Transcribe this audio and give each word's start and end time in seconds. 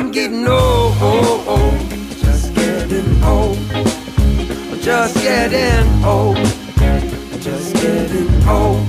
I'm 0.00 0.10
getting 0.12 0.46
old, 0.48 0.96
old, 1.02 1.46
old, 1.46 1.90
just 2.16 2.54
getting 2.54 3.22
old, 3.22 3.58
just 4.80 5.14
getting 5.16 6.02
old, 6.02 6.36
just 7.42 7.74
getting 7.74 8.48
old. 8.48 8.88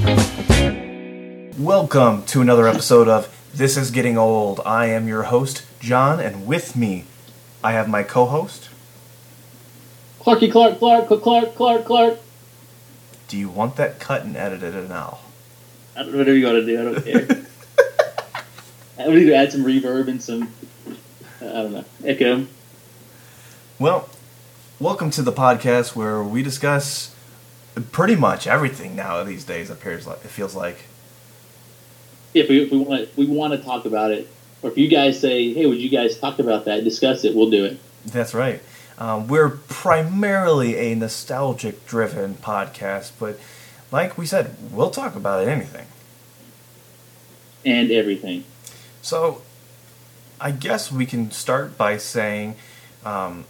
Welcome 1.60 2.24
to 2.28 2.40
another 2.40 2.66
episode 2.66 3.10
of 3.10 3.28
This 3.54 3.76
is 3.76 3.92
Getting 3.92 4.18
Old. 4.18 4.62
I 4.66 4.86
am 4.86 5.10
your 5.10 5.24
host, 5.24 5.66
John, 5.82 6.22
and 6.22 6.48
with 6.48 6.78
me, 6.78 7.04
I 7.62 7.74
have 7.74 7.90
my 7.90 8.04
co 8.04 8.26
host. 8.26 8.70
Clarky 10.22 10.50
Clark, 10.50 10.80
Clark, 10.80 11.08
Clark, 11.08 11.24
Clark, 11.24 11.56
Clark, 11.56 11.84
Clark. 11.84 12.20
Do 13.28 13.38
you 13.38 13.50
want 13.50 13.76
that 13.76 14.00
cut 14.00 14.24
and 14.24 14.38
edited 14.38 14.88
now? 14.88 15.20
I 15.94 16.04
don't 16.04 16.14
know 16.14 16.20
whatever 16.20 16.38
you 16.38 16.46
want 16.46 16.60
to 16.60 16.66
do. 16.66 16.80
I 16.80 16.84
don't 16.86 17.04
care. 17.04 17.46
I 18.98 19.08
would 19.10 19.16
to 19.16 19.34
add 19.34 19.52
some 19.52 19.66
reverb 19.66 20.08
and 20.08 20.24
some, 20.24 20.54
I 21.42 21.46
don't 21.46 21.74
know, 21.74 21.86
echo. 22.06 22.46
Well, 23.80 24.08
welcome 24.80 25.10
to 25.12 25.24
the 25.24 25.32
podcast 25.32 25.96
where 25.96 26.22
we 26.22 26.44
discuss 26.44 27.16
pretty 27.92 28.16
much 28.16 28.46
everything 28.46 28.96
now 28.96 29.24
these 29.24 29.44
days. 29.44 29.72
Appears 29.72 30.06
like 30.06 30.24
it 30.24 30.28
feels 30.28 30.56
like. 30.56 30.78
If 32.36 32.48
we, 32.48 32.62
if 32.62 32.72
we 32.72 32.78
want 32.78 33.10
we 33.18 33.26
want 33.26 33.54
to 33.54 33.60
talk 33.60 33.86
about 33.86 34.12
it, 34.12 34.28
or 34.62 34.70
if 34.70 34.78
you 34.78 34.88
guys 34.88 35.20
say, 35.20 35.52
"Hey, 35.52 35.66
would 35.66 35.80
you 35.80 35.90
guys 35.90 36.16
talk 36.20 36.38
about 36.38 36.66
that? 36.66 36.84
Discuss 36.84 37.24
it." 37.24 37.36
We'll 37.36 37.50
do 37.50 37.66
it. 37.66 37.80
That's 38.06 38.36
right. 38.36 38.62
Um, 39.00 39.28
we're 39.28 39.50
primarily 39.50 40.76
a 40.78 40.94
nostalgic 40.94 41.88
driven 41.88 42.36
podcast, 42.36 43.14
but 43.20 43.40
like 43.92 44.16
we 44.16 44.28
said, 44.28 44.56
we'll 44.72 44.92
talk 44.92 45.16
about 45.16 45.48
anything. 45.48 45.88
And 47.66 47.92
everything. 47.92 48.44
So, 49.02 49.42
I 50.44 50.50
guess 50.50 50.92
we 50.92 51.06
can 51.06 51.30
start 51.30 51.78
by 51.78 51.98
saying 51.98 52.56
um, 53.06 53.46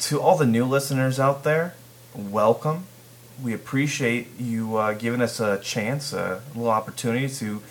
to 0.00 0.20
all 0.20 0.36
the 0.36 0.46
new 0.46 0.64
listeners 0.64 1.20
out 1.20 1.44
there, 1.44 1.76
welcome. 2.12 2.86
We 3.40 3.54
appreciate 3.54 4.36
you 4.36 4.78
uh, 4.78 4.94
giving 4.94 5.20
us 5.20 5.38
a 5.38 5.58
chance, 5.58 6.12
a 6.12 6.42
little 6.56 6.70
opportunity 6.70 7.28
to 7.36 7.62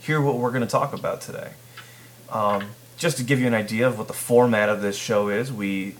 hear 0.00 0.20
what 0.20 0.36
we're 0.36 0.50
going 0.50 0.60
to 0.60 0.66
talk 0.66 0.92
about 0.92 1.22
today. 1.22 1.52
Um, 2.30 2.72
just 2.98 3.16
to 3.16 3.22
give 3.22 3.40
you 3.40 3.46
an 3.46 3.54
idea 3.54 3.86
of 3.86 3.96
what 3.96 4.06
the 4.06 4.12
format 4.12 4.68
of 4.68 4.82
this 4.82 4.98
show 4.98 5.30
is, 5.30 5.50
we 5.50 5.96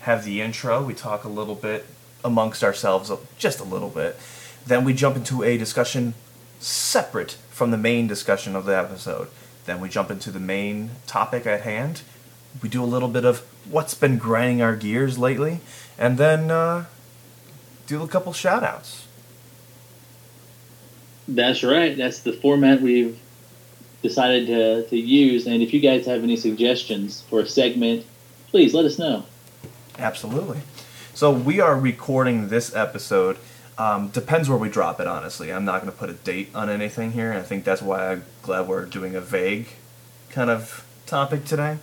have 0.00 0.26
the 0.26 0.42
intro, 0.42 0.84
we 0.84 0.92
talk 0.92 1.24
a 1.24 1.30
little 1.30 1.54
bit 1.54 1.86
amongst 2.22 2.62
ourselves, 2.62 3.10
just 3.38 3.58
a 3.58 3.64
little 3.64 3.88
bit. 3.88 4.18
Then 4.66 4.84
we 4.84 4.92
jump 4.92 5.16
into 5.16 5.42
a 5.42 5.56
discussion 5.56 6.12
separate 6.60 7.38
from 7.48 7.70
the 7.70 7.78
main 7.78 8.06
discussion 8.06 8.54
of 8.54 8.66
the 8.66 8.76
episode. 8.76 9.28
Then 9.64 9.80
we 9.80 9.88
jump 9.88 10.10
into 10.10 10.30
the 10.30 10.40
main 10.40 10.90
topic 11.06 11.46
at 11.46 11.62
hand. 11.62 12.02
We 12.62 12.68
do 12.68 12.82
a 12.82 12.86
little 12.86 13.08
bit 13.08 13.24
of 13.24 13.40
what's 13.70 13.94
been 13.94 14.18
grinding 14.18 14.60
our 14.60 14.76
gears 14.76 15.18
lately, 15.18 15.60
and 15.98 16.18
then 16.18 16.50
uh, 16.50 16.86
do 17.86 18.02
a 18.02 18.08
couple 18.08 18.32
shout 18.32 18.62
outs. 18.62 19.06
That's 21.28 21.62
right. 21.62 21.96
That's 21.96 22.20
the 22.20 22.32
format 22.32 22.82
we've 22.82 23.18
decided 24.02 24.48
to, 24.48 24.88
to 24.88 24.96
use. 24.96 25.46
And 25.46 25.62
if 25.62 25.72
you 25.72 25.80
guys 25.80 26.06
have 26.06 26.22
any 26.22 26.36
suggestions 26.36 27.22
for 27.22 27.40
a 27.40 27.46
segment, 27.46 28.04
please 28.48 28.74
let 28.74 28.84
us 28.84 28.98
know. 28.98 29.24
Absolutely. 29.98 30.60
So 31.14 31.30
we 31.30 31.60
are 31.60 31.78
recording 31.78 32.48
this 32.48 32.74
episode. 32.74 33.36
Um, 33.78 34.08
depends 34.08 34.48
where 34.48 34.58
we 34.58 34.68
drop 34.68 35.00
it, 35.00 35.06
honestly. 35.06 35.52
I'm 35.52 35.64
not 35.64 35.80
going 35.80 35.90
to 35.92 35.98
put 35.98 36.10
a 36.10 36.14
date 36.14 36.50
on 36.54 36.68
anything 36.68 37.12
here. 37.12 37.30
and 37.30 37.38
I 37.38 37.42
think 37.42 37.64
that's 37.64 37.80
why 37.82 38.12
I'm 38.12 38.24
glad 38.42 38.68
we're 38.68 38.84
doing 38.84 39.14
a 39.14 39.20
vague 39.20 39.68
kind 40.30 40.50
of 40.50 40.84
topic 41.06 41.44
today. 41.44 41.78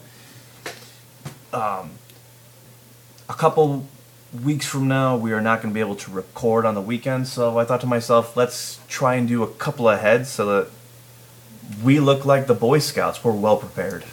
Um, 1.52 1.92
a 3.28 3.34
couple 3.34 3.88
weeks 4.44 4.68
from 4.68 4.88
now, 4.88 5.18
we 5.18 5.32
are 5.34 5.42
not 5.42 5.62
going 5.62 5.72
to 5.72 5.74
be 5.74 5.80
able 5.80 5.96
to 5.96 6.12
record 6.12 6.66
on 6.66 6.76
the 6.76 6.82
weekend, 6.82 7.28
so 7.28 7.58
I 7.58 7.66
thought 7.66 7.82
to 7.82 7.88
myself, 7.88 8.38
let's 8.38 8.80
try 8.88 9.16
and 9.16 9.28
do 9.28 9.42
a 9.42 9.48
couple 9.48 9.90
ahead 9.90 10.28
so 10.28 10.46
that 10.46 10.72
we 11.84 12.00
look 12.00 12.26
like 12.26 12.46
the 12.48 12.54
Boy 12.54 12.80
Scouts. 12.80 13.24
We're 13.24 13.32
well 13.32 13.58
prepared. 13.58 14.06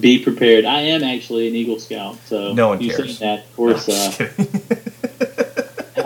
Be 0.00 0.18
prepared. 0.18 0.64
I 0.64 0.80
am 0.80 1.04
actually 1.04 1.46
an 1.46 1.54
Eagle 1.54 1.78
Scout, 1.78 2.18
so 2.26 2.52
No 2.52 2.68
one 2.68 2.78
cares. 2.80 3.20
that, 3.20 3.44
of 3.44 3.56
course. 3.56 3.86
No, 3.88 3.94
uh, 3.94 4.10
kidding. 4.12 4.62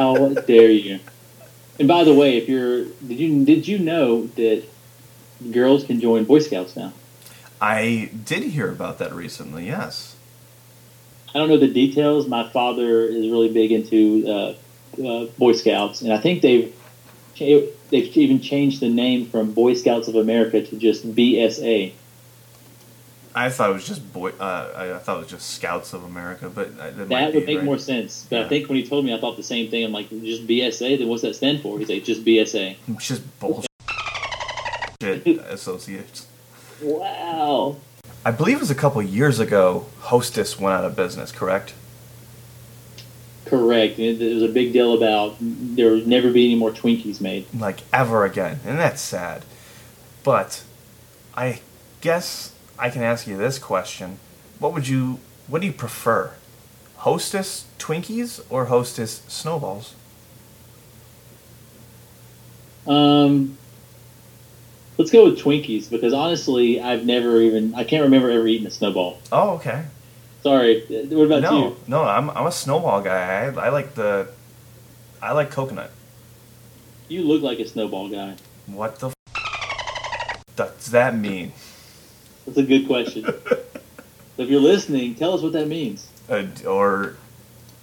How 0.01 0.29
dare 0.33 0.71
you? 0.71 0.99
And 1.79 1.87
by 1.87 2.05
the 2.05 2.15
way, 2.15 2.39
if 2.39 2.49
you're 2.49 2.85
did 3.07 3.21
you 3.21 3.45
did 3.45 3.69
you 3.69 3.79
know 3.79 4.29
that 4.29 4.65
girls 5.53 5.85
can 5.85 6.01
join 6.01 6.25
Boy 6.25 6.39
Scouts 6.39 6.75
now? 6.75 6.95
I 7.61 8.11
did 8.25 8.45
hear 8.45 8.71
about 8.71 8.97
that 9.01 9.13
recently, 9.13 9.67
yes. 9.67 10.17
I 11.35 11.39
don't 11.39 11.51
know 11.51 11.59
the 11.59 11.69
details. 11.69 12.27
My 12.27 12.49
father 12.49 13.05
is 13.05 13.29
really 13.29 13.53
big 13.53 13.73
into 13.73 14.25
uh, 14.27 14.55
uh, 15.07 15.27
Boy 15.37 15.53
Scouts, 15.53 16.01
and 16.01 16.15
I 16.15 16.19
think 16.19 16.41
they've 16.41 16.75
they've 17.39 18.17
even 18.17 18.41
changed 18.41 18.81
the 18.81 18.89
name 18.89 19.27
from 19.27 19.53
Boy 19.53 19.75
Scouts 19.75 20.09
of 20.09 20.15
America 20.15 20.65
to 20.65 20.77
just 20.77 21.15
BSA. 21.15 21.93
I 23.35 23.49
thought 23.51 23.71
it 23.71 23.75
was 23.75 23.87
just 23.87 24.13
boy. 24.13 24.31
Uh, 24.31 24.95
I, 24.97 24.99
thought 24.99 25.17
it 25.17 25.21
was 25.21 25.29
just 25.29 25.51
Scouts 25.51 25.93
of 25.93 26.03
America, 26.05 26.51
but 26.51 26.69
uh, 26.79 26.91
that, 26.91 27.09
That 27.09 27.33
be 27.33 27.39
would 27.39 27.47
make 27.47 27.57
right. 27.59 27.65
more 27.65 27.79
sense. 27.79 28.27
But 28.29 28.37
Yeah. 28.37 28.45
I 28.47 28.49
think 28.49 28.69
when 28.69 28.77
he 28.77 28.87
told 28.87 29.05
me, 29.05 29.15
I 29.15 29.21
thought 29.21 29.37
the 29.37 29.43
same 29.43 29.71
thing. 29.71 29.85
I'm 29.85 29.93
like, 29.93 30.11
just 30.11 30.47
BSA. 30.47 30.99
Then 30.99 31.09
what's 31.09 31.23
that 31.23 31.35
stand 31.37 31.61
for? 31.61 31.79
He's 31.79 31.89
like, 31.89 32.05
just 32.05 32.25
BSA. 32.25 32.77
It's 32.89 33.07
just 33.07 33.41
bullshit 33.41 33.69
associates. 35.49 36.27
Wow. 36.83 37.77
I 38.25 38.31
believe 38.33 38.57
it 38.57 38.61
was 38.61 38.71
a 38.71 38.75
couple 38.75 39.01
years 39.03 39.39
ago. 39.39 39.87
Hostess 40.01 40.59
went 40.59 40.75
out 40.75 40.85
of 40.85 40.97
business. 40.97 41.31
Correct? 41.31 41.73
Correct. 43.47 43.99
It, 43.99 44.19
there 44.19 44.35
was 44.35 44.43
a 44.43 44.49
big 44.49 44.73
deal 44.73 44.95
about 44.95 45.37
there 45.41 45.91
would 45.93 46.07
never 46.07 46.31
be 46.31 46.47
any 46.47 46.55
more 46.57 46.71
Twinkies 46.71 47.21
made. 47.21 47.47
Like 47.55 47.81
ever 47.93 48.25
again, 48.25 48.61
and 48.65 48.79
that's 48.79 49.01
sad. 49.01 49.45
But 50.23 50.63
I 51.35 51.61
guess 52.01 52.50
I 52.81 52.89
can 52.89 53.03
ask 53.03 53.27
you 53.27 53.37
this 53.37 53.59
question: 53.59 54.19
What 54.59 54.73
would 54.73 54.89
you? 54.89 55.21
What 55.47 55.61
do 55.61 55.67
you 55.67 55.73
prefer? 55.73 56.33
Hostess 56.97 57.67
Twinkies 57.79 58.45
or 58.51 58.67
Hostess 58.67 59.23
Snowballs? 59.29 59.95
Um, 62.87 63.59
let's 64.97 65.11
go 65.11 65.27
with 65.27 65.39
Twinkies 65.39 65.91
because 65.91 66.13
honestly, 66.13 66.81
I've 66.81 67.05
never 67.05 67.41
even 67.41 67.75
I 67.75 67.85
can't 67.85 68.03
remember 68.03 68.31
ever 68.31 68.47
eating 68.47 68.67
a 68.67 68.71
snowball. 68.71 69.19
Oh, 69.31 69.51
okay. 69.51 69.85
Sorry. 70.43 70.81
What 71.11 71.27
about 71.27 71.43
no, 71.43 71.69
you? 71.69 71.77
no, 71.87 72.03
I'm 72.03 72.31
I'm 72.31 72.47
a 72.47 72.53
snowball 72.53 73.03
guy. 73.03 73.45
I, 73.47 73.67
I 73.67 73.69
like 73.69 73.95
the, 73.95 74.29
I 75.21 75.33
like 75.33 75.51
coconut. 75.51 75.91
You 77.09 77.25
look 77.25 77.43
like 77.43 77.59
a 77.59 77.69
snowball 77.69 78.09
guy. 78.09 78.37
What 78.67 78.99
the 79.01 79.09
f- 79.09 80.57
does 80.57 80.87
that 80.93 81.15
mean? 81.15 81.53
That's 82.47 82.59
a 82.59 82.63
good 82.63 82.87
question. 82.87 83.25
if 84.39 84.49
you're 84.49 84.61
listening, 84.61 85.15
tell 85.15 85.35
us 85.35 85.43
what 85.43 85.53
that 85.53 85.69
means. 85.69 86.09
Uh, 86.29 86.47
or 86.67 87.17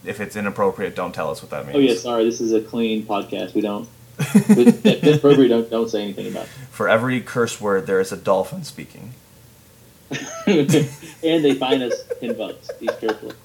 if 0.04 0.20
it's 0.20 0.36
inappropriate, 0.36 0.96
don't 0.96 1.14
tell 1.14 1.30
us 1.30 1.42
what 1.42 1.52
that 1.52 1.66
means. 1.66 1.76
Oh 1.76 1.80
yeah, 1.80 1.96
sorry. 1.96 2.24
This 2.24 2.42
is 2.42 2.54
a 2.54 2.62
clean 2.62 3.06
podcast. 3.06 3.54
We 3.54 3.62
don't. 3.62 3.88
If 4.20 4.86
it's 4.86 5.04
inappropriate, 5.04 5.50
don't 5.50 5.70
don't 5.70 5.90
say 5.90 6.04
anything 6.04 6.28
about. 6.28 6.48
For 6.72 6.88
every 6.88 7.22
curse 7.22 7.62
word, 7.62 7.86
there 7.88 8.00
is 8.00 8.12
a 8.12 8.18
dolphin 8.18 8.64
speaking. 8.64 9.14
and 10.48 10.70
they 11.22 11.54
fine 11.56 11.82
us 11.82 11.94
ten 12.20 12.36
bucks 12.36 12.70
each 12.80 12.98
carefully. 13.00 13.36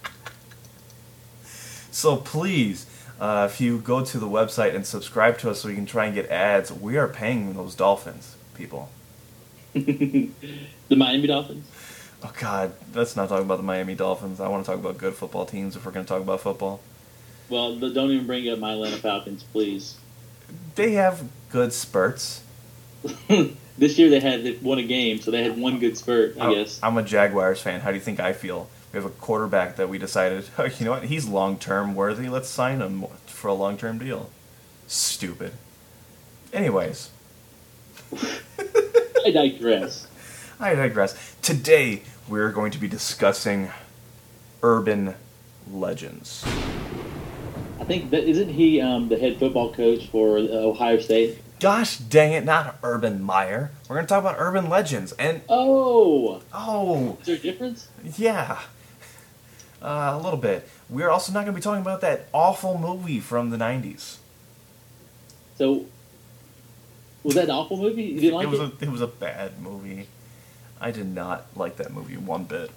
So 1.91 2.17
please, 2.17 2.87
uh, 3.21 3.49
if 3.51 3.61
you 3.61 3.79
go 3.79 4.05
to 4.05 4.19
the 4.19 4.29
website 4.29 4.75
and 4.75 4.87
subscribe 4.87 5.39
to 5.39 5.51
us 5.51 5.61
so 5.61 5.69
we 5.69 5.75
can 5.75 5.87
try 5.87 6.07
and 6.07 6.15
get 6.15 6.31
ads, 6.31 6.73
we 6.73 6.97
are 6.97 7.09
paying 7.09 7.53
those 7.55 7.75
dolphins, 7.75 8.37
people. 8.55 8.91
the 9.75 10.29
Miami 10.97 11.27
Dolphins. 11.27 11.67
Oh 12.25 12.33
God, 12.39 12.73
let's 12.95 13.17
not 13.17 13.29
talk 13.29 13.41
about 13.41 13.57
the 13.57 13.63
Miami 13.65 13.95
Dolphins. 13.95 14.41
I 14.41 14.49
want 14.49 14.65
to 14.65 14.71
talk 14.71 14.79
about 14.79 14.99
good 14.99 15.15
football 15.15 15.45
teams 15.45 15.75
if 15.77 15.85
we're 15.85 15.93
going 15.93 16.05
to 16.05 16.09
talk 16.09 16.23
about 16.23 16.41
football. 16.41 16.81
Well, 17.49 17.77
don't 17.77 18.11
even 18.11 18.27
bring 18.27 18.49
up 18.49 18.59
my 18.59 18.73
Atlanta 18.73 18.97
Falcons, 18.97 19.43
please. 19.43 19.97
They 20.75 20.93
have 20.93 21.25
good 21.51 21.73
spurts. 21.73 22.43
this 23.79 23.99
year 23.99 24.09
they 24.09 24.21
had 24.21 24.45
they 24.45 24.53
won 24.53 24.79
a 24.79 24.83
game, 24.85 25.19
so 25.21 25.31
they 25.31 25.43
had 25.43 25.59
one 25.59 25.79
good 25.79 25.99
spurt, 25.99 26.37
I 26.39 26.45
I'm- 26.45 26.55
guess. 26.55 26.79
I'm 26.83 26.97
a 26.97 27.03
Jaguars 27.03 27.61
fan. 27.61 27.81
How 27.81 27.91
do 27.91 27.97
you 27.97 28.03
think 28.03 28.21
I 28.21 28.33
feel? 28.33 28.69
We 28.93 28.99
have 28.99 29.07
a 29.07 29.11
quarterback 29.11 29.77
that 29.77 29.89
we 29.89 29.97
decided, 29.99 30.45
oh, 30.59 30.65
you 30.79 30.85
know 30.85 30.93
what, 30.93 31.05
he's 31.05 31.27
long 31.27 31.59
term 31.59 31.95
worthy. 31.95 32.29
Let's 32.29 32.49
sign 32.49 32.81
him 32.81 33.05
for 33.27 33.49
a 33.49 33.55
long 33.55 33.77
term 33.77 33.99
deal. 33.99 34.31
Stupid. 34.87 35.53
Anyways, 36.53 37.09
I 39.25 39.31
digress. 39.31 40.07
I 40.59 40.75
digress. 40.75 41.15
Today 41.43 42.03
we're 42.29 42.51
going 42.53 42.71
to 42.73 42.79
be 42.79 42.89
discussing 42.89 43.71
urban 44.63 45.15
legends. 45.71 46.45
I 47.81 47.85
think 47.85 48.11
that 48.11 48.25
isn't 48.25 48.49
he 48.51 48.81
um, 48.81 49.09
the 49.09 49.19
head 49.19 49.39
football 49.39 49.73
coach 49.73 50.09
for 50.09 50.39
uh, 50.39 50.43
Ohio 50.43 50.99
State? 51.01 51.39
Gosh 51.61 51.97
dang 51.99 52.33
it, 52.33 52.45
not 52.45 52.79
Urban 52.83 53.23
Meyer. 53.23 53.71
We're 53.89 53.97
gonna 53.97 54.07
talk 54.09 54.21
about 54.21 54.37
urban 54.39 54.69
legends. 54.69 55.13
And 55.13 55.43
Oh, 55.49 56.43
oh, 56.53 57.19
is 57.21 57.27
there 57.27 57.37
a 57.37 57.39
difference? 57.39 57.89
yeah, 58.17 58.61
uh, 59.81 60.13
a 60.15 60.19
little 60.23 60.39
bit. 60.39 60.69
We're 60.89 61.11
also 61.11 61.33
not 61.33 61.41
gonna 61.41 61.53
be 61.57 61.61
talking 61.61 61.83
about 61.83 62.01
that 62.01 62.27
awful 62.33 62.79
movie 62.79 63.21
from 63.21 63.51
the 63.51 63.57
'90s. 63.57 64.17
So, 65.57 65.87
was 67.23 67.35
that 67.35 67.45
an 67.45 67.51
awful 67.51 67.77
movie? 67.77 68.03
You 68.05 68.21
didn't 68.21 68.35
like 68.35 68.47
it 68.49 68.55
it? 68.55 68.59
was 68.59 68.61
a 68.61 68.73
it 68.85 68.89
was 68.91 69.01
a 69.01 69.07
bad 69.07 69.61
movie. 69.61 70.07
I 70.81 70.91
did 70.91 71.07
not 71.15 71.47
like 71.55 71.77
that 71.77 71.93
movie 71.93 72.17
one 72.17 72.45
bit. 72.45 72.71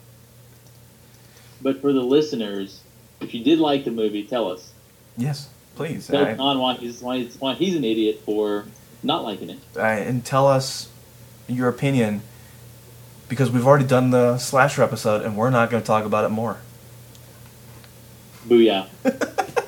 But 1.62 1.82
for 1.82 1.92
the 1.94 2.02
listeners, 2.02 2.82
if 3.22 3.34
you 3.34 3.44
did 3.44 3.60
like 3.60 3.86
the 3.86 3.92
movie, 3.92 4.24
tell 4.24 4.52
us. 4.52 4.72
Yes, 5.18 5.50
please. 5.76 6.08
Tell 6.08 6.26
I- 6.26 6.34
Don 6.34 6.60
why 6.60 6.76
he's 6.76 7.02
why 7.02 7.18
he's, 7.20 7.40
why 7.40 7.54
he's 7.56 7.76
an 7.76 7.84
idiot 7.84 8.22
for 8.26 8.66
not 9.02 9.24
liking 9.24 9.50
it. 9.50 9.60
uh, 9.76 9.82
and 9.82 10.24
tell 10.26 10.48
us 10.48 10.90
your 11.48 11.68
opinion 11.70 12.22
because 13.30 13.50
we've 13.52 13.66
already 13.66 13.86
done 13.86 14.10
the 14.12 14.38
slasher 14.38 14.82
episode 14.84 15.22
and 15.24 15.36
we're 15.38 15.50
not 15.50 15.70
going 15.72 15.82
to 15.82 15.86
talk 15.88 16.06
about 16.06 16.26
it 16.26 16.30
more. 16.30 16.58
Booyah! 18.48 18.88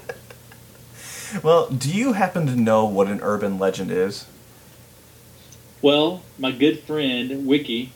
Well, 1.43 1.69
do 1.69 1.93
you 1.93 2.13
happen 2.13 2.47
to 2.47 2.55
know 2.55 2.85
what 2.85 3.07
an 3.07 3.19
urban 3.21 3.59
legend 3.59 3.91
is? 3.91 4.25
Well, 5.81 6.23
my 6.39 6.51
good 6.51 6.79
friend 6.81 7.45
Wiki, 7.47 7.91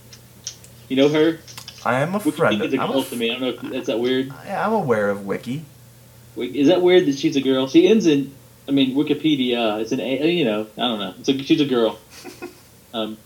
you 0.87 0.95
know 0.95 1.09
her. 1.09 1.39
I 1.83 2.01
am 2.01 2.13
a 2.13 2.19
Wiki 2.19 2.31
friend. 2.31 2.61
is 2.61 2.73
a 2.73 2.79
I'm, 2.81 2.91
girl 2.91 3.01
a, 3.01 3.05
to 3.05 3.15
me. 3.15 3.31
I 3.31 3.39
don't 3.39 3.41
know 3.41 3.49
if 3.67 3.73
that's 3.73 3.87
that 3.87 3.99
weird. 3.99 4.31
I'm 4.31 4.73
aware 4.73 5.09
of 5.09 5.25
Wiki. 5.25 5.65
Wik- 6.35 6.55
Is 6.55 6.67
that 6.67 6.81
weird 6.81 7.07
that 7.07 7.17
she's 7.17 7.35
a 7.35 7.41
girl? 7.41 7.67
She 7.67 7.87
ends 7.87 8.05
in, 8.05 8.33
I 8.67 8.71
mean, 8.71 8.95
Wikipedia. 8.95 9.81
It's 9.81 9.91
an, 9.91 9.99
A- 9.99 10.29
you 10.31 10.45
know, 10.45 10.67
I 10.77 10.81
don't 10.81 10.99
know. 10.99 11.13
So 11.23 11.37
she's 11.39 11.59
a 11.61 11.65
girl. 11.65 11.99
um, 12.93 13.17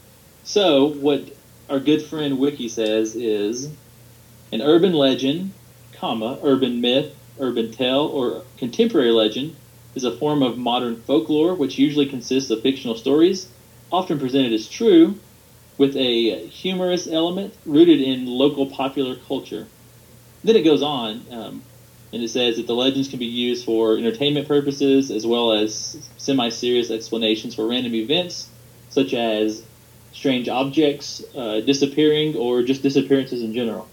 so 0.44 0.86
what 0.86 1.24
our 1.70 1.80
good 1.80 2.02
friend 2.04 2.40
Wiki 2.40 2.70
says 2.70 3.16
is 3.16 3.70
an 4.54 4.62
urban 4.62 4.94
legend, 4.94 5.52
comma, 5.94 6.40
urban 6.44 6.80
myth, 6.80 7.14
urban 7.40 7.72
tale, 7.72 8.06
or 8.06 8.44
contemporary 8.58 9.12
legend 9.12 9.56
is 9.96 10.04
a 10.06 10.16
form 10.18 10.42
of 10.44 10.58
modern 10.58 11.02
folklore 11.02 11.56
which 11.56 11.78
usually 11.78 12.06
consists 12.06 12.50
of 12.52 12.62
fictional 12.62 12.96
stories, 12.96 13.48
often 13.92 14.20
presented 14.20 14.54
as 14.54 14.68
true, 14.68 15.20
with 15.78 15.96
a 15.98 16.48
humorous 16.48 17.08
element 17.08 17.54
rooted 17.66 18.02
in 18.02 18.26
local 18.26 18.68
popular 18.68 19.16
culture. 19.28 19.68
Then 20.44 20.56
it 20.56 20.64
goes 20.64 20.82
on, 20.82 21.26
um, 21.32 21.64
and 22.14 22.24
it 22.24 22.30
says 22.30 22.58
that 22.58 22.68
the 22.68 22.76
legends 22.76 23.10
can 23.10 23.20
be 23.20 23.26
used 23.26 23.66
for 23.66 23.98
entertainment 23.98 24.48
purposes 24.48 25.12
as 25.12 25.26
well 25.26 25.52
as 25.52 25.98
semi-serious 26.18 26.92
explanations 26.92 27.56
for 27.56 27.68
random 27.68 27.96
events, 27.96 28.48
such 28.90 29.14
as 29.14 29.64
strange 30.14 30.48
objects 30.48 31.22
uh, 31.36 31.60
disappearing 31.60 32.38
or 32.38 32.64
just 32.64 32.82
disappearances 32.82 33.42
in 33.42 33.54
general. 33.54 33.88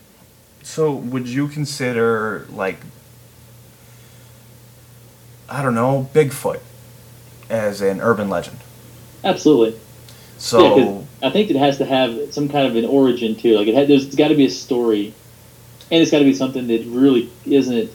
So, 0.62 0.92
would 0.92 1.26
you 1.26 1.48
consider, 1.48 2.46
like, 2.50 2.78
I 5.48 5.62
don't 5.62 5.74
know, 5.74 6.08
Bigfoot 6.14 6.60
as 7.50 7.80
an 7.80 8.00
urban 8.00 8.28
legend? 8.28 8.61
Absolutely. 9.24 9.78
So, 10.38 10.76
Yeah, 11.20 11.28
I 11.28 11.30
think 11.30 11.50
it 11.50 11.56
has 11.56 11.78
to 11.78 11.84
have 11.84 12.32
some 12.34 12.48
kind 12.48 12.66
of 12.66 12.74
an 12.76 12.84
origin 12.84 13.36
too. 13.36 13.56
Like 13.56 13.68
it 13.68 13.74
had, 13.74 13.88
there's 13.88 14.12
got 14.14 14.28
to 14.28 14.34
be 14.34 14.46
a 14.46 14.50
story, 14.50 15.14
and 15.90 16.02
it's 16.02 16.10
got 16.10 16.18
to 16.18 16.24
be 16.24 16.34
something 16.34 16.66
that 16.66 16.84
really 16.86 17.30
isn't 17.46 17.90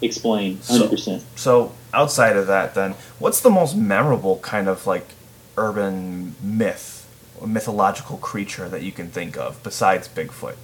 explained 0.00 0.62
So- 0.64 0.74
100. 0.74 0.90
percent 0.90 1.22
So 1.36 1.72
outside 1.92 2.36
of 2.36 2.46
that, 2.46 2.74
then 2.74 2.94
what's 3.18 3.40
the 3.40 3.50
most 3.50 3.76
memorable 3.76 4.38
kind 4.38 4.68
of 4.68 4.86
like 4.86 5.08
urban 5.56 6.34
myth 6.42 7.06
or 7.40 7.46
mythological 7.46 8.16
creature 8.18 8.68
that 8.68 8.82
you 8.82 8.92
can 8.92 9.08
think 9.08 9.36
of 9.36 9.60
besides 9.62 10.08
Bigfoot? 10.08 10.54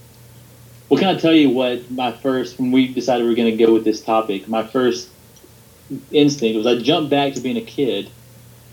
Well, 0.89 0.99
can 0.99 1.15
I 1.15 1.19
tell 1.19 1.35
you 1.35 1.51
what 1.51 1.91
my 1.91 2.13
first 2.13 2.59
when 2.59 2.71
we 2.71 2.89
decided 2.95 3.25
we 3.25 3.31
were 3.31 3.37
going 3.37 3.57
to 3.57 3.65
go 3.65 3.73
with 3.75 3.85
this 3.85 4.01
topic? 4.01 4.49
My 4.49 4.65
first 4.67 5.09
instinct 6.13 6.57
was 6.57 6.67
I 6.67 6.81
jumped 6.81 7.11
back 7.11 7.35
to 7.35 7.41
being 7.41 7.57
a 7.57 7.63
kid, 7.63 8.09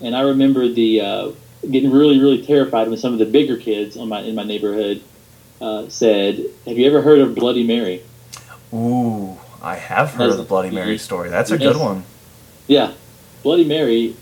and 0.02 0.16
I 0.16 0.22
remember 0.22 0.68
the 0.68 1.02
uh, 1.02 1.32
getting 1.70 1.92
really 1.92 2.20
really 2.20 2.46
terrified 2.46 2.88
when 2.90 2.98
some 2.98 3.14
of 3.14 3.20
the 3.20 3.26
bigger 3.26 3.58
kids 3.58 3.98
on 3.98 4.10
my 4.10 4.22
in 4.22 4.36
my 4.36 4.44
neighborhood 4.44 5.02
uh, 5.62 5.90
said, 5.90 6.44
"Have 6.66 6.78
you 6.78 6.88
ever 6.88 7.02
heard 7.02 7.20
of 7.20 7.36
Bloody 7.36 7.64
Mary?" 7.64 8.04
Ooh, 8.74 9.38
I 9.62 9.76
have 9.76 10.12
heard 10.12 10.32
of 10.32 10.38
the 10.38 10.44
Bloody 10.44 10.72
Mary 10.72 10.98
story. 10.98 11.30
That's 11.30 11.52
a 11.52 11.58
good 11.58 11.78
one. 11.78 12.04
Yeah, 12.68 12.94
Bloody 13.44 13.64
Mary. 13.64 14.16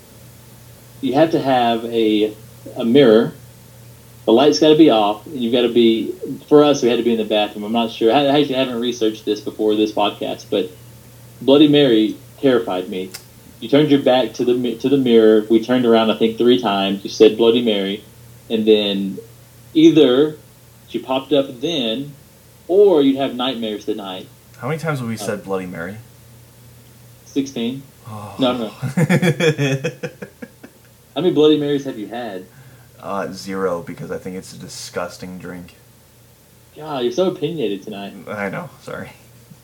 You 1.02 1.14
have 1.14 1.32
to 1.32 1.42
have 1.42 1.86
a 1.86 2.36
a 2.76 2.86
mirror. 2.86 3.34
The 4.26 4.32
light's 4.32 4.60
got 4.60 4.70
to 4.70 4.78
be 4.78 4.90
off, 4.90 5.26
and 5.26 5.36
you've 5.36 5.52
got 5.52 5.64
to 5.64 5.74
be. 5.74 6.12
For 6.48 6.64
us, 6.64 6.82
we 6.82 6.90
had 6.90 6.98
to 6.98 7.04
be 7.04 7.12
in 7.12 7.18
the 7.18 7.26
bathroom. 7.26 7.66
I'm 7.66 7.74
not 7.74 7.92
sure. 7.92 8.14
I 8.14 8.26
actually 8.26 8.56
haven't 8.56 8.80
researched 8.80 9.26
this 9.26 9.42
before 9.42 9.76
this 9.76 9.92
podcast, 9.92 10.46
but 10.50 10.70
Bloody 11.42 11.68
Mary 11.68 12.16
terrified 12.40 12.88
me. 12.90 13.12
You 13.64 13.70
turned 13.70 13.90
your 13.90 14.02
back 14.02 14.34
to 14.34 14.44
the 14.44 14.76
to 14.80 14.90
the 14.90 14.98
mirror. 14.98 15.46
We 15.50 15.64
turned 15.64 15.86
around, 15.86 16.12
I 16.12 16.18
think, 16.18 16.38
three 16.38 16.60
times. 16.62 17.02
You 17.06 17.10
said 17.10 17.38
Bloody 17.38 17.64
Mary, 17.64 18.04
and 18.50 18.68
then 18.68 19.20
either 19.74 20.36
she 20.90 21.00
popped 21.00 21.32
up 21.32 21.62
then, 21.62 22.14
or 22.68 23.02
you'd 23.02 23.16
have 23.16 23.36
nightmares 23.36 23.88
at 23.88 23.96
night. 23.96 24.28
How 24.58 24.68
many 24.68 24.82
times 24.82 25.00
have 25.00 25.08
we 25.08 25.16
said 25.16 25.46
Bloody 25.46 25.66
Mary? 25.66 25.96
Sixteen. 27.26 27.84
Oh. 28.06 28.36
No, 28.38 28.58
no. 28.58 28.68
How 31.16 31.22
many 31.22 31.32
Bloody 31.34 31.58
Marys 31.58 31.86
have 31.86 31.98
you 31.98 32.08
had? 32.08 32.46
uh, 33.00 33.32
zero 33.32 33.82
because 33.82 34.12
I 34.12 34.18
think 34.18 34.36
it's 34.36 34.52
a 34.52 34.58
disgusting 34.58 35.40
drink. 35.40 35.76
God, 36.76 37.04
you're 37.04 37.14
so 37.14 37.32
opinionated 37.32 37.84
tonight. 37.84 38.14
I 38.28 38.50
know. 38.50 38.70
Sorry. 38.82 39.14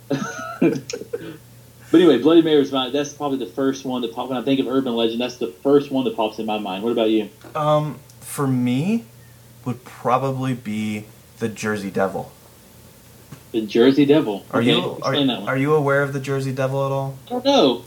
But 1.92 2.02
anyway, 2.02 2.20
Bloody 2.20 2.42
Mary 2.42 2.60
was 2.60 2.72
my. 2.72 2.90
That's 2.90 3.14
probably 3.14 3.40
the 3.40 3.52
first 3.52 3.84
one 3.86 4.02
that 4.02 4.14
pop. 4.14 4.30
When 4.30 4.38
I 4.38 4.44
think 4.44 4.60
of 4.60 4.68
urban 4.68 4.96
legend, 4.96 5.20
that's 5.22 5.38
the 5.38 5.48
first 5.48 5.92
one 5.92 6.06
that 6.06 6.16
pops 6.16 6.38
in 6.40 6.46
my 6.46 6.60
mind. 6.60 6.84
What 6.84 6.92
about 6.92 7.10
you? 7.10 7.30
Um, 7.56 8.00
for 8.22 8.46
me, 8.48 9.06
would 9.66 9.84
probably 9.84 10.54
be 10.54 11.06
the 11.40 11.50
Jersey 11.50 11.90
Devil. 11.90 12.32
The 13.52 13.62
Jersey 13.66 14.06
Devil. 14.06 14.46
Are 14.52 14.60
Okay, 14.62 14.76
you 14.76 15.00
are, 15.02 15.14
that 15.14 15.40
one? 15.40 15.50
are 15.50 15.58
you 15.58 15.74
aware 15.74 16.04
of 16.04 16.14
the 16.14 16.20
Jersey 16.20 16.52
Devil 16.54 16.86
at 16.86 16.92
all? 16.92 17.18
I 17.26 17.30
don't 17.32 17.46
know. 17.46 17.84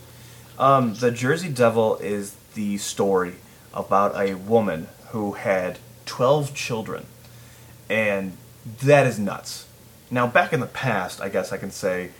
Um, 0.59 0.95
the 0.95 1.11
Jersey 1.12 1.49
Devil 1.49 1.97
is 1.99 2.35
the 2.55 2.79
story 2.79 3.37
about 3.73 4.17
a 4.17 4.35
woman 4.35 4.88
who 5.11 5.33
had 5.33 5.79
12 6.07 6.55
children. 6.55 7.07
And 7.88 8.37
that 8.83 9.07
is 9.07 9.19
nuts. 9.19 9.67
Now, 10.11 10.27
back 10.27 10.53
in 10.53 10.61
the 10.61 10.67
past, 10.67 11.21
I 11.21 11.29
guess 11.29 11.53
I 11.53 11.57
can 11.57 11.71
say, 11.71 12.11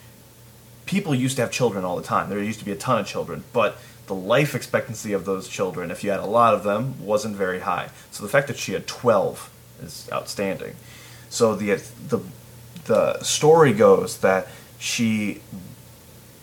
people 0.93 1.15
used 1.15 1.37
to 1.37 1.43
have 1.43 1.51
children 1.51 1.87
all 1.87 1.97
the 1.97 2.03
time. 2.03 2.29
There 2.29 2.39
used 2.39 2.59
to 2.59 2.67
be 2.67 2.71
a 2.71 2.77
ton 2.77 2.99
of 2.99 3.07
children. 3.07 3.45
But 3.55 3.79
the 4.09 4.15
life 4.15 4.55
expectancy 4.55 5.15
of 5.15 5.25
those 5.25 5.49
children, 5.49 5.91
if 5.91 6.05
you 6.05 6.11
had 6.11 6.21
a 6.21 6.27
lot 6.27 6.53
of 6.53 6.65
them, 6.65 7.03
wasn't 7.03 7.35
very 7.35 7.61
high. 7.61 7.89
So 8.11 8.23
the 8.23 8.29
fact 8.29 8.47
that 8.49 8.59
she 8.59 8.75
had 8.75 8.87
12 8.87 9.51
is 9.83 10.09
outstanding. 10.13 10.77
So 11.31 11.55
the, 11.55 11.77
the, 12.09 12.21
the 12.85 13.23
story 13.23 13.73
goes 13.73 14.19
that 14.19 14.49
she 14.79 15.41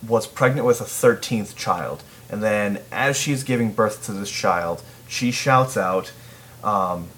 was 0.07 0.25
pregnant 0.25 0.65
with 0.65 0.81
a 0.81 0.85
13th 0.85 1.55
child. 1.55 2.01
And 2.27 2.41
then, 2.41 2.81
as 2.91 3.17
she's 3.17 3.43
giving 3.43 3.71
birth 3.71 4.03
to 4.05 4.13
this 4.13 4.31
child, 4.31 4.81
she 5.07 5.29
shouts 5.29 5.77
out, 5.77 6.11
um, 6.63 7.09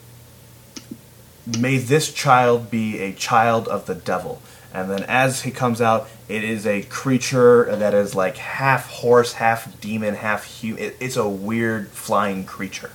May 1.60 1.78
this 1.78 2.14
child 2.14 2.70
be 2.70 3.00
a 3.00 3.14
child 3.14 3.70
of 3.70 3.86
the 3.86 3.96
devil. 3.96 4.42
And 4.74 4.90
then, 4.90 5.04
as 5.04 5.42
he 5.42 5.52
comes 5.52 5.82
out, 5.82 6.10
it 6.30 6.44
is 6.46 6.66
a 6.66 6.84
creature 6.84 7.76
that 7.76 7.94
is 7.94 8.16
like 8.16 8.38
half 8.38 8.90
horse, 8.90 9.34
half 9.34 9.80
demon, 9.82 10.16
half 10.16 10.46
human. 10.46 10.84
It, 10.84 10.98
it's 11.02 11.18
a 11.18 11.28
weird 11.28 11.90
flying 11.90 12.46
creature 12.46 12.92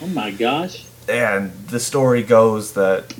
Oh 0.00 0.06
my 0.06 0.30
gosh. 0.30 0.86
and 1.08 1.52
the 1.68 1.80
story 1.80 2.22
goes 2.22 2.72
that 2.74 3.12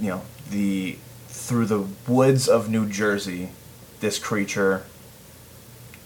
you 0.00 0.08
know 0.08 0.22
the 0.50 0.98
through 1.28 1.66
the 1.66 1.86
woods 2.08 2.48
of 2.48 2.68
New 2.68 2.88
Jersey, 2.88 3.50
this 4.00 4.18
creature 4.18 4.82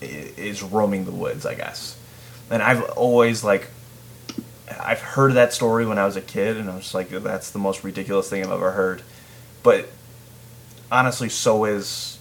is 0.03 0.63
roaming 0.63 1.05
the 1.05 1.11
woods, 1.11 1.47
I 1.47 1.55
guess. 1.55 1.97
And 2.51 2.63
I've 2.63 2.83
always 2.91 3.43
like 3.45 3.69
I've 4.79 5.01
heard 5.01 5.35
that 5.35 5.53
story 5.53 5.87
when 5.87 5.99
I 5.99 6.05
was 6.05 6.17
a 6.17 6.21
kid, 6.21 6.57
and 6.57 6.71
I 6.71 6.77
was 6.77 6.95
like, 6.95 7.09
that's 7.11 7.51
the 7.51 7.59
most 7.59 7.83
ridiculous 7.85 8.29
thing 8.29 8.45
I've 8.45 8.51
ever 8.53 8.73
heard. 8.73 9.03
But 9.63 9.89
honestly, 10.91 11.29
so 11.29 11.65
is 11.65 12.19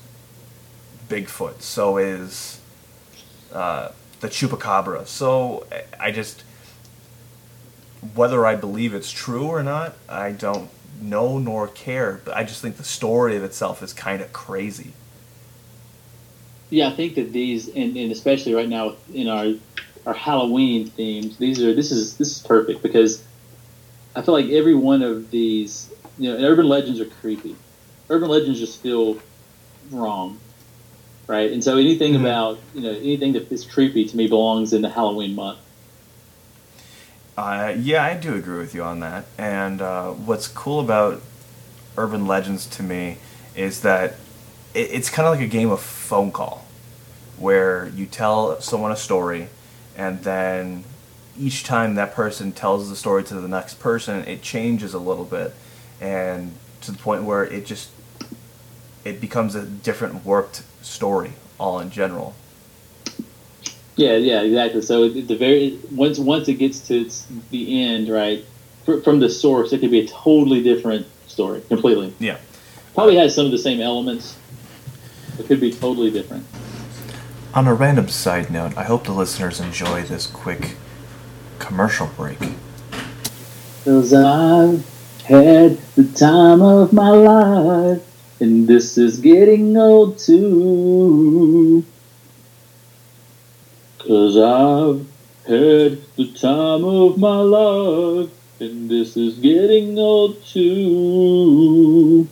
Bigfoot. 1.07 1.61
So 1.61 1.97
is 1.97 2.59
uh, 3.51 3.89
the 4.19 4.27
chupacabra. 4.27 5.07
So 5.07 5.65
I- 5.99 6.11
just 6.11 6.43
whether 8.15 8.45
I 8.45 8.55
believe 8.55 8.93
it's 8.93 9.11
true 9.11 9.47
or 9.47 9.61
not, 9.61 9.93
I 10.07 10.31
don't 10.31 10.69
know 11.01 11.37
nor 11.37 11.67
care. 11.67 12.21
But 12.23 12.37
I 12.37 12.43
just 12.43 12.61
think 12.61 12.77
the 12.77 12.83
story 12.83 13.35
of 13.35 13.43
itself 13.43 13.83
is 13.83 13.91
kind 13.93 14.21
of 14.21 14.31
crazy. 14.31 14.93
Yeah, 16.69 16.89
I 16.89 16.91
think 16.91 17.15
that 17.15 17.33
these, 17.33 17.67
and, 17.67 17.97
and 17.97 18.11
especially 18.11 18.53
right 18.53 18.69
now 18.69 18.95
in 19.13 19.27
our 19.27 19.53
our 20.05 20.13
Halloween 20.13 20.89
themes, 20.91 21.37
these 21.37 21.61
are 21.61 21.73
this 21.73 21.91
is 21.91 22.15
this 22.17 22.37
is 22.37 22.45
perfect 22.45 22.81
because 22.81 23.23
I 24.15 24.21
feel 24.21 24.33
like 24.33 24.49
every 24.49 24.75
one 24.75 25.01
of 25.01 25.29
these, 25.31 25.89
you 26.17 26.31
know, 26.31 26.37
urban 26.45 26.67
legends 26.67 26.99
are 26.99 27.05
creepy. 27.05 27.55
Urban 28.09 28.29
legends 28.29 28.59
just 28.59 28.81
feel 28.81 29.17
wrong, 29.91 30.39
right? 31.27 31.51
And 31.51 31.63
so 31.63 31.77
anything 31.77 32.13
Mhm. 32.13 32.21
about 32.21 32.59
you 32.73 32.81
know 32.81 32.91
anything 32.91 33.33
that 33.33 33.51
is 33.51 33.65
creepy 33.65 34.05
to 34.05 34.17
me 34.17 34.27
belongs 34.27 34.73
in 34.73 34.81
the 34.81 34.89
Halloween 34.89 35.35
month. 35.35 35.59
Uh, 37.37 37.73
yeah, 37.77 38.03
I 38.03 38.15
do 38.15 38.35
agree 38.35 38.57
with 38.57 38.75
you 38.75 38.83
on 38.83 38.99
that. 38.99 39.25
And 39.37 39.81
uh, 39.81 40.11
what's 40.11 40.47
cool 40.47 40.79
about 40.81 41.21
urban 41.97 42.25
legends 42.25 42.65
to 42.67 42.83
me 42.83 43.17
is 43.55 43.81
that 43.81 44.15
it, 44.73 44.91
it's 44.91 45.09
kind 45.09 45.25
of 45.27 45.35
like 45.35 45.43
a 45.43 45.47
game 45.47 45.71
of 45.71 45.79
phone 45.79 46.31
call, 46.31 46.65
where 47.37 47.87
you 47.95 48.05
tell 48.05 48.59
someone 48.59 48.91
a 48.91 48.97
story, 48.97 49.47
and 49.95 50.23
then 50.23 50.83
each 51.39 51.63
time 51.63 51.95
that 51.95 52.13
person 52.13 52.51
tells 52.51 52.89
the 52.89 52.95
story 52.95 53.23
to 53.23 53.35
the 53.35 53.47
next 53.47 53.79
person, 53.79 54.25
it 54.27 54.41
changes 54.41 54.93
a 54.93 54.99
little 54.99 55.23
bit, 55.23 55.53
and 56.01 56.53
to 56.81 56.91
the 56.91 56.97
point 56.97 57.23
where 57.23 57.45
it 57.45 57.65
just 57.65 57.89
it 59.05 59.21
becomes 59.21 59.55
a 59.55 59.65
different 59.65 60.25
warped 60.25 60.63
story 60.81 61.33
all 61.59 61.79
in 61.79 61.91
general. 61.91 62.35
Yeah, 63.95 64.15
yeah, 64.15 64.41
exactly. 64.41 64.81
So 64.81 65.09
the 65.09 65.35
very 65.35 65.77
once 65.91 66.19
once 66.19 66.47
it 66.47 66.53
gets 66.53 66.79
to 66.87 67.01
its, 67.01 67.27
the 67.49 67.83
end, 67.83 68.07
right, 68.07 68.45
fr- 68.85 68.99
from 68.99 69.19
the 69.19 69.29
source, 69.29 69.73
it 69.73 69.79
could 69.79 69.91
be 69.91 69.99
a 69.99 70.07
totally 70.07 70.63
different 70.63 71.05
story, 71.27 71.61
completely. 71.67 72.13
Yeah. 72.19 72.37
Probably 72.95 73.17
has 73.17 73.35
some 73.35 73.45
of 73.45 73.51
the 73.51 73.57
same 73.57 73.81
elements. 73.81 74.37
It 75.37 75.47
could 75.47 75.59
be 75.59 75.71
totally 75.71 76.11
different. 76.11 76.45
On 77.53 77.67
a 77.67 77.73
random 77.73 78.07
side 78.07 78.51
note, 78.51 78.77
I 78.77 78.83
hope 78.83 79.05
the 79.05 79.11
listeners 79.11 79.59
enjoy 79.59 80.03
this 80.03 80.27
quick 80.27 80.75
commercial 81.57 82.07
break. 82.07 82.37
Cause 83.83 84.13
I've 84.13 84.85
had 85.23 85.77
the 85.95 86.05
time 86.15 86.61
of 86.61 86.93
my 86.93 87.09
life, 87.09 88.01
and 88.39 88.67
this 88.67 88.97
is 88.97 89.19
getting 89.19 89.75
old 89.77 90.17
too. 90.17 91.83
Cause 93.99 94.37
I've 94.37 95.05
had 95.45 95.97
the 96.15 96.31
time 96.33 96.85
of 96.85 97.17
my 97.17 97.41
life, 97.41 98.29
and 98.59 98.89
this 98.89 99.17
is 99.17 99.39
getting 99.39 99.99
old 99.99 100.43
too. 100.45 102.27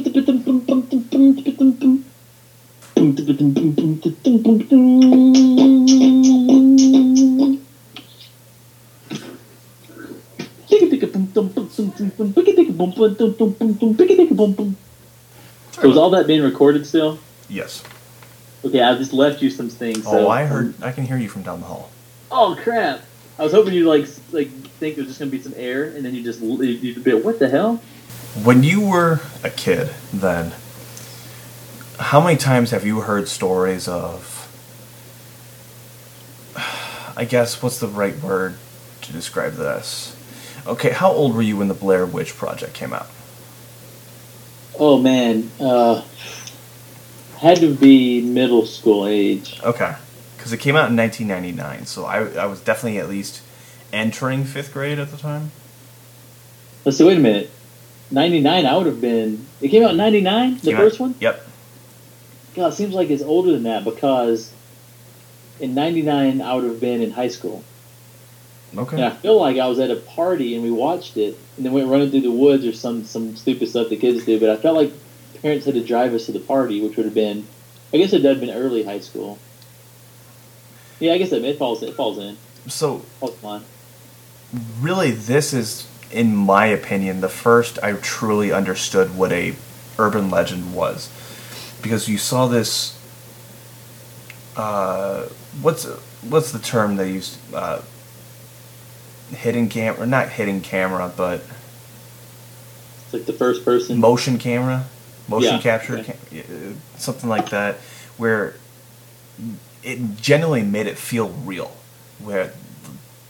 So 15.72 15.88
was 15.88 15.96
all 15.96 16.10
that 16.10 16.26
being 16.26 16.42
recorded 16.42 16.86
still? 16.86 17.18
Yes. 17.48 17.82
Okay, 18.64 18.80
I 18.80 18.96
just 18.96 19.12
left 19.12 19.42
you 19.42 19.50
some 19.50 19.68
things. 19.68 20.04
Oh, 20.06 20.12
so- 20.12 20.28
I 20.28 20.44
heard. 20.44 20.74
I 20.82 20.92
can 20.92 21.04
hear 21.04 21.16
you 21.18 21.28
from 21.28 21.42
down 21.42 21.60
the 21.60 21.66
hall. 21.66 21.90
Oh 22.30 22.58
crap! 22.60 23.02
I 23.38 23.44
was 23.44 23.52
hoping 23.52 23.74
you 23.74 23.86
like 23.88 24.06
like 24.32 24.48
think 24.48 24.96
there's 24.96 25.08
just 25.08 25.18
gonna 25.18 25.30
be 25.30 25.40
some 25.40 25.54
air, 25.56 25.84
and 25.84 26.04
then 26.04 26.14
you 26.14 26.22
just 26.24 26.40
you'd 26.40 27.04
be 27.04 27.14
what 27.14 27.38
the 27.38 27.48
hell? 27.48 27.76
When 28.42 28.62
you 28.64 28.80
were 28.80 29.20
a 29.44 29.50
kid, 29.50 29.90
then, 30.12 30.52
how 31.98 32.20
many 32.20 32.36
times 32.36 32.70
have 32.70 32.84
you 32.84 33.00
heard 33.02 33.28
stories 33.28 33.88
of? 33.88 34.40
I 37.16 37.24
guess 37.24 37.62
what's 37.62 37.78
the 37.78 37.88
right 37.88 38.18
word 38.20 38.56
to 39.02 39.12
describe 39.12 39.54
this? 39.54 40.16
Okay, 40.66 40.90
how 40.90 41.10
old 41.12 41.34
were 41.34 41.42
you 41.42 41.56
when 41.56 41.68
the 41.68 41.74
Blair 41.74 42.06
Witch 42.06 42.34
Project 42.36 42.74
came 42.74 42.92
out? 42.92 43.06
Oh 44.78 44.98
man, 44.98 45.50
uh, 45.60 46.02
had 47.38 47.58
to 47.58 47.72
be 47.74 48.20
middle 48.22 48.66
school 48.66 49.06
age. 49.06 49.60
Okay, 49.62 49.94
because 50.36 50.52
it 50.52 50.58
came 50.58 50.74
out 50.74 50.90
in 50.90 50.96
1999, 50.96 51.86
so 51.86 52.06
I 52.06 52.24
I 52.34 52.46
was 52.46 52.60
definitely 52.60 52.98
at 52.98 53.08
least 53.08 53.42
entering 53.92 54.44
fifth 54.44 54.72
grade 54.72 54.98
at 54.98 55.10
the 55.12 55.16
time. 55.16 55.52
Let's 56.84 56.98
see. 56.98 57.04
Wait 57.04 57.18
a 57.18 57.20
minute. 57.20 57.50
Ninety 58.10 58.40
nine. 58.40 58.66
I 58.66 58.76
would 58.76 58.86
have 58.86 59.00
been. 59.00 59.46
It 59.60 59.68
came 59.68 59.84
out 59.84 59.92
in 59.92 59.96
ninety 59.96 60.20
nine. 60.20 60.56
The 60.58 60.70
Came 60.70 60.76
first 60.76 60.96
out- 60.96 61.00
one. 61.00 61.14
Yep. 61.20 61.46
God, 62.54 62.72
it 62.72 62.76
seems 62.76 62.94
like 62.94 63.10
it's 63.10 63.22
older 63.22 63.52
than 63.52 63.64
that 63.64 63.84
because 63.84 64.52
in 65.60 65.74
ninety 65.74 66.02
nine 66.02 66.40
I 66.40 66.54
would 66.54 66.64
have 66.64 66.80
been 66.80 67.02
in 67.02 67.10
high 67.10 67.28
school. 67.28 67.64
Okay. 68.76 68.96
And 68.96 69.04
I 69.04 69.10
feel 69.10 69.38
like 69.38 69.58
I 69.58 69.68
was 69.68 69.78
at 69.78 69.90
a 69.90 69.96
party 69.96 70.54
and 70.54 70.64
we 70.64 70.70
watched 70.70 71.16
it, 71.16 71.38
and 71.56 71.64
then 71.64 71.72
went 71.72 71.88
running 71.88 72.10
through 72.10 72.22
the 72.22 72.30
woods 72.30 72.64
or 72.64 72.72
some 72.72 73.04
some 73.04 73.36
stupid 73.36 73.68
stuff 73.68 73.88
the 73.88 73.96
kids 73.96 74.24
do. 74.24 74.38
But 74.40 74.50
I 74.50 74.56
felt 74.56 74.76
like 74.76 74.92
parents 75.42 75.66
had 75.66 75.74
to 75.74 75.84
drive 75.84 76.14
us 76.14 76.26
to 76.26 76.32
the 76.32 76.40
party, 76.40 76.80
which 76.80 76.96
would 76.96 77.06
have 77.06 77.14
been, 77.14 77.46
I 77.92 77.98
guess 77.98 78.12
it 78.12 78.22
would 78.22 78.30
have 78.30 78.40
been 78.40 78.50
early 78.50 78.82
high 78.82 79.00
school. 79.00 79.38
Yeah, 81.00 81.12
I 81.12 81.18
guess 81.18 81.32
it, 81.32 81.44
it 81.44 81.58
falls 81.58 81.82
it 81.82 81.94
falls 81.94 82.18
in. 82.18 82.36
So 82.66 82.98
Falls 83.20 83.36
in 83.42 83.62
really 84.80 85.10
this 85.10 85.52
is 85.52 85.88
in 86.10 86.34
my 86.34 86.66
opinion 86.66 87.20
the 87.20 87.28
first 87.28 87.78
i 87.82 87.92
truly 87.94 88.52
understood 88.52 89.16
what 89.16 89.32
a 89.32 89.54
urban 89.98 90.30
legend 90.30 90.74
was 90.74 91.10
because 91.84 92.08
you 92.08 92.16
saw 92.16 92.46
this 92.46 92.98
uh, 94.56 95.24
what's 95.60 95.84
what's 96.28 96.50
the 96.50 96.58
term 96.58 96.96
they 96.96 97.12
use 97.12 97.38
uh, 97.52 97.82
hidden 99.30 99.68
camera 99.68 100.06
not 100.06 100.30
hidden 100.30 100.60
camera 100.62 101.12
but 101.14 101.42
It's 103.04 103.12
like 103.12 103.26
the 103.26 103.32
first 103.34 103.64
person. 103.64 103.98
motion 104.00 104.38
camera 104.38 104.86
motion 105.28 105.56
Yeah, 105.56 105.60
capture 105.60 105.98
okay. 105.98 106.16
cam- 106.30 106.80
something 106.96 107.28
like 107.28 107.50
that 107.50 107.76
where 108.16 108.54
it 109.82 110.16
genuinely 110.16 110.62
made 110.62 110.86
it 110.86 110.96
feel 110.96 111.28
real 111.28 111.76
where 112.18 112.52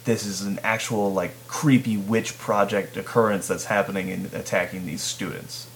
this 0.04 0.24
is 0.24 0.42
an 0.42 0.60
actual 0.62 1.12
like 1.12 1.32
creepy 1.48 1.96
witch 1.96 2.38
project 2.38 2.96
occurrence 2.96 3.48
that's 3.48 3.64
happening 3.64 4.10
and 4.10 4.32
attacking 4.34 4.86
these 4.86 5.02
students 5.02 5.66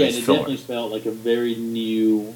yeah, 0.00 0.06
and 0.06 0.16
it 0.16 0.22
fillers. 0.22 0.38
definitely 0.38 0.56
felt 0.56 0.92
like 0.92 1.06
a 1.06 1.10
very 1.10 1.54
new 1.54 2.34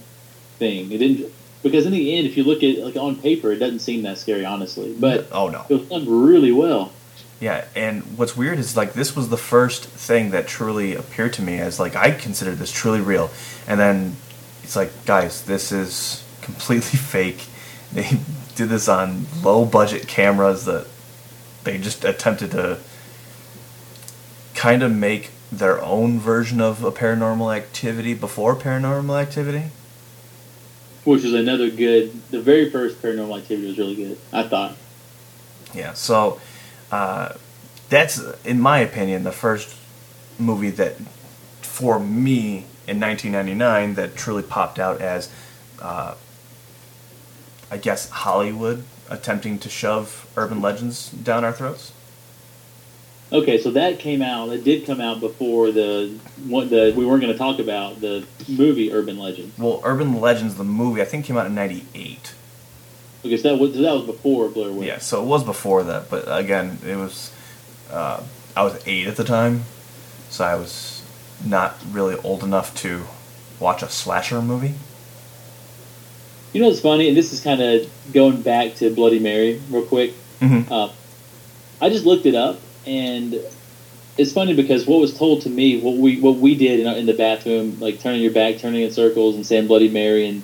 thing. 0.59 0.93
It 0.93 0.99
didn't 0.99 1.33
because 1.63 1.87
in 1.87 1.93
the 1.93 2.17
end, 2.17 2.27
if 2.27 2.37
you 2.37 2.45
look 2.45 2.63
at 2.63 2.79
like 2.79 2.97
on 2.97 3.17
paper, 3.17 3.53
it 3.53 3.59
doesn't 3.59 3.81
seem 3.81 4.03
that 4.03 4.19
scary, 4.19 4.45
honestly. 4.45 4.95
But 4.99 5.29
oh 5.33 5.49
no 5.49 5.65
it 5.69 5.75
was 5.75 5.89
done 5.89 6.09
really 6.09 6.53
well. 6.53 6.93
Yeah, 7.41 7.67
and 7.75 8.03
what's 8.17 8.37
weird 8.37 8.59
is 8.59 8.77
like 8.77 8.95
this 8.95 9.15
was 9.15 9.29
the 9.29 9.37
first 9.37 9.85
thing 9.85 10.31
that 10.31 10.47
truly 10.47 10.95
appeared 10.95 11.35
to 11.35 11.43
me 11.43 11.59
as 11.59 11.79
like 11.79 11.95
I 11.95 12.13
considered 12.13 12.59
this 12.59 12.73
truly 12.73 13.01
real, 13.01 13.31
and 13.67 13.79
then 13.79 14.17
it's 14.63 14.75
like, 14.75 15.05
guys, 15.05 15.43
this 15.43 15.71
is 15.71 16.25
completely 16.43 16.99
fake. 16.99 17.47
They 17.93 18.19
did 18.55 18.69
this 18.69 18.89
on 18.89 19.27
low 19.43 19.65
budget 19.65 20.09
cameras 20.09 20.65
that 20.65 20.87
they 21.65 21.79
just 21.79 22.05
attempted 22.05 22.53
to 22.53 22.79
kind 24.55 24.83
of 24.83 24.93
make 24.93 25.31
their 25.51 25.81
own 25.83 26.19
version 26.19 26.61
of 26.61 26.83
a 26.83 26.91
paranormal 26.91 27.55
activity 27.57 28.15
before 28.15 28.57
paranormal 28.57 29.21
activity. 29.21 29.71
Which 31.05 31.23
was 31.23 31.35
another 31.35 31.71
good. 31.71 32.21
The 32.31 32.41
very 32.41 32.69
first 32.69 33.01
Paranormal 33.01 33.39
Activity 33.39 33.69
was 33.69 33.79
really 33.79 33.95
good. 33.95 34.19
I 34.33 34.43
thought. 34.43 34.77
Yeah, 35.73 35.93
so 35.93 36.41
uh, 36.91 37.35
that's, 37.89 38.21
in 38.45 38.61
my 38.61 38.81
opinion, 38.81 39.23
the 39.23 39.31
first 39.31 39.77
movie 40.37 40.71
that, 40.71 40.97
for 41.63 42.01
me, 42.01 42.67
in 42.89 42.99
1999, 42.99 43.95
that 43.95 44.17
truly 44.17 44.43
popped 44.43 44.81
out 44.81 45.01
as, 45.01 45.31
uh, 45.81 46.17
I 47.71 47.77
guess, 47.77 48.09
Hollywood 48.11 48.83
attempting 49.09 49.61
to 49.61 49.69
shove 49.69 50.29
urban 50.37 50.61
legends 50.61 51.11
down 51.11 51.45
our 51.45 51.53
throats. 51.53 51.93
Okay, 53.33 53.59
so 53.59 53.73
that 53.73 53.99
came 53.99 54.23
out. 54.23 54.51
It 54.51 54.63
did 54.63 54.87
come 54.87 55.01
out 55.01 55.19
before 55.21 55.73
the 55.73 56.17
one. 56.47 56.69
The 56.69 56.93
we 56.97 57.05
weren't 57.05 57.21
going 57.23 57.33
to 57.33 57.39
talk 57.39 57.59
about 57.59 58.01
the 58.01 58.25
movie 58.49 58.93
Urban 58.93 59.19
Legend. 59.19 59.53
Well, 59.59 59.81
Urban 59.85 60.21
Legends, 60.21 60.55
the 60.55 60.65
movie, 60.65 61.03
I 61.03 61.05
think 61.07 61.25
came 61.25 61.37
out 61.37 61.47
in 61.47 61.55
'98. 61.55 62.35
Because 63.23 63.43
that 63.43 63.59
was 63.59 63.75
that 63.75 63.93
was 63.95 64.05
before 64.07 64.49
Blair 64.49 64.71
Witch. 64.71 64.87
Yeah, 64.87 64.99
so 64.99 65.21
it 65.23 65.27
was 65.27 65.43
before 65.43 65.83
that, 65.85 66.09
but 66.09 66.25
again, 66.29 66.79
it 66.87 66.97
was. 66.97 67.33
Uh, 67.91 68.23
I 68.57 68.63
was 68.63 68.81
eight 68.87 69.07
at 69.09 69.17
the 69.17 69.25
time, 69.25 69.65
so 70.31 70.45
I 70.45 70.55
was 70.55 71.03
not 71.45 71.77
really 71.91 72.17
old 72.21 72.43
enough 72.45 72.75
to 72.83 73.07
watch 73.59 73.83
a 73.83 73.89
slasher 73.89 74.41
movie. 74.41 74.75
You 76.53 76.61
know 76.63 76.69
what's 76.69 76.81
funny, 76.81 77.09
and 77.09 77.17
this 77.17 77.33
is 77.33 77.41
kind 77.41 77.61
of 77.61 77.91
going 78.13 78.41
back 78.43 78.77
to 78.77 78.95
Bloody 78.95 79.19
Mary 79.19 79.61
real 79.69 79.83
quick. 79.85 80.15
Mhm. 80.41 80.71
Uh, 80.71 80.91
I 81.81 81.91
just 81.91 82.07
looked 82.07 82.25
it 82.25 82.35
up, 82.35 82.59
and 82.87 83.41
it's 84.19 84.33
funny 84.33 84.55
because 84.55 84.87
what 84.87 85.01
was 85.01 85.17
told 85.17 85.43
to 85.43 85.51
me, 85.51 85.81
what 85.81 85.97
we 85.97 86.21
what 86.21 86.37
we 86.37 86.55
did 86.55 86.81
in, 86.81 86.87
in 86.87 87.07
the 87.07 87.15
bathroom, 87.15 87.79
like 87.81 88.01
turning 88.01 88.23
your 88.23 88.33
back, 88.33 88.59
turning 88.59 88.83
in 88.83 88.91
circles, 88.91 89.37
and 89.37 89.45
saying 89.45 89.67
Bloody 89.67 89.89
Mary, 89.89 90.27
and 90.27 90.43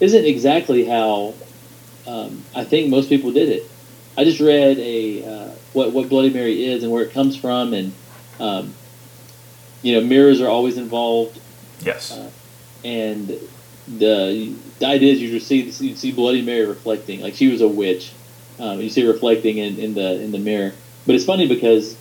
isn't 0.00 0.24
exactly 0.24 0.84
how 0.84 1.34
um, 2.06 2.42
I 2.54 2.64
think 2.64 2.90
most 2.90 3.08
people 3.08 3.32
did 3.32 3.48
it. 3.48 3.70
I 4.16 4.24
just 4.24 4.40
read 4.40 4.78
a 4.78 5.24
uh, 5.24 5.50
what 5.72 5.92
what 5.92 6.08
Bloody 6.08 6.30
Mary 6.30 6.64
is 6.66 6.82
and 6.82 6.92
where 6.92 7.02
it 7.02 7.12
comes 7.12 7.36
from, 7.36 7.72
and 7.72 7.92
um, 8.40 8.74
you 9.82 9.94
know 9.94 10.06
mirrors 10.06 10.40
are 10.40 10.48
always 10.48 10.76
involved 10.76 11.40
Yes. 11.84 12.12
Uh, 12.12 12.30
and 12.84 13.28
the 13.98 14.54
the 14.78 14.86
idea 14.86 15.12
is 15.12 15.20
you 15.20 15.38
see 15.40 15.62
you 15.62 15.94
see 15.94 16.12
Bloody 16.12 16.42
Mary 16.42 16.66
reflecting 16.66 17.20
like 17.20 17.34
she 17.34 17.48
was 17.48 17.60
a 17.60 17.68
witch. 17.68 18.12
Um, 18.58 18.80
you 18.80 18.88
see 18.88 19.06
reflecting 19.06 19.58
in, 19.58 19.78
in 19.78 19.94
the 19.94 20.20
in 20.20 20.32
the 20.32 20.38
mirror. 20.38 20.72
But 21.06 21.14
it's 21.14 21.24
funny 21.24 21.46
because, 21.46 21.96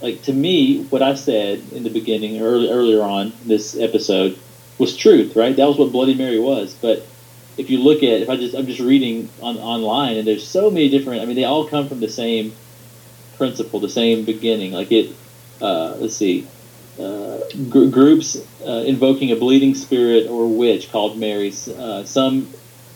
like 0.00 0.22
to 0.22 0.32
me, 0.32 0.84
what 0.84 1.02
I 1.02 1.14
said 1.14 1.62
in 1.72 1.82
the 1.82 1.90
beginning, 1.90 2.40
early, 2.40 2.70
earlier 2.70 3.02
on 3.02 3.32
this 3.44 3.76
episode, 3.76 4.38
was 4.78 4.96
truth. 4.96 5.36
Right? 5.36 5.56
That 5.56 5.66
was 5.66 5.78
what 5.78 5.92
Bloody 5.92 6.14
Mary 6.14 6.38
was. 6.38 6.74
But 6.74 7.06
if 7.56 7.70
you 7.70 7.78
look 7.78 8.02
at 8.02 8.22
if 8.22 8.30
I 8.30 8.36
just 8.36 8.54
I'm 8.54 8.66
just 8.66 8.80
reading 8.80 9.28
on 9.40 9.56
online, 9.58 10.16
and 10.16 10.26
there's 10.26 10.46
so 10.46 10.70
many 10.70 10.88
different. 10.88 11.22
I 11.22 11.24
mean, 11.24 11.36
they 11.36 11.44
all 11.44 11.66
come 11.66 11.88
from 11.88 12.00
the 12.00 12.08
same 12.08 12.52
principle, 13.36 13.80
the 13.80 13.88
same 13.88 14.24
beginning. 14.24 14.72
Like 14.72 14.92
it. 14.92 15.14
Uh, 15.60 15.96
let's 16.00 16.16
see 16.16 16.46
uh, 16.98 17.38
gr- 17.68 17.86
groups 17.86 18.36
uh, 18.66 18.84
invoking 18.86 19.32
a 19.32 19.36
bleeding 19.36 19.74
spirit 19.74 20.28
or 20.28 20.46
witch 20.46 20.90
called 20.90 21.18
Mary's. 21.18 21.68
Uh, 21.68 22.04
some 22.04 22.48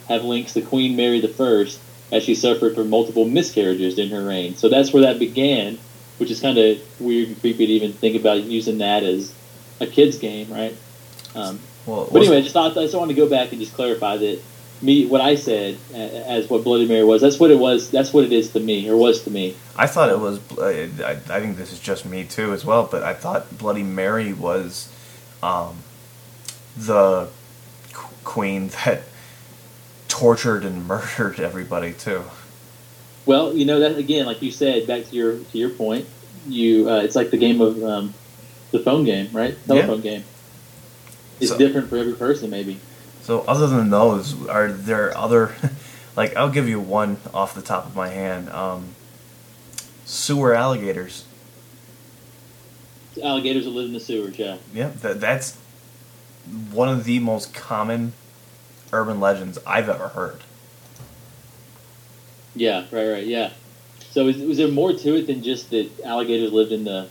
have 0.09 0.25
links 0.25 0.55
to 0.55 0.62
Queen 0.62 0.97
Mary 0.97 1.21
the 1.21 1.29
First, 1.29 1.81
as 2.11 2.23
she 2.23 2.35
suffered 2.35 2.75
from 2.75 2.91
multiple 2.91 3.25
miscarriages 3.25 3.97
during 3.97 4.11
her 4.11 4.25
reign. 4.25 4.57
So 4.57 4.69
that's 4.69 4.93
where 4.93 5.03
that 5.03 5.19
began, 5.19 5.79
which 6.19 6.31
is 6.31 6.41
kind 6.41 6.59
of 6.59 6.79
weird 7.00 7.29
and 7.29 7.41
creepy 7.41 7.67
to 7.67 7.73
even 7.73 7.93
think 7.93 8.17
about 8.17 8.43
using 8.43 8.79
that 8.79 9.03
as 9.03 9.33
a 9.81 9.87
kid's 9.87 10.19
game, 10.19 10.50
right? 10.50 10.77
Um, 11.35 11.61
well, 11.87 12.09
but 12.11 12.23
anyway, 12.23 12.38
I 12.38 12.41
just 12.43 12.53
thought 12.53 12.77
I 12.77 12.83
just 12.83 12.95
wanted 12.95 13.15
to 13.15 13.21
go 13.21 13.29
back 13.29 13.53
and 13.53 13.61
just 13.61 13.75
clarify 13.75 14.17
that 14.17 14.41
me 14.81 15.07
what 15.07 15.21
I 15.21 15.35
said 15.35 15.77
as 15.93 16.49
what 16.49 16.65
Bloody 16.65 16.87
Mary 16.87 17.05
was. 17.05 17.21
That's 17.21 17.41
what 17.41 17.50
it 17.50 17.59
was. 17.59 17.91
That's 17.91 18.12
what 18.12 18.25
it 18.25 18.33
is 18.33 18.50
to 18.53 18.61
me, 18.61 18.88
or 18.88 18.97
was 18.97 19.23
to 19.25 19.31
me. 19.31 19.57
I 19.77 19.87
thought 19.87 20.11
it 20.11 20.19
was. 20.19 20.41
I, 20.59 21.19
I 21.31 21.41
think 21.41 21.57
this 21.57 21.73
is 21.73 21.81
just 21.81 22.05
me 22.05 22.25
too, 22.25 22.53
as 22.53 22.65
well. 22.65 22.88
But 22.91 23.03
I 23.03 23.15
thought 23.15 23.59
Bloody 23.59 23.83
Mary 23.83 24.33
was 24.33 24.93
um, 25.43 25.79
the 26.77 27.29
queen 28.25 28.69
that 28.85 29.03
tortured 30.19 30.65
and 30.65 30.87
murdered 30.89 31.41
everybody 31.41 31.93
too. 31.93 32.25
Well, 33.27 33.55
you 33.55 33.65
know 33.65 33.81
that 33.81 33.97
again, 33.97 34.27
like 34.27 34.43
you 34.43 34.51
said, 34.51 34.87
back 34.87 35.05
to 35.07 35.15
your 35.15 35.39
to 35.39 35.59
your 35.59 35.71
point, 35.71 36.07
you 36.47 36.89
uh, 36.91 37.03
it's 37.03 37.15
like 37.15 37.31
the 37.31 37.37
game 37.37 37.61
of 37.61 37.83
um, 37.83 38.15
the 38.71 38.79
phone 38.79 39.05
game, 39.05 39.29
right? 39.33 39.57
Telephone 39.67 40.01
game. 40.01 40.25
It's 41.41 41.51
So- 41.51 41.59
different 41.59 41.89
for 41.89 41.97
every 41.97 42.15
person, 42.15 42.51
maybe. 42.51 42.81
So 43.23 43.41
other 43.43 43.67
than 43.67 43.91
those, 43.91 44.49
are 44.49 44.73
there 44.73 45.17
other? 45.17 45.55
like 46.17 46.35
I'll 46.37 46.51
give 46.51 46.69
you 46.69 46.81
one 46.81 47.19
off 47.35 47.55
the 47.55 47.61
top 47.63 47.87
of 47.87 47.95
my 47.95 48.09
hand. 48.09 48.49
Um, 48.51 48.95
sewer 50.05 50.55
alligators. 50.55 51.25
Alligators 53.23 53.65
that 53.65 53.71
live 53.71 53.87
in 53.87 53.93
the 53.93 54.01
sewers, 54.01 54.39
yeah. 54.39 54.59
Yeah, 54.73 54.90
that, 55.03 55.21
that's 55.21 55.57
one 56.71 56.88
of 56.88 57.05
the 57.05 57.19
most 57.19 57.53
common 57.53 58.12
urban 58.92 59.20
legends 59.20 59.59
I've 59.66 59.88
ever 59.88 60.09
heard. 60.09 60.40
Yeah, 62.55 62.85
right, 62.90 63.09
right, 63.09 63.27
yeah. 63.27 63.51
So 64.11 64.27
is, 64.29 64.38
was 64.38 64.57
there 64.57 64.68
more 64.68 64.92
to 64.92 65.16
it 65.16 65.27
than 65.27 65.42
just 65.42 65.70
that 65.70 65.88
alligators 66.05 66.53
lived 66.53 66.72
in 66.72 66.85
the 66.85 67.09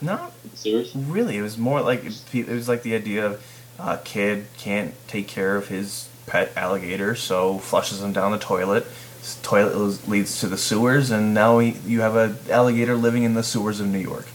Not 0.00 0.32
sewers? 0.54 0.94
really. 0.94 1.36
It 1.38 1.42
was 1.42 1.56
more 1.56 1.80
like 1.80 2.04
it 2.04 2.48
was 2.48 2.68
like 2.68 2.82
the 2.82 2.94
idea 2.94 3.24
of 3.24 3.44
a 3.78 3.98
kid 3.98 4.46
can't 4.58 4.94
take 5.08 5.28
care 5.28 5.56
of 5.56 5.68
his 5.68 6.08
pet 6.26 6.52
alligator, 6.56 7.14
so 7.14 7.58
flushes 7.58 8.02
him 8.02 8.12
down 8.12 8.32
the 8.32 8.38
toilet. 8.38 8.86
His 9.20 9.36
toilet 9.42 10.08
leads- 10.08 10.40
to 10.40 10.48
the 10.48 10.58
sewers, 10.58 11.10
and 11.10 11.32
now 11.32 11.58
he, 11.60 11.70
you 11.86 12.00
have 12.00 12.16
an 12.16 12.36
alligator 12.50 12.96
living 12.96 13.22
in 13.22 13.34
the 13.34 13.42
sewers 13.42 13.80
of 13.80 13.86
New 13.86 13.98
York. 14.00 14.26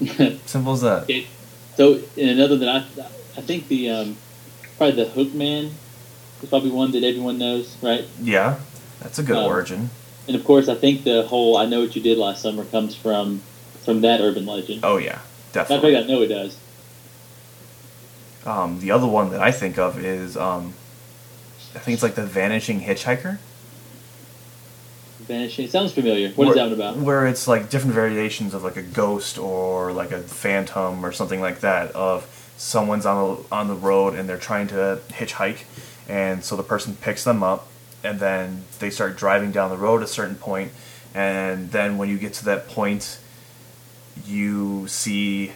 Simple 0.46 0.72
as 0.74 0.80
that. 0.82 1.04
Okay. 1.04 1.26
So, 1.76 1.94
and 2.18 2.30
another 2.30 2.56
that 2.58 2.68
I, 2.68 2.76
I 3.38 3.40
think 3.40 3.68
the 3.68 3.88
um, 3.90 4.16
probably 4.76 5.04
the 5.04 5.10
Hook 5.10 5.34
Man 5.34 5.70
is 6.42 6.48
probably 6.48 6.70
one 6.70 6.92
that 6.92 7.04
everyone 7.04 7.38
knows, 7.38 7.76
right? 7.82 8.04
Yeah, 8.20 8.58
that's 9.00 9.18
a 9.18 9.22
good 9.22 9.36
Um, 9.36 9.46
origin. 9.46 9.90
And 10.26 10.36
of 10.36 10.44
course, 10.44 10.68
I 10.68 10.74
think 10.74 11.04
the 11.04 11.24
whole 11.24 11.56
"I 11.56 11.66
know 11.66 11.80
what 11.80 11.96
you 11.96 12.02
did 12.02 12.18
last 12.18 12.42
summer" 12.42 12.64
comes 12.64 12.94
from 12.94 13.42
from 13.84 14.00
that 14.02 14.20
urban 14.20 14.46
legend. 14.46 14.80
Oh 14.82 14.96
yeah, 14.96 15.18
definitely. 15.52 15.94
fact, 15.94 16.04
I 16.04 16.12
know 16.12 16.22
it 16.22 16.28
does. 16.28 16.56
Um, 18.44 18.80
the 18.80 18.90
other 18.90 19.06
one 19.06 19.30
that 19.30 19.40
I 19.40 19.52
think 19.52 19.78
of 19.78 20.04
is 20.04 20.36
um, 20.36 20.74
I 21.74 21.78
think 21.78 21.94
it's 21.94 22.02
like 22.02 22.14
the 22.14 22.26
Vanishing 22.26 22.80
Hitchhiker. 22.80 23.38
Vanishing. 25.20 25.64
It 25.64 25.70
sounds 25.70 25.92
familiar. 25.92 26.30
What 26.30 26.48
is 26.48 26.48
where, 26.48 26.54
that 26.56 26.62
one 26.64 26.72
about? 26.72 26.96
Where 26.96 27.26
it's 27.26 27.46
like 27.46 27.70
different 27.70 27.94
variations 27.94 28.54
of 28.54 28.64
like 28.64 28.76
a 28.76 28.82
ghost 28.82 29.38
or 29.38 29.92
like 29.92 30.10
a 30.10 30.20
phantom 30.20 31.06
or 31.06 31.12
something 31.12 31.40
like 31.40 31.60
that 31.60 31.92
of 31.92 32.24
someone's 32.62 33.04
on 33.04 33.16
the 33.16 33.54
on 33.54 33.66
the 33.66 33.74
road 33.74 34.14
and 34.14 34.28
they're 34.28 34.38
trying 34.38 34.68
to 34.68 35.00
hitchhike, 35.08 35.64
and 36.08 36.44
so 36.44 36.56
the 36.56 36.62
person 36.62 36.96
picks 36.96 37.24
them 37.24 37.42
up, 37.42 37.66
and 38.04 38.20
then 38.20 38.64
they 38.78 38.88
start 38.88 39.16
driving 39.16 39.50
down 39.50 39.68
the 39.68 39.76
road 39.76 39.96
at 39.96 40.04
a 40.04 40.12
certain 40.12 40.36
point, 40.36 40.70
and 41.12 41.72
then 41.72 41.98
when 41.98 42.08
you 42.08 42.18
get 42.18 42.32
to 42.34 42.44
that 42.44 42.68
point, 42.68 43.18
you 44.24 44.86
see 44.86 45.52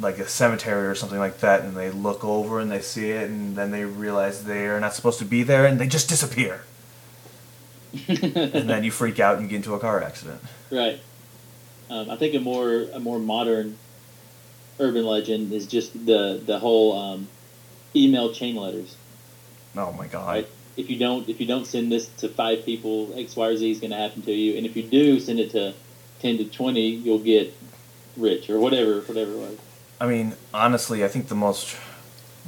like 0.00 0.18
a 0.18 0.28
cemetery 0.28 0.88
or 0.88 0.94
something 0.96 1.20
like 1.20 1.38
that, 1.38 1.62
and 1.62 1.76
they 1.76 1.88
look 1.88 2.24
over 2.24 2.58
and 2.58 2.68
they 2.68 2.80
see 2.80 3.10
it, 3.10 3.30
and 3.30 3.54
then 3.54 3.70
they 3.70 3.84
realize 3.84 4.44
they 4.44 4.66
are 4.66 4.80
not 4.80 4.92
supposed 4.92 5.20
to 5.20 5.24
be 5.24 5.44
there, 5.44 5.64
and 5.64 5.80
they 5.80 5.86
just 5.86 6.08
disappear, 6.08 6.64
and 8.08 8.68
then 8.68 8.82
you 8.82 8.90
freak 8.90 9.20
out 9.20 9.36
and 9.36 9.44
you 9.44 9.48
get 9.48 9.56
into 9.56 9.74
a 9.74 9.78
car 9.78 10.02
accident. 10.02 10.40
right. 10.70 11.00
Um, 11.88 12.10
I 12.10 12.16
think 12.16 12.34
a 12.34 12.40
more 12.40 12.88
a 12.92 12.98
more 12.98 13.20
modern 13.20 13.78
urban 14.78 15.06
legend 15.06 15.52
is 15.52 15.66
just 15.66 15.92
the 16.06 16.40
the 16.44 16.58
whole 16.58 16.98
um, 16.98 17.28
email 17.94 18.32
chain 18.32 18.56
letters. 18.56 18.96
Oh 19.76 19.92
my 19.92 20.06
god. 20.06 20.28
Right? 20.28 20.48
If 20.76 20.90
you 20.90 20.98
don't 20.98 21.28
if 21.28 21.40
you 21.40 21.46
don't 21.46 21.66
send 21.66 21.92
this 21.92 22.08
to 22.18 22.28
five 22.28 22.64
people, 22.64 23.12
X 23.16 23.36
Y 23.36 23.46
or 23.46 23.56
Z 23.56 23.70
is 23.70 23.80
going 23.80 23.90
to 23.90 23.96
happen 23.96 24.22
to 24.22 24.32
you, 24.32 24.56
and 24.56 24.66
if 24.66 24.76
you 24.76 24.82
do 24.82 25.20
send 25.20 25.38
it 25.40 25.50
to 25.52 25.74
ten 26.20 26.38
to 26.38 26.44
twenty, 26.44 26.88
you'll 26.88 27.18
get 27.18 27.54
rich 28.16 28.50
or 28.50 28.58
whatever 28.58 29.00
whatever 29.00 29.32
it 29.32 29.38
was. 29.38 29.58
I 30.00 30.06
mean, 30.06 30.34
honestly, 30.52 31.04
I 31.04 31.08
think 31.08 31.28
the 31.28 31.34
most 31.34 31.76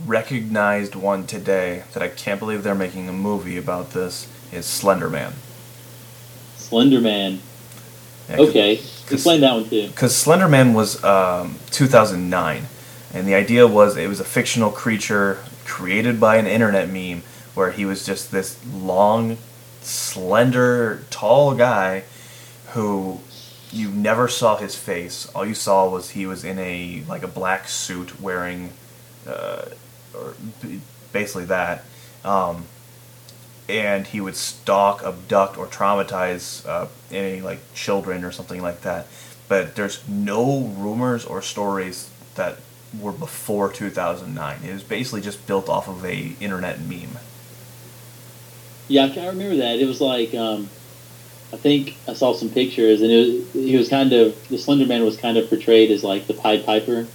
recognized 0.04 0.94
one 0.94 1.26
today 1.26 1.84
that 1.94 2.02
I 2.02 2.08
can't 2.08 2.38
believe 2.38 2.62
they're 2.62 2.74
making 2.74 3.08
a 3.08 3.12
movie 3.12 3.56
about 3.56 3.92
this 3.92 4.28
is 4.52 4.66
Slender 4.66 5.08
Man. 5.08 5.32
Slender 6.56 7.00
Man. 7.00 7.40
Yeah, 8.28 8.40
Okay, 8.40 8.80
explain 9.10 9.40
that 9.40 9.54
one 9.54 9.68
too. 9.68 9.88
because 9.88 10.16
Slender 10.16 10.48
Man 10.48 10.74
was 10.74 11.02
um, 11.04 11.56
2009, 11.70 12.62
and 13.14 13.26
the 13.26 13.34
idea 13.34 13.66
was 13.66 13.96
it 13.96 14.08
was 14.08 14.20
a 14.20 14.24
fictional 14.24 14.70
creature 14.70 15.38
created 15.64 16.20
by 16.20 16.36
an 16.36 16.46
internet 16.46 16.88
meme 16.88 17.22
where 17.54 17.70
he 17.70 17.84
was 17.84 18.04
just 18.04 18.30
this 18.30 18.58
long, 18.66 19.38
slender, 19.80 21.04
tall 21.10 21.54
guy 21.54 22.04
who 22.72 23.20
you 23.70 23.90
never 23.90 24.28
saw 24.28 24.56
his 24.56 24.74
face. 24.74 25.26
All 25.34 25.44
you 25.44 25.54
saw 25.54 25.88
was 25.88 26.10
he 26.10 26.26
was 26.26 26.44
in 26.44 26.58
a 26.58 27.02
like 27.08 27.22
a 27.22 27.28
black 27.28 27.68
suit 27.68 28.20
wearing, 28.20 28.70
uh, 29.26 29.66
or 30.14 30.34
basically 31.12 31.46
that. 31.46 31.84
Um, 32.24 32.66
and 33.68 34.06
he 34.06 34.20
would 34.20 34.36
stalk, 34.36 35.02
abduct, 35.04 35.58
or 35.58 35.66
traumatize 35.66 36.66
uh, 36.66 36.86
any 37.10 37.40
like 37.40 37.58
children 37.74 38.24
or 38.24 38.32
something 38.32 38.62
like 38.62 38.82
that. 38.82 39.06
But 39.48 39.74
there's 39.76 40.06
no 40.08 40.60
rumors 40.76 41.24
or 41.24 41.42
stories 41.42 42.10
that 42.34 42.58
were 42.98 43.12
before 43.12 43.70
2009. 43.72 44.60
It 44.64 44.72
was 44.72 44.82
basically 44.82 45.20
just 45.20 45.46
built 45.46 45.68
off 45.68 45.88
of 45.88 46.04
a 46.04 46.32
internet 46.40 46.80
meme. 46.80 47.18
Yeah, 48.88 49.06
I 49.06 49.26
remember 49.26 49.56
that. 49.56 49.78
It 49.80 49.86
was 49.86 50.00
like 50.00 50.34
um, 50.34 50.68
I 51.52 51.56
think 51.56 51.96
I 52.06 52.12
saw 52.14 52.34
some 52.34 52.50
pictures, 52.50 53.02
and 53.02 53.10
it 53.10 53.16
was 53.26 53.52
he 53.52 53.76
was 53.76 53.88
kind 53.88 54.12
of 54.12 54.48
the 54.48 54.58
Slender 54.58 54.86
Man 54.86 55.04
was 55.04 55.16
kind 55.16 55.36
of 55.36 55.48
portrayed 55.48 55.90
as 55.90 56.04
like 56.04 56.28
the 56.28 56.34
Pied 56.34 56.64
Piper, 56.64 57.06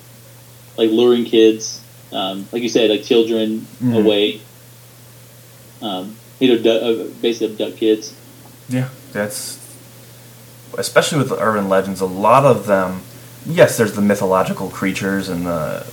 like 0.78 0.90
luring 0.90 1.24
kids, 1.24 1.82
um, 2.12 2.46
like 2.52 2.62
you 2.62 2.70
said, 2.70 2.90
like 2.90 3.04
children 3.04 3.66
Mhm. 3.82 4.04
away. 4.04 4.42
Um, 5.82 6.16
you 6.42 6.48
know, 6.50 6.62
du- 6.62 7.04
uh, 7.04 7.08
basically 7.22 7.54
abduct 7.54 7.78
kids. 7.78 8.14
Yeah, 8.68 8.90
that's 9.14 9.60
especially 10.78 11.20
with 11.20 11.30
the 11.30 11.40
urban 11.40 11.70
legends. 11.70 12.02
A 12.02 12.06
lot 12.06 12.46
of 12.46 12.66
them, 12.66 13.02
yes, 13.46 13.78
there's 13.78 13.94
the 13.94 14.02
mythological 14.02 14.70
creatures 14.70 15.30
and 15.30 15.46
the 15.46 15.86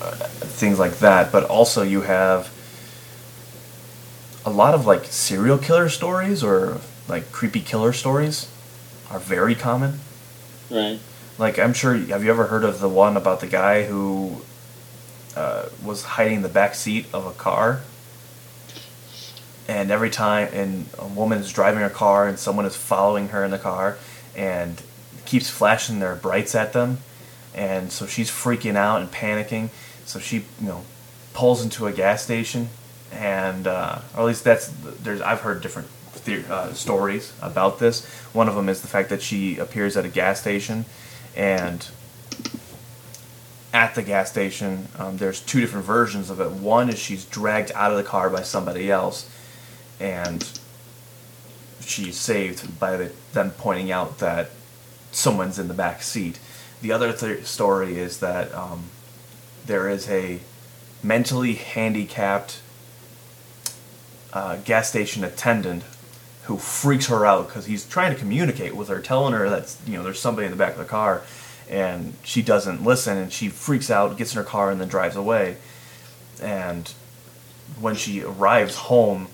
uh, 0.00 0.14
things 0.56 0.78
like 0.78 0.98
that, 1.00 1.32
but 1.32 1.44
also 1.44 1.82
you 1.82 2.02
have 2.02 2.52
a 4.44 4.50
lot 4.50 4.74
of 4.74 4.86
like 4.86 5.04
serial 5.06 5.58
killer 5.58 5.88
stories 5.88 6.44
or 6.44 6.80
like 7.08 7.32
creepy 7.32 7.60
killer 7.60 7.92
stories 7.92 8.48
are 9.10 9.18
very 9.18 9.56
common. 9.56 9.98
Right. 10.70 11.00
Like 11.36 11.58
I'm 11.58 11.72
sure 11.72 11.96
have 11.96 12.22
you 12.22 12.30
ever 12.30 12.46
heard 12.46 12.62
of 12.62 12.78
the 12.78 12.88
one 12.88 13.16
about 13.16 13.40
the 13.40 13.48
guy 13.48 13.84
who 13.84 14.42
uh, 15.34 15.68
was 15.84 16.04
hiding 16.04 16.36
in 16.36 16.42
the 16.42 16.48
back 16.48 16.76
seat 16.76 17.06
of 17.12 17.26
a 17.26 17.32
car 17.32 17.82
and 19.68 19.90
every 19.90 20.10
time 20.10 20.48
and 20.52 20.86
a 20.98 21.06
woman 21.06 21.38
is 21.38 21.52
driving 21.52 21.80
her 21.80 21.90
car 21.90 22.28
and 22.28 22.38
someone 22.38 22.64
is 22.66 22.76
following 22.76 23.28
her 23.28 23.44
in 23.44 23.50
the 23.50 23.58
car 23.58 23.96
and 24.36 24.80
keeps 25.24 25.50
flashing 25.50 25.98
their 25.98 26.14
brights 26.14 26.54
at 26.54 26.72
them. 26.72 26.98
And 27.54 27.90
so 27.90 28.06
she's 28.06 28.30
freaking 28.30 28.76
out 28.76 29.00
and 29.00 29.10
panicking. 29.10 29.70
So 30.04 30.18
she 30.18 30.36
you 30.60 30.68
know 30.68 30.84
pulls 31.34 31.62
into 31.62 31.86
a 31.86 31.92
gas 31.92 32.22
station 32.22 32.68
and 33.12 33.66
uh, 33.66 34.00
or 34.14 34.20
at 34.20 34.26
least 34.26 34.44
that's 34.44 34.68
there's 34.68 35.20
I've 35.20 35.40
heard 35.40 35.62
different 35.62 35.88
the- 36.24 36.52
uh, 36.52 36.72
stories 36.72 37.32
about 37.42 37.78
this. 37.78 38.06
One 38.32 38.48
of 38.48 38.54
them 38.54 38.68
is 38.68 38.82
the 38.82 38.88
fact 38.88 39.08
that 39.08 39.22
she 39.22 39.58
appears 39.58 39.96
at 39.96 40.04
a 40.04 40.08
gas 40.08 40.40
station 40.40 40.84
and 41.34 41.88
at 43.74 43.94
the 43.94 44.02
gas 44.02 44.30
station 44.30 44.88
um, 44.98 45.16
there's 45.16 45.40
two 45.40 45.60
different 45.60 45.84
versions 45.84 46.30
of 46.30 46.40
it. 46.40 46.50
One 46.50 46.88
is 46.88 46.98
she's 46.98 47.24
dragged 47.24 47.72
out 47.74 47.90
of 47.90 47.96
the 47.96 48.04
car 48.04 48.30
by 48.30 48.42
somebody 48.42 48.90
else 48.90 49.28
and 50.00 50.48
she's 51.80 52.18
saved 52.18 52.78
by 52.78 52.96
the, 52.96 53.12
them 53.32 53.50
pointing 53.52 53.90
out 53.90 54.18
that 54.18 54.50
someone's 55.12 55.58
in 55.58 55.68
the 55.68 55.74
back 55.74 56.02
seat. 56.02 56.38
The 56.82 56.92
other 56.92 57.12
th- 57.12 57.44
story 57.44 57.98
is 57.98 58.20
that 58.20 58.54
um, 58.54 58.84
there 59.66 59.88
is 59.88 60.08
a 60.08 60.40
mentally 61.02 61.54
handicapped 61.54 62.60
uh, 64.32 64.56
gas 64.64 64.88
station 64.88 65.24
attendant 65.24 65.84
who 66.44 66.58
freaks 66.58 67.06
her 67.06 67.26
out 67.26 67.48
because 67.48 67.66
he's 67.66 67.88
trying 67.88 68.12
to 68.12 68.18
communicate 68.18 68.76
with 68.76 68.88
her, 68.88 69.00
telling 69.00 69.32
her 69.32 69.48
that 69.50 69.74
you 69.86 69.96
know 69.96 70.02
there's 70.02 70.20
somebody 70.20 70.44
in 70.44 70.52
the 70.52 70.58
back 70.58 70.72
of 70.72 70.78
the 70.78 70.84
car, 70.84 71.22
and 71.68 72.14
she 72.22 72.42
doesn't 72.42 72.84
listen, 72.84 73.16
and 73.16 73.32
she 73.32 73.48
freaks 73.48 73.90
out, 73.90 74.16
gets 74.16 74.32
in 74.32 74.38
her 74.38 74.44
car, 74.44 74.70
and 74.70 74.80
then 74.80 74.88
drives 74.88 75.16
away. 75.16 75.56
And 76.40 76.92
when 77.80 77.96
she 77.96 78.22
arrives 78.22 78.76
home, 78.76 79.28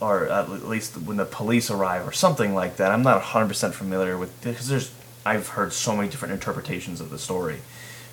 or 0.00 0.28
uh, 0.28 0.42
at 0.42 0.68
least 0.68 0.96
when 0.96 1.16
the 1.16 1.24
police 1.24 1.70
arrive 1.70 2.06
or 2.06 2.12
something 2.12 2.54
like 2.54 2.76
that. 2.76 2.90
I'm 2.90 3.02
not 3.02 3.22
100% 3.22 3.72
familiar 3.72 4.16
with 4.18 4.40
because 4.42 4.68
there's 4.68 4.92
I've 5.24 5.48
heard 5.48 5.72
so 5.72 5.96
many 5.96 6.08
different 6.08 6.34
interpretations 6.34 7.00
of 7.00 7.10
the 7.10 7.18
story. 7.18 7.60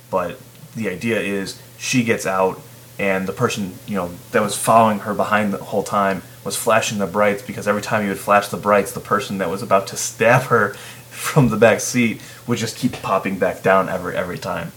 But 0.10 0.40
the 0.76 0.90
idea 0.90 1.20
is 1.20 1.62
she 1.78 2.04
gets 2.04 2.26
out 2.26 2.60
and 2.98 3.28
the 3.28 3.34
person, 3.34 3.74
you 3.88 3.96
know, 3.96 4.12
that 4.32 4.42
was 4.42 4.58
following 4.58 5.00
her 5.00 5.14
behind 5.14 5.54
the 5.54 5.58
whole 5.58 5.84
time 5.84 6.24
was 6.44 6.56
flashing 6.56 6.98
the 6.98 7.08
brights 7.08 7.42
because 7.42 7.68
every 7.68 7.82
time 7.82 8.04
you 8.04 8.10
would 8.10 8.20
flash 8.20 8.48
the 8.48 8.58
brights, 8.58 8.92
the 8.92 9.00
person 9.00 9.38
that 9.38 9.50
was 9.50 9.62
about 9.62 9.88
to 9.88 9.98
stab 10.10 10.44
her 10.44 10.74
from 11.10 11.50
the 11.50 11.58
back 11.58 11.80
seat 11.80 12.22
would 12.48 12.58
just 12.58 12.78
keep 12.78 12.94
popping 12.94 13.38
back 13.38 13.62
down 13.62 13.90
every 13.90 14.16
every 14.16 14.38
time. 14.38 14.72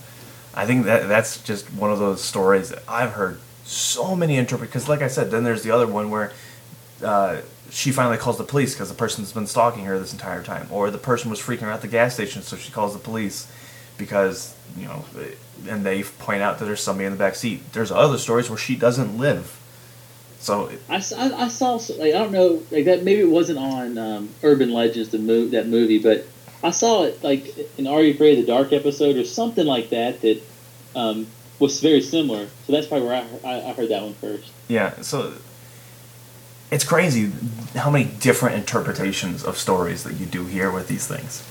I 0.54 0.64
think 0.64 0.84
that 0.84 1.08
that's 1.08 1.42
just 1.42 1.72
one 1.72 1.90
of 1.90 1.98
those 1.98 2.22
stories 2.22 2.70
that 2.70 2.82
I've 2.88 3.12
heard 3.12 3.40
so 3.64 4.14
many 4.14 4.36
interpret 4.36 4.70
because 4.70 4.88
like 4.88 5.02
I 5.02 5.08
said, 5.08 5.30
then 5.30 5.44
there's 5.44 5.62
the 5.62 5.70
other 5.70 5.86
one 5.86 6.10
where 6.10 6.32
uh, 7.02 7.40
she 7.70 7.92
finally 7.92 8.16
calls 8.16 8.38
the 8.38 8.44
police 8.44 8.74
because 8.74 8.88
the 8.88 8.94
person's 8.94 9.32
been 9.32 9.46
stalking 9.46 9.84
her 9.84 9.98
this 9.98 10.12
entire 10.12 10.42
time, 10.42 10.68
or 10.70 10.90
the 10.90 10.98
person 10.98 11.30
was 11.30 11.40
freaking 11.40 11.60
her 11.60 11.70
out 11.70 11.76
at 11.76 11.82
the 11.82 11.88
gas 11.88 12.14
station, 12.14 12.42
so 12.42 12.56
she 12.56 12.72
calls 12.72 12.92
the 12.92 12.98
police 12.98 13.50
because 13.98 14.54
you 14.76 14.86
know, 14.86 15.04
and 15.68 15.84
they 15.84 16.02
point 16.02 16.42
out 16.42 16.58
that 16.58 16.64
there's 16.64 16.82
somebody 16.82 17.06
in 17.06 17.12
the 17.12 17.18
back 17.18 17.34
seat. 17.34 17.72
There's 17.72 17.90
other 17.90 18.18
stories 18.18 18.48
where 18.48 18.58
she 18.58 18.76
doesn't 18.76 19.18
live, 19.18 19.58
so 20.38 20.70
I 20.88 21.00
saw 21.00 21.74
like 21.98 22.14
I 22.14 22.18
don't 22.18 22.32
know 22.32 22.62
like 22.70 22.84
that 22.84 23.02
maybe 23.02 23.22
it 23.22 23.30
wasn't 23.30 23.58
on 23.58 23.98
um, 23.98 24.28
Urban 24.42 24.72
Legends 24.72 25.08
the 25.08 25.18
move 25.18 25.50
that 25.52 25.66
movie 25.66 25.98
but 25.98 26.26
I 26.62 26.70
saw 26.70 27.04
it 27.04 27.22
like 27.22 27.56
in 27.78 27.86
Are 27.86 28.02
You 28.02 28.14
Afraid 28.14 28.38
of 28.38 28.46
the 28.46 28.52
Dark 28.52 28.72
episode 28.72 29.16
or 29.16 29.24
something 29.24 29.66
like 29.66 29.90
that 29.90 30.20
that 30.22 30.42
um, 30.94 31.26
was 31.58 31.80
very 31.80 32.00
similar. 32.00 32.46
So 32.66 32.72
that's 32.72 32.86
probably 32.86 33.06
where 33.06 33.26
I, 33.44 33.48
I, 33.48 33.70
I 33.70 33.72
heard 33.72 33.90
that 33.90 34.02
one 34.02 34.14
first. 34.14 34.50
Yeah, 34.68 35.00
so 35.02 35.34
it's 36.70 36.84
crazy 36.84 37.30
how 37.74 37.90
many 37.90 38.04
different 38.20 38.56
interpretations 38.56 39.44
of 39.44 39.56
stories 39.56 40.02
that 40.04 40.14
you 40.14 40.26
do 40.26 40.44
hear 40.46 40.70
with 40.70 40.88
these 40.88 41.06
things. 41.06 41.42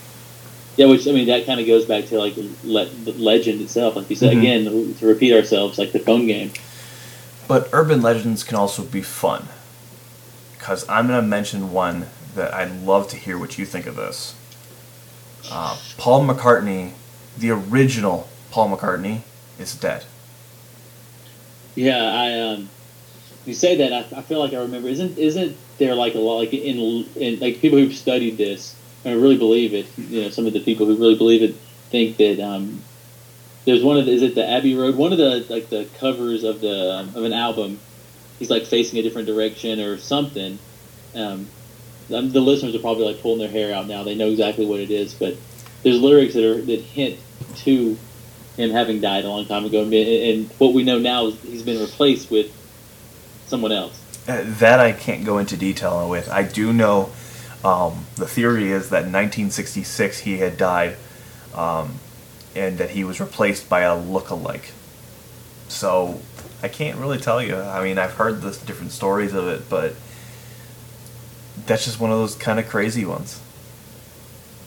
yeah 0.77 0.87
which 0.87 1.07
I 1.07 1.11
mean 1.11 1.27
that 1.27 1.45
kind 1.45 1.59
of 1.59 1.67
goes 1.67 1.85
back 1.85 2.05
to 2.07 2.17
like 2.19 2.35
le- 2.63 2.85
the 2.89 3.13
legend 3.13 3.61
itself 3.61 3.95
like 3.95 4.09
you 4.09 4.15
said 4.15 4.33
Mhm. 4.33 4.39
again 4.39 4.95
to 4.99 5.05
repeat 5.07 5.33
ourselves 5.33 5.77
like 5.77 5.91
the 5.93 5.99
phone 5.99 6.27
game 6.27 6.51
But 7.47 7.69
urban 7.71 8.01
legends 8.01 8.43
can 8.43 8.57
also 8.57 8.81
be 8.83 9.01
fun. 9.03 9.47
Because 10.57 10.83
I'm 10.89 11.05
going 11.07 11.21
to 11.21 11.27
mention 11.27 11.71
one 11.71 12.07
that 12.33 12.51
I'd 12.55 12.81
love 12.83 13.07
to 13.09 13.17
hear 13.17 13.37
what 13.37 13.59
you 13.59 13.65
think 13.67 13.85
of 13.85 13.95
this. 13.95 14.33
Uh, 15.51 15.77
Paul 15.95 16.25
McCartney, 16.25 16.93
the 17.37 17.51
original 17.51 18.27
Paul 18.49 18.75
McCartney, 18.75 19.21
is 19.59 19.75
dead. 19.75 20.05
Yeah, 21.75 22.01
I 22.03 22.39
um, 22.39 22.69
you 23.45 23.53
say 23.53 23.75
that 23.77 23.93
I, 23.93 24.19
I 24.19 24.21
feel 24.21 24.39
like 24.39 24.53
I 24.53 24.57
remember. 24.57 24.87
Isn't 24.87 25.17
isn't 25.17 25.55
there 25.77 25.95
like 25.95 26.15
a 26.15 26.19
lot 26.19 26.37
like 26.37 26.53
in 26.53 27.05
in 27.15 27.39
like 27.39 27.59
people 27.59 27.77
who've 27.77 27.93
studied 27.93 28.37
this 28.37 28.75
and 29.03 29.21
really 29.21 29.37
believe 29.37 29.73
it? 29.73 29.85
You 29.97 30.23
know, 30.23 30.29
some 30.29 30.47
of 30.47 30.53
the 30.53 30.59
people 30.59 30.85
who 30.85 30.95
really 30.95 31.17
believe 31.17 31.43
it 31.43 31.55
think 31.89 32.17
that 32.17 32.39
um, 32.39 32.81
there's 33.65 33.83
one 33.83 33.97
of 33.97 34.05
the, 34.05 34.11
is 34.11 34.21
it 34.21 34.35
the 34.35 34.47
Abbey 34.47 34.75
Road 34.75 34.95
one 34.95 35.11
of 35.11 35.17
the 35.17 35.45
like 35.49 35.69
the 35.69 35.87
covers 35.99 36.43
of 36.43 36.61
the 36.61 36.93
um, 36.93 37.09
of 37.15 37.23
an 37.23 37.33
album. 37.33 37.79
He's 38.39 38.49
like 38.49 38.65
facing 38.65 38.99
a 38.99 39.01
different 39.01 39.27
direction 39.27 39.79
or 39.79 39.97
something. 39.97 40.59
Um, 41.13 41.47
um, 42.13 42.31
the 42.31 42.41
listeners 42.41 42.75
are 42.75 42.79
probably 42.79 43.05
like 43.05 43.21
pulling 43.21 43.39
their 43.39 43.49
hair 43.49 43.73
out 43.73 43.87
now. 43.87 44.03
They 44.03 44.13
know 44.15 44.29
exactly 44.29 44.65
what 44.65 44.81
it 44.81 44.91
is, 44.91 45.13
but 45.13 45.37
there's 45.83 46.01
lyrics 46.01 46.33
that 46.33 46.43
are 46.43 46.61
that 46.61 46.81
hint 46.81 47.17
to 47.57 47.97
him 48.57 48.71
having 48.71 49.01
died 49.01 49.25
a 49.25 49.29
long 49.29 49.45
time 49.45 49.65
ago, 49.65 49.83
and, 49.83 49.93
and 49.93 50.49
what 50.57 50.73
we 50.73 50.83
know 50.83 50.99
now 50.99 51.27
is 51.27 51.41
he's 51.41 51.63
been 51.63 51.81
replaced 51.81 52.31
with 52.31 52.51
someone 53.47 53.71
else. 53.71 54.01
Uh, 54.27 54.43
that 54.45 54.79
I 54.79 54.91
can't 54.91 55.23
go 55.23 55.37
into 55.37 55.55
detail 55.55 56.09
with. 56.09 56.29
I 56.29 56.43
do 56.43 56.73
know 56.73 57.11
um, 57.63 58.05
the 58.15 58.27
theory 58.27 58.71
is 58.71 58.89
that 58.89 59.05
in 59.05 59.11
1966 59.11 60.19
he 60.19 60.37
had 60.37 60.57
died 60.57 60.97
um, 61.53 61.99
and 62.55 62.77
that 62.77 62.91
he 62.91 63.03
was 63.03 63.19
replaced 63.19 63.69
by 63.69 63.81
a 63.81 63.95
look-alike. 63.95 64.71
So 65.67 66.21
I 66.61 66.67
can't 66.67 66.97
really 66.97 67.17
tell 67.17 67.41
you. 67.41 67.55
I 67.55 67.83
mean, 67.83 67.97
I've 67.97 68.13
heard 68.13 68.41
the 68.41 68.51
different 68.65 68.91
stories 68.91 69.33
of 69.33 69.47
it, 69.47 69.69
but 69.69 69.95
that's 71.65 71.85
just 71.85 71.99
one 71.99 72.11
of 72.11 72.17
those 72.17 72.35
kind 72.35 72.59
of 72.59 72.67
crazy 72.67 73.05
ones. 73.05 73.41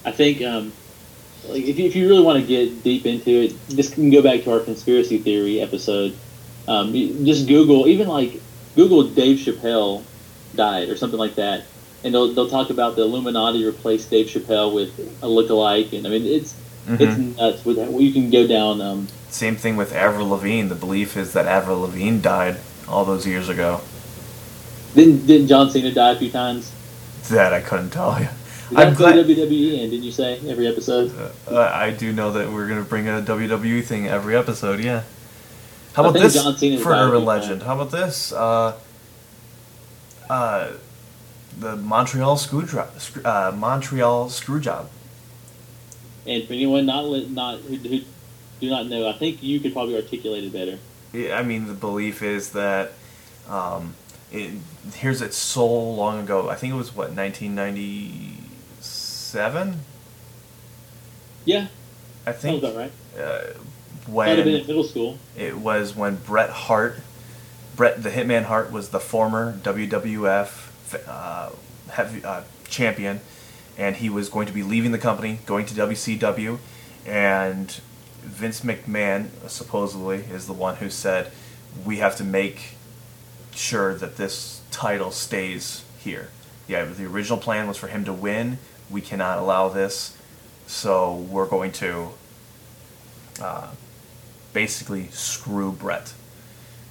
I 0.05 0.13
think, 0.13 0.43
um, 0.43 0.73
like, 1.49 1.65
if 1.65 1.79
you, 1.79 1.87
if 1.87 1.97
you 1.97 2.09
really 2.09 2.23
want 2.23 2.41
to 2.41 2.47
get 2.47 2.83
deep 2.83 3.07
into 3.07 3.31
it, 3.31 3.69
this 3.69 3.91
can 3.91 4.11
go 4.11 4.23
back 4.23 4.45
to 4.45 4.53
our 4.53 4.61
conspiracy 4.61 5.19
theory 5.19 5.61
episode. 5.61 6.17
Um, 6.67 6.93
just 6.93 7.47
Google, 7.47 7.87
even 7.89 8.09
like 8.09 8.41
Google 8.79 9.03
Dave 9.03 9.39
Chappelle 9.41 10.05
died 10.55 10.89
or 10.89 10.97
something 10.97 11.19
like 11.19 11.35
that, 11.35 11.65
and 12.05 12.15
they'll 12.15 12.33
they'll 12.33 12.49
talk 12.49 12.71
about 12.71 12.95
the 12.95 13.03
Illuminati 13.03 13.65
replaced 13.65 14.09
Dave 14.09 14.27
Chappelle 14.29 14.73
with 14.73 14.97
a 15.21 15.27
lookalike, 15.27 15.93
and 15.93 16.07
I 16.07 16.11
mean 16.11 16.25
it's 16.25 16.55
Mhm. 16.89 17.01
it's 17.01 17.19
nuts. 17.39 17.65
With 17.65 17.77
that, 17.77 17.91
you 18.01 18.13
can 18.13 18.31
go 18.31 18.47
down. 18.47 18.81
Um, 18.81 19.09
Same 19.31 19.57
thing 19.57 19.77
with 19.77 19.93
Avril 19.93 20.29
Lavigne. 20.29 20.69
The 20.69 20.75
belief 20.77 21.17
is 21.17 21.33
that 21.33 21.47
Avril 21.47 21.81
Lavigne 21.81 22.19
died 22.21 22.57
all 22.89 23.05
those 23.05 23.27
years 23.27 23.49
ago. 23.49 23.81
didn't 24.95 25.27
didn't 25.27 25.49
John 25.49 25.71
Cena 25.71 25.91
die 25.93 26.13
a 26.13 26.17
few 26.17 26.31
times? 26.31 26.71
That 27.31 27.53
I 27.53 27.61
couldn't 27.61 27.91
tell 27.91 28.17
you. 28.21 28.29
I'm 28.77 28.95
glad. 28.95 29.15
WWE, 29.17 29.81
and 29.83 29.91
didn't 29.91 30.05
you 30.05 30.13
say 30.13 30.39
every 30.49 30.67
episode? 30.69 31.11
Uh, 31.51 31.59
I 31.75 31.91
do 31.91 32.13
know 32.13 32.31
that 32.33 32.53
we're 32.53 32.69
gonna 32.69 32.83
bring 32.83 33.09
a 33.09 33.21
WWE 33.21 33.83
thing 33.83 34.07
every 34.07 34.37
episode. 34.37 34.79
Yeah. 34.81 35.03
How 35.99 36.11
about 36.11 36.21
this 36.21 36.41
for 36.81 36.93
an 36.93 37.01
urban 37.01 37.25
legend? 37.25 37.65
How 37.65 37.75
about 37.75 37.91
this? 37.91 38.33
Uh, 38.33 38.79
uh, 40.31 40.71
the 41.59 41.75
Montreal 41.75 42.37
screw 42.37 42.65
job. 42.65 42.91
Uh, 43.25 43.51
Montreal 43.57 44.31
screw 44.31 44.61
job. 44.61 44.89
And 46.25 46.47
for 46.47 46.53
anyone 46.53 46.87
not 46.87 47.05
not 47.31 47.59
who, 47.63 47.75
who 47.75 48.03
do 48.61 48.71
not 48.71 48.87
know, 48.87 49.09
I 49.09 49.13
think 49.15 49.43
you 49.43 49.59
could 49.59 49.73
probably 49.73 49.97
articulate 49.97 50.45
it 50.45 50.53
better. 50.53 50.79
Yeah, 51.13 51.37
I 51.37 51.43
mean, 51.43 51.67
the 51.67 51.75
belief 51.75 52.23
is 52.23 52.53
that 52.53 52.93
um, 53.49 53.97
it, 54.31 54.53
here's 54.95 55.21
it 55.21 55.35
so 55.35 55.67
long 55.67 56.21
ago. 56.21 56.49
I 56.49 56.55
think 56.55 56.75
it 56.75 56.77
was 56.77 56.95
what 56.95 57.11
1997. 57.11 59.81
Yeah, 61.45 61.67
I 62.25 62.31
think 62.31 62.63
about 62.63 62.77
right. 62.77 62.93
uh, 63.19 63.55
Might 64.09 64.37
have 64.37 64.45
been 64.45 64.61
in 64.61 64.67
middle 64.67 64.85
school. 64.85 65.19
It 65.37 65.57
was 65.57 65.95
when 65.95 66.17
Bret 66.17 66.51
Hart, 66.51 67.01
Bret 67.77 68.03
the 68.03 68.11
Hitman 68.11 68.45
Hart, 68.45 68.73
was 68.73 68.89
the 68.89 69.01
former 69.01 69.53
WWF 69.59 71.07
uh, 71.07 71.51
heavy, 71.91 72.25
uh, 72.25 72.43
champion, 72.69 73.21
and 73.77 73.97
he 73.97 74.09
was 74.09 74.29
going 74.29 74.47
to 74.47 74.53
be 74.53 74.63
leaving 74.63 74.93
the 74.93 74.99
company, 74.99 75.41
going 75.47 75.67
to 75.67 75.75
WCW, 75.75 76.59
and 77.07 77.71
Vince 78.23 78.63
McMahon 78.63 79.29
supposedly 79.49 80.19
is 80.19 80.47
the 80.47 80.53
one 80.53 80.77
who 80.77 80.91
said, 80.91 81.31
"We 81.85 81.99
have 81.99 82.17
to 82.17 82.25
make 82.25 82.77
sure 83.55 83.95
that 83.95 84.17
this 84.17 84.63
title 84.71 85.11
stays 85.11 85.85
here. 85.99 86.29
Yeah, 86.67 86.85
the 86.85 87.07
original 87.07 87.39
plan 87.39 87.67
was 87.67 87.77
for 87.77 87.89
him 87.89 88.05
to 88.05 88.13
win. 88.13 88.59
We 88.91 89.01
cannot 89.01 89.39
allow 89.39 89.69
this, 89.69 90.17
so 90.67 91.15
we're 91.15 91.47
going 91.47 91.73
to 91.73 92.11
uh, 93.41 93.69
basically 94.59 95.07
screw 95.13 95.71
Bret. 95.71 96.13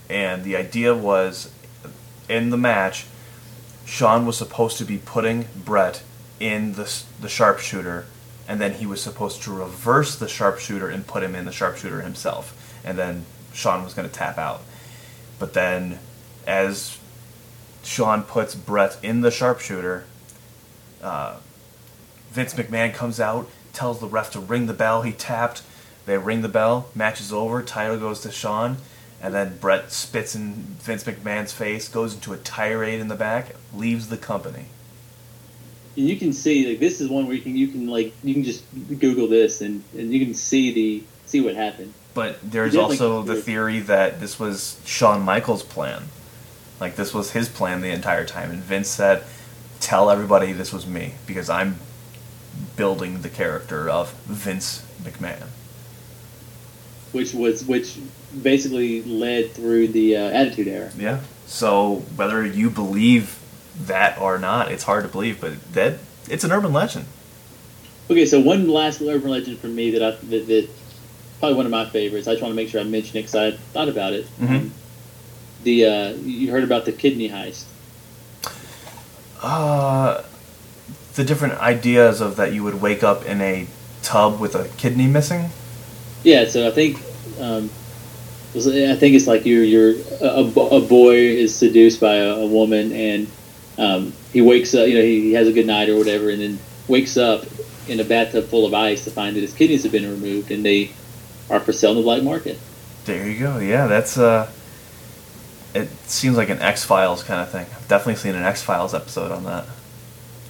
And 0.09 0.45
the 0.45 0.55
idea 0.55 0.95
was 0.95 1.51
in 2.29 2.49
the 2.49 2.55
match, 2.55 3.05
Shawn 3.85 4.25
was 4.25 4.37
supposed 4.37 4.77
to 4.77 4.85
be 4.85 4.99
putting 4.99 5.47
Bret 5.53 6.01
in 6.39 6.75
the, 6.75 6.89
the 7.19 7.27
sharpshooter, 7.27 8.05
and 8.47 8.61
then 8.61 8.75
he 8.75 8.85
was 8.85 9.01
supposed 9.03 9.43
to 9.43 9.51
reverse 9.51 10.15
the 10.15 10.29
sharpshooter 10.29 10.87
and 10.87 11.05
put 11.05 11.23
him 11.23 11.35
in 11.35 11.43
the 11.43 11.51
sharpshooter 11.51 11.99
himself. 12.03 12.45
And 12.85 12.97
then 12.97 13.25
Shawn 13.51 13.83
was 13.83 13.93
going 13.93 14.07
to 14.07 14.15
tap 14.15 14.37
out. 14.37 14.61
But 15.37 15.53
then, 15.53 15.99
as 16.45 16.97
Shawn 17.83 18.23
puts 18.23 18.55
Bret 18.55 18.97
in 19.03 19.19
the 19.19 19.31
sharpshooter, 19.31 20.05
uh, 21.03 21.35
Vince 22.31 22.53
McMahon 22.53 22.93
comes 22.93 23.19
out, 23.19 23.49
tells 23.73 23.99
the 23.99 24.07
ref 24.07 24.31
to 24.31 24.39
ring 24.39 24.67
the 24.67 24.73
bell. 24.73 25.01
He 25.01 25.11
tapped. 25.11 25.63
They 26.07 26.17
ring 26.17 26.41
the 26.41 26.49
bell. 26.49 26.89
Match 26.95 27.19
is 27.19 27.31
over. 27.31 27.61
Title 27.61 27.99
goes 27.99 28.21
to 28.21 28.31
Shawn. 28.31 28.77
And 29.21 29.33
then 29.33 29.57
Bret 29.57 29.91
spits 29.91 30.35
in 30.35 30.53
Vince 30.79 31.03
McMahon's 31.03 31.51
face, 31.51 31.89
goes 31.89 32.13
into 32.13 32.33
a 32.33 32.37
tirade 32.37 32.99
in 32.99 33.09
the 33.09 33.15
back, 33.15 33.55
leaves 33.73 34.07
the 34.07 34.17
company. 34.17 34.65
And 35.97 36.07
you 36.07 36.15
can 36.15 36.31
see 36.31 36.69
like 36.69 36.79
this 36.79 37.01
is 37.01 37.09
one 37.09 37.25
where 37.25 37.35
you 37.35 37.41
can 37.41 37.57
you 37.57 37.67
can 37.67 37.87
like 37.87 38.13
you 38.23 38.33
can 38.35 38.43
just 38.43 38.63
Google 38.99 39.27
this 39.27 39.61
and, 39.61 39.83
and 39.97 40.13
you 40.13 40.23
can 40.23 40.33
see 40.35 40.71
the 40.71 41.03
see 41.25 41.41
what 41.41 41.55
happened. 41.55 41.93
But 42.13 42.37
there's 42.43 42.75
also 42.75 43.23
comes 43.23 43.27
the 43.27 43.41
theory 43.41 43.79
that 43.81 44.19
this 44.19 44.39
was 44.39 44.79
Shawn 44.85 45.23
Michaels' 45.23 45.63
plan. 45.63 46.03
Like 46.79 46.95
this 46.95 47.13
was 47.13 47.31
his 47.31 47.49
plan 47.49 47.81
the 47.81 47.89
entire 47.89 48.25
time, 48.25 48.51
and 48.51 48.59
Vince 48.59 48.87
said, 48.87 49.23
"Tell 49.79 50.11
everybody 50.11 50.51
this 50.51 50.71
was 50.71 50.85
me 50.85 51.15
because 51.25 51.49
I'm 51.49 51.79
building 52.75 53.23
the 53.23 53.29
character 53.29 53.89
of 53.89 54.13
Vince 54.25 54.85
McMahon." 55.01 55.47
Which 57.11 57.33
was 57.33 57.65
which 57.65 57.97
basically 58.41 59.01
led 59.03 59.51
through 59.51 59.89
the 59.89 60.17
uh, 60.17 60.21
Attitude 60.29 60.67
Era. 60.67 60.91
Yeah. 60.97 61.21
So 61.45 62.03
whether 62.15 62.45
you 62.45 62.69
believe 62.69 63.39
that 63.85 64.19
or 64.19 64.37
not, 64.37 64.71
it's 64.71 64.83
hard 64.83 65.03
to 65.03 65.09
believe, 65.09 65.39
but 65.39 65.73
that 65.73 65.99
it's 66.29 66.43
an 66.43 66.51
urban 66.51 66.73
legend. 66.73 67.05
Okay, 68.09 68.25
so 68.25 68.39
one 68.39 68.67
last 68.69 69.01
urban 69.01 69.29
legend 69.31 69.59
for 69.59 69.67
me 69.67 69.91
that 69.91 70.03
I 70.03 70.11
that, 70.27 70.47
that 70.47 70.69
probably 71.39 71.55
one 71.55 71.65
of 71.65 71.71
my 71.71 71.85
favorites. 71.89 72.27
I 72.27 72.31
just 72.31 72.41
want 72.41 72.51
to 72.51 72.55
make 72.55 72.69
sure 72.69 72.81
I 72.81 72.83
mention 72.83 73.17
it 73.17 73.21
because 73.23 73.35
I 73.35 73.51
thought 73.73 73.89
about 73.89 74.13
it. 74.13 74.25
Mhm. 74.39 74.49
Um, 74.49 74.71
the 75.63 75.85
uh, 75.85 76.09
you 76.13 76.51
heard 76.51 76.63
about 76.63 76.85
the 76.85 76.91
kidney 76.91 77.29
heist? 77.29 77.65
Uh, 79.41 80.23
the 81.15 81.23
different 81.23 81.55
ideas 81.55 82.21
of 82.21 82.35
that 82.37 82.53
you 82.53 82.63
would 82.63 82.81
wake 82.81 83.03
up 83.03 83.25
in 83.25 83.41
a 83.41 83.67
tub 84.01 84.39
with 84.39 84.55
a 84.55 84.67
kidney 84.77 85.07
missing. 85.07 85.49
Yeah, 86.27 86.43
so 86.49 86.67
I 86.67 86.71
think 86.71 86.97
um, 87.39 87.69
I 88.53 88.97
think 88.97 89.15
it's 89.15 89.27
like 89.27 89.45
you're 89.45 89.63
you're 89.63 89.93
a, 90.19 90.25
a 90.25 90.41
a 90.41 90.81
boy 90.81 91.15
is 91.15 91.55
seduced 91.55 92.01
by 92.01 92.15
a, 92.15 92.35
a 92.35 92.45
woman 92.45 92.91
and 92.91 93.27
um, 93.77 94.11
he 94.33 94.41
wakes 94.41 94.75
up. 94.75 94.89
You 94.89 94.95
know, 94.95 95.03
he, 95.03 95.21
he 95.21 95.33
has 95.35 95.47
a 95.47 95.53
good 95.53 95.65
night 95.65 95.87
or 95.87 95.95
whatever, 95.95 96.29
and 96.29 96.41
then 96.41 96.59
wakes 96.89 97.15
up 97.15 97.45
in 97.87 98.01
a 98.01 98.03
bathtub 98.03 98.43
full 98.43 98.65
of 98.65 98.73
ice 98.73 99.05
to 99.05 99.09
find 99.09 99.37
that 99.37 99.39
his 99.39 99.53
kidneys 99.53 99.83
have 99.83 99.93
been 99.93 100.03
removed 100.03 100.51
and 100.51 100.65
they 100.65 100.91
are 101.49 101.61
for 101.61 101.71
sale 101.71 101.91
in 101.91 101.95
the 101.95 102.03
black 102.03 102.21
market. 102.23 102.59
There 103.05 103.25
you 103.25 103.39
go. 103.39 103.59
Yeah, 103.59 103.87
that's 103.87 104.17
uh 104.17 104.51
it 105.73 105.87
seems 106.09 106.35
like 106.35 106.49
an 106.49 106.59
X 106.59 106.83
Files 106.83 107.23
kind 107.23 107.39
of 107.39 107.49
thing. 107.49 107.67
I've 107.73 107.87
definitely 107.87 108.15
seen 108.15 108.35
an 108.35 108.43
X 108.43 108.61
Files 108.61 108.93
episode 108.93 109.31
on 109.31 109.45
that. 109.45 109.63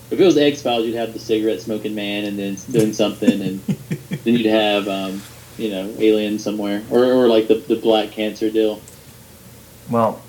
If 0.09 0.19
it 0.19 0.25
was 0.25 0.39
X 0.39 0.63
Files, 0.63 0.87
you'd 0.87 0.95
have 0.95 1.13
the 1.13 1.19
cigarette 1.19 1.61
smoking 1.61 1.93
man 1.93 2.25
and 2.25 2.39
then 2.39 2.55
doing 2.71 2.93
something, 2.93 3.41
and 3.43 3.59
then 4.23 4.33
you'd 4.33 4.47
have 4.47 4.87
um, 4.87 5.21
you 5.57 5.69
know 5.69 5.93
alien 5.97 6.39
somewhere, 6.39 6.83
or, 6.89 7.05
or 7.05 7.27
like 7.27 7.47
the 7.47 7.55
the 7.55 7.75
black 7.75 8.11
cancer 8.11 8.49
deal. 8.49 8.81
Well, 9.89 10.21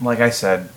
like 0.00 0.20
I 0.20 0.30
said, 0.30 0.70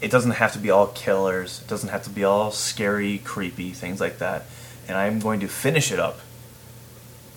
it 0.00 0.10
doesn't 0.10 0.32
have 0.32 0.52
to 0.52 0.58
be 0.58 0.70
all 0.70 0.88
killers. 0.88 1.62
It 1.62 1.68
doesn't 1.68 1.88
have 1.88 2.02
to 2.04 2.10
be 2.10 2.24
all 2.24 2.50
scary, 2.50 3.18
creepy 3.18 3.70
things 3.70 4.00
like 4.00 4.18
that. 4.18 4.44
And 4.88 4.98
I'm 4.98 5.20
going 5.20 5.40
to 5.40 5.48
finish 5.48 5.92
it 5.92 5.98
up 5.98 6.18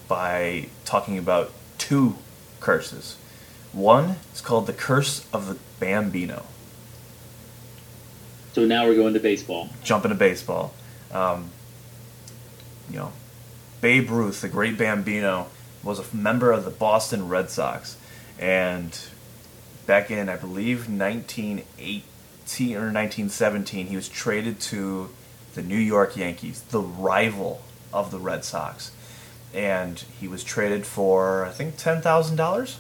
by 0.08 0.68
talking 0.84 1.18
about 1.18 1.52
two 1.78 2.16
curses. 2.60 3.18
One 3.72 4.18
is 4.34 4.42
called 4.42 4.68
the 4.68 4.74
Curse 4.74 5.28
of 5.32 5.48
the 5.48 5.58
Bambino. 5.80 6.46
So 8.54 8.66
now 8.66 8.88
we're 8.88 8.96
going 8.96 9.14
to 9.14 9.20
baseball. 9.20 9.70
Jumping 9.84 10.10
to 10.10 10.16
baseball. 10.16 10.74
Um, 11.12 11.50
you 12.90 12.98
know, 12.98 13.12
Babe 13.82 14.10
Ruth, 14.10 14.42
the 14.42 14.48
great 14.48 14.78
Bambino, 14.78 15.48
was 15.86 16.00
a 16.00 16.16
member 16.16 16.52
of 16.52 16.66
the 16.66 16.72
Boston 16.72 17.30
Red 17.30 17.50
Sox, 17.50 17.96
and 18.38 19.00
back 19.86 20.12
in 20.12 20.28
I 20.28 20.36
believe 20.36 20.90
1918 20.90 22.76
or 22.76 22.92
1917, 22.92 23.88
he 23.88 23.96
was 23.96 24.10
traded 24.10 24.60
to 24.62 25.10
the 25.54 25.62
New 25.62 25.78
York 25.78 26.18
Yankees, 26.18 26.62
the 26.64 26.82
rival 26.82 27.62
of 27.94 28.12
the 28.12 28.20
Red 28.20 28.44
Sox, 28.44 28.92
and 29.54 30.04
he 30.20 30.28
was 30.28 30.44
traded 30.44 30.86
for 30.86 31.46
I 31.46 31.52
think 31.52 31.78
ten 31.78 32.02
thousand 32.02 32.36
dollars. 32.36 32.80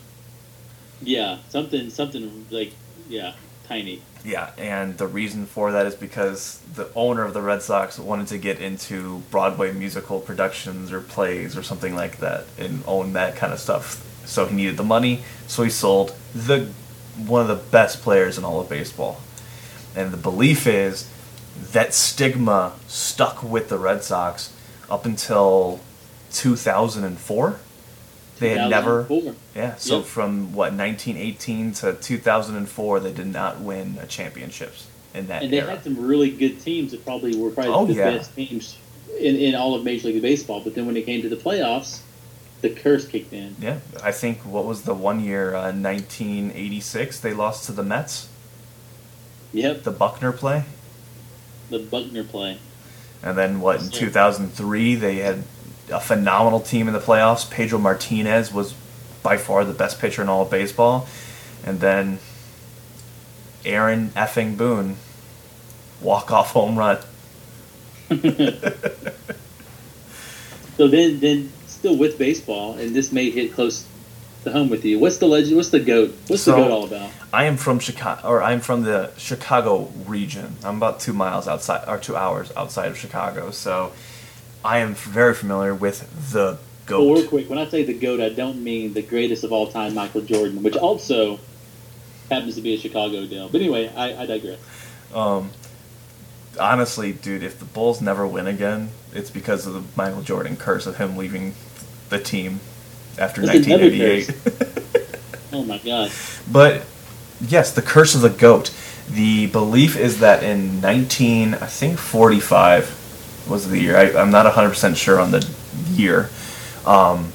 Yeah, 1.01 1.37
something 1.49 1.89
something 1.89 2.47
like 2.49 2.73
yeah, 3.07 3.33
tiny. 3.67 4.01
Yeah, 4.25 4.49
and 4.57 4.97
the 4.97 5.05
reason 5.05 5.45
for 5.45 5.71
that 5.73 5.85
is 5.85 5.93
because 5.93 6.59
the 6.73 6.89
owner 6.95 7.23
of 7.23 7.35
the 7.35 7.41
Red 7.41 7.61
Sox 7.61 7.99
wanted 7.99 8.25
to 8.29 8.39
get 8.39 8.59
into 8.59 9.19
Broadway 9.29 9.71
musical 9.71 10.19
productions 10.19 10.91
or 10.91 10.99
plays 10.99 11.55
or 11.55 11.61
something 11.61 11.93
like 11.93 12.17
that 12.17 12.45
and 12.57 12.83
own 12.87 13.13
that 13.13 13.35
kind 13.35 13.53
of 13.53 13.59
stuff. 13.59 14.03
So 14.25 14.47
he 14.47 14.55
needed 14.55 14.77
the 14.77 14.83
money, 14.83 15.23
so 15.47 15.61
he 15.61 15.69
sold 15.69 16.15
the 16.33 16.71
one 17.27 17.41
of 17.41 17.47
the 17.47 17.63
best 17.69 18.01
players 18.01 18.39
in 18.39 18.43
all 18.43 18.59
of 18.59 18.67
baseball. 18.67 19.21
And 19.95 20.11
the 20.11 20.17
belief 20.17 20.65
is 20.65 21.07
that 21.71 21.93
stigma 21.93 22.73
stuck 22.87 23.43
with 23.43 23.69
the 23.69 23.77
Red 23.77 24.03
Sox 24.03 24.51
up 24.89 25.05
until 25.05 25.79
2004. 26.33 27.59
They 28.39 28.49
had 28.49 28.69
never 28.69 29.05
yeah, 29.55 29.75
so 29.75 29.97
Yep. 29.97 30.05
from 30.05 30.53
what 30.53 30.73
1918 30.73 31.73
to 31.75 31.93
2004, 31.93 32.99
they 32.99 33.13
did 33.13 33.27
not 33.27 33.61
win 33.61 33.97
a 34.01 34.05
championships 34.05 34.87
in 35.13 35.27
that 35.27 35.43
And 35.43 35.53
they 35.53 35.61
era. 35.61 35.71
had 35.71 35.83
some 35.83 35.97
really 36.05 36.29
good 36.31 36.59
teams 36.59 36.91
that 36.91 37.05
probably 37.05 37.35
were 37.37 37.49
probably 37.49 37.71
Oh, 37.73 37.85
the 37.85 37.93
yeah. 37.93 38.11
best 38.17 38.35
teams 38.35 38.75
in, 39.17 39.37
in 39.37 39.55
all 39.55 39.73
of 39.75 39.83
Major 39.85 40.07
League 40.09 40.21
Baseball. 40.21 40.59
But 40.61 40.75
then 40.75 40.85
when 40.85 40.97
it 40.97 41.05
came 41.05 41.21
to 41.21 41.29
the 41.29 41.37
playoffs, 41.37 41.99
the 42.61 42.69
curse 42.69 43.05
kicked 43.07 43.31
in. 43.31 43.55
yeah, 43.59 43.79
I 44.03 44.11
think 44.11 44.39
what 44.39 44.65
was 44.65 44.81
the 44.83 44.93
one 44.93 45.19
year, 45.23 45.55
uh, 45.55 45.71
1986, 45.71 47.19
they 47.19 47.33
lost 47.33 47.65
to 47.65 47.71
the 47.71 47.83
Mets, 47.83 48.27
Yep, 49.53 49.83
the 49.83 49.91
Buckner 49.91 50.31
play, 50.33 50.63
the 51.69 51.79
Buckner 51.79 52.23
play. 52.25 52.57
and 53.23 53.37
then 53.37 53.61
what 53.61 53.81
in 53.81 53.89
2003 53.89 54.95
they 54.95 55.15
had 55.17 55.43
a 55.91 55.99
phenomenal 55.99 56.59
team 56.59 56.87
in 56.87 56.93
the 56.93 56.99
playoffs. 56.99 57.49
Pedro 57.49 57.79
Martinez 57.79 58.51
was 58.53 58.73
by 59.23 59.37
far 59.37 59.65
the 59.65 59.73
best 59.73 59.99
pitcher 59.99 60.21
in 60.21 60.29
all 60.29 60.43
of 60.43 60.51
baseball, 60.51 61.07
and 61.65 61.79
then 61.79 62.19
Aaron 63.63 64.09
effing 64.09 64.55
Boone 64.57 64.97
walk 66.01 66.31
off 66.31 66.51
home 66.51 66.77
run. 66.77 66.99
So 70.77 70.89
then, 70.89 71.21
then 71.21 71.51
still 71.67 71.95
with 71.95 72.17
baseball, 72.17 72.73
and 72.73 72.93
this 72.93 73.11
may 73.13 73.29
hit 73.29 73.53
close 73.53 73.85
to 74.43 74.51
home 74.51 74.69
with 74.69 74.83
you. 74.83 74.99
What's 74.99 75.17
the 75.19 75.25
legend? 75.25 75.55
What's 75.55 75.69
the 75.69 75.79
goat? 75.79 76.13
What's 76.27 76.43
So- 76.43 76.51
the 76.51 76.57
goat 76.57 76.71
all 76.71 76.83
about? 76.83 77.09
I 77.31 77.45
am 77.45 77.55
from 77.55 77.79
Chicago, 77.79 78.27
or 78.27 78.43
I'm 78.43 78.59
from 78.59 78.83
the 78.83 79.11
Chicago 79.17 79.89
region. 80.05 80.57
I'm 80.65 80.75
about 80.77 80.99
two 80.99 81.13
miles 81.13 81.47
outside, 81.47 81.85
or 81.87 81.97
two 81.97 82.17
hours 82.17 82.51
outside 82.57 82.87
of 82.91 82.97
Chicago. 82.97 83.51
So 83.51 83.93
I 84.65 84.79
am 84.79 84.95
very 84.95 85.35
familiar 85.35 85.75
with 85.75 86.31
the 86.33 86.57
goat. 86.87 87.05
Well, 87.05 87.21
real 87.21 87.27
quick, 87.27 87.49
when 87.51 87.59
I 87.59 87.67
say 87.67 87.83
the 87.83 87.93
goat, 87.93 88.19
I 88.19 88.29
don't 88.29 88.63
mean 88.63 88.93
the 88.93 89.03
greatest 89.03 89.43
of 89.43 89.51
all 89.51 89.67
time, 89.67 89.93
Michael 89.93 90.21
Jordan, 90.21 90.63
which 90.63 90.75
also 90.75 91.39
happens 92.31 92.55
to 92.55 92.61
be 92.61 92.73
a 92.73 92.77
Chicago 92.79 93.27
deal. 93.27 93.47
But 93.47 93.61
anyway, 93.61 93.93
I, 93.95 94.23
I 94.23 94.25
digress. 94.25 94.57
Um, 95.13 95.51
honestly, 96.59 97.13
dude, 97.13 97.43
if 97.43 97.59
the 97.59 97.65
Bulls 97.65 98.01
never 98.01 98.25
win 98.25 98.47
again, 98.47 98.89
it's 99.13 99.29
because 99.29 99.67
of 99.67 99.75
the 99.75 99.83
Michael 99.95 100.23
Jordan 100.23 100.57
curse 100.57 100.87
of 100.87 100.97
him 100.97 101.15
leaving 101.15 101.53
the 102.09 102.19
team 102.19 102.59
after 103.19 103.45
That's 103.45 103.67
1988. 103.67 105.15
Oh 105.53 105.63
my 105.63 105.77
god. 105.77 106.11
But 106.51 106.85
yes, 107.39 107.71
the 107.71 107.83
curse 107.83 108.15
of 108.15 108.21
the 108.21 108.29
goat. 108.29 108.73
The 109.07 109.45
belief 109.45 109.95
is 109.95 110.19
that 110.21 110.43
in 110.43 110.81
19, 110.81 111.53
I 111.53 111.67
think 111.67 111.99
45 111.99 113.04
was 113.47 113.69
the 113.69 113.79
year. 113.79 113.97
I, 113.97 114.19
I'm 114.19 114.31
not 114.31 114.51
100% 114.51 114.95
sure 114.95 115.19
on 115.19 115.31
the 115.31 115.47
year. 115.89 116.29
Um, 116.85 117.31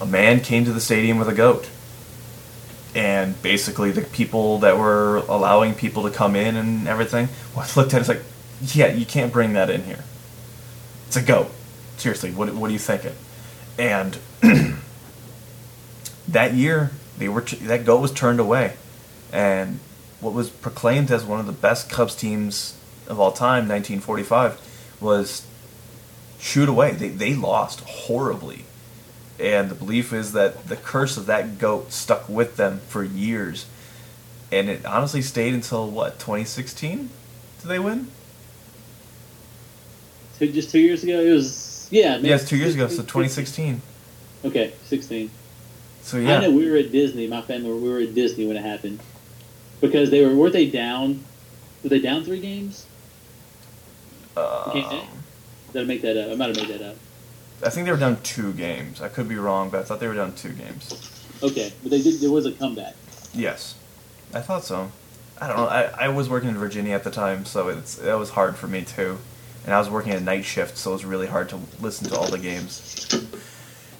a 0.00 0.06
man 0.06 0.40
came 0.40 0.64
to 0.64 0.72
the 0.72 0.80
stadium 0.80 1.18
with 1.18 1.28
a 1.28 1.34
goat, 1.34 1.68
and 2.94 3.40
basically 3.42 3.90
the 3.90 4.02
people 4.02 4.58
that 4.58 4.78
were 4.78 5.18
allowing 5.28 5.74
people 5.74 6.02
to 6.04 6.10
come 6.10 6.36
in 6.36 6.56
and 6.56 6.88
everything 6.88 7.28
looked 7.76 7.94
at 7.94 7.94
it 7.94 8.00
it's 8.00 8.08
like 8.08 8.22
yeah 8.74 8.92
you 8.92 9.06
can't 9.06 9.32
bring 9.32 9.54
that 9.54 9.70
in 9.70 9.84
here. 9.84 10.04
It's 11.06 11.16
a 11.16 11.22
goat. 11.22 11.50
Seriously 11.96 12.32
what, 12.32 12.52
what 12.54 12.68
are 12.68 12.72
you 12.72 12.78
thinking 12.78 13.14
and 13.78 14.18
that 16.28 16.54
year 16.54 16.90
they 17.18 17.28
were 17.28 17.42
that 17.42 17.84
goat 17.84 18.00
was 18.00 18.12
turned 18.12 18.40
away. 18.40 18.76
And 19.32 19.80
what 20.20 20.34
was 20.34 20.50
proclaimed 20.50 21.10
as 21.10 21.24
one 21.24 21.40
of 21.40 21.46
the 21.46 21.52
best 21.52 21.90
cubs 21.90 22.14
teams 22.14 22.76
of 23.08 23.18
all 23.18 23.32
time 23.32 23.68
1945 23.68 24.71
was 25.02 25.44
shoot 26.38 26.68
away 26.68 26.92
they, 26.92 27.08
they 27.08 27.34
lost 27.34 27.80
horribly 27.80 28.64
and 29.38 29.70
the 29.70 29.74
belief 29.74 30.12
is 30.12 30.32
that 30.32 30.68
the 30.68 30.76
curse 30.76 31.16
of 31.16 31.26
that 31.26 31.58
goat 31.58 31.92
stuck 31.92 32.28
with 32.28 32.56
them 32.56 32.80
for 32.88 33.02
years 33.02 33.66
and 34.50 34.68
it 34.68 34.84
honestly 34.86 35.22
stayed 35.22 35.52
until 35.54 35.90
what 35.90 36.18
2016 36.18 37.10
did 37.60 37.68
they 37.68 37.78
win 37.78 38.08
Two, 40.38 40.50
just 40.50 40.70
two 40.70 40.80
years 40.80 41.04
ago, 41.04 41.20
it 41.20 41.30
was 41.30 41.86
yeah. 41.90 42.16
maybe 42.16 42.28
yes 42.28 42.48
two 42.48 42.56
years 42.56 42.74
ago 42.74 42.88
so 42.88 43.02
2016 43.02 43.80
Okay, 44.44 44.72
sixteen. 44.84 45.30
so 46.02 46.16
yeah. 46.18 46.38
I 46.38 46.40
know 46.40 46.50
we 46.50 46.68
were 46.68 46.76
at 46.76 46.90
Disney. 46.90 47.28
My 47.28 47.42
family 47.42 47.72
we 47.72 47.88
were 47.88 48.00
at 48.00 48.12
Disney 48.12 48.44
when 48.44 48.56
it 48.56 48.64
happened 48.64 48.98
because 49.80 50.10
they 50.10 50.24
were 50.26 50.34
weren't 50.34 50.52
they 50.52 50.68
down? 50.68 51.22
Were 51.84 51.90
they 51.90 52.00
down 52.00 52.24
three 52.24 52.40
games? 52.40 52.86
Um, 54.36 55.08
Did 55.72 55.82
I 55.82 55.84
make 55.84 56.02
that 56.02 56.16
up? 56.16 56.30
I 56.30 56.34
might 56.34 56.48
have 56.48 56.68
made 56.68 56.78
that 56.78 56.90
up. 56.90 56.96
i 57.64 57.70
think 57.70 57.84
they 57.86 57.92
were 57.92 57.98
down 57.98 58.20
two 58.22 58.52
games 58.54 59.00
i 59.00 59.08
could 59.08 59.28
be 59.28 59.36
wrong 59.36 59.70
but 59.70 59.80
i 59.80 59.84
thought 59.84 60.00
they 60.00 60.08
were 60.08 60.14
down 60.14 60.34
two 60.34 60.52
games 60.52 61.08
Okay, 61.42 61.72
but 61.82 61.90
they 61.90 62.00
did. 62.00 62.20
There 62.20 62.30
was 62.30 62.46
a 62.46 62.52
comeback. 62.52 62.94
Yes, 63.34 63.74
I 64.32 64.40
thought 64.40 64.62
so. 64.64 64.92
I 65.40 65.48
don't 65.48 65.56
know. 65.56 65.66
I, 65.66 66.04
I 66.04 66.08
was 66.08 66.28
working 66.28 66.48
in 66.50 66.56
Virginia 66.56 66.94
at 66.94 67.02
the 67.02 67.10
time, 67.10 67.44
so 67.44 67.66
it's 67.68 67.96
that 67.96 68.16
was 68.16 68.30
hard 68.30 68.54
for 68.56 68.68
me 68.68 68.82
too. 68.84 69.18
And 69.64 69.74
I 69.74 69.80
was 69.80 69.90
working 69.90 70.12
a 70.12 70.20
night 70.20 70.44
shift, 70.44 70.78
so 70.78 70.90
it 70.90 70.92
was 70.94 71.04
really 71.04 71.26
hard 71.26 71.48
to 71.48 71.58
listen 71.80 72.08
to 72.10 72.16
all 72.16 72.28
the 72.28 72.38
games. 72.38 73.08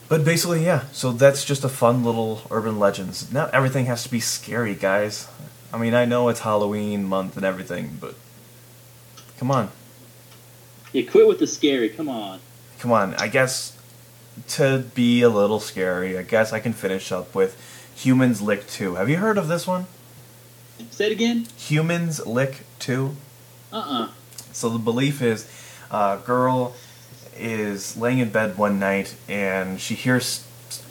But 0.09 0.25
basically, 0.25 0.65
yeah. 0.65 0.85
So 0.93 1.11
that's 1.11 1.45
just 1.45 1.65
a 1.65 1.69
fun 1.69 2.05
little 2.05 2.43
urban 2.49 2.79
legends. 2.79 3.33
Not 3.33 3.53
everything 3.53 3.87
has 3.87 4.05
to 4.05 4.09
be 4.11 4.21
scary, 4.21 4.77
guys. 4.77 5.27
I 5.73 5.79
mean, 5.79 5.95
I 5.95 6.05
know 6.05 6.29
it's 6.29 6.41
Halloween 6.41 7.03
month 7.07 7.37
and 7.37 7.45
everything, 7.45 7.99
but 8.01 8.15
come 9.37 9.51
on, 9.51 9.71
Yeah, 10.93 11.11
quit 11.11 11.27
with 11.27 11.39
the 11.39 11.47
scary. 11.47 11.89
Come 11.89 12.09
on. 12.09 12.41
come 12.79 12.93
on. 12.93 13.15
I 13.15 13.29
guess 13.29 13.77
to 14.49 14.85
be 14.95 15.23
a 15.23 15.29
little 15.29 15.61
scary, 15.61 16.19
I 16.19 16.23
guess 16.23 16.53
I 16.53 16.61
can 16.61 16.73
finish 16.73 17.11
up 17.13 17.35
with 17.35 17.57
Humans 17.97 18.43
Lick 18.43 18.67
2. 18.67 18.97
Have 18.97 19.09
you 19.09 19.17
heard 19.17 19.39
of 19.39 19.49
this 19.49 19.67
one? 19.67 19.87
Say 20.91 21.07
it 21.07 21.13
again. 21.13 21.47
Humans 21.57 22.27
Lick 22.27 22.65
2? 22.81 23.15
Uh 23.73 23.77
uh 23.77 24.09
So 24.53 24.69
the 24.69 24.79
belief 24.79 25.23
is 25.23 25.49
a 25.91 26.19
girl 26.25 26.75
is 27.37 27.97
laying 27.97 28.19
in 28.19 28.31
bed 28.31 28.59
one 28.59 28.79
night 28.79 29.15
and 29.29 29.81
she 29.81 29.95
hears 29.95 30.47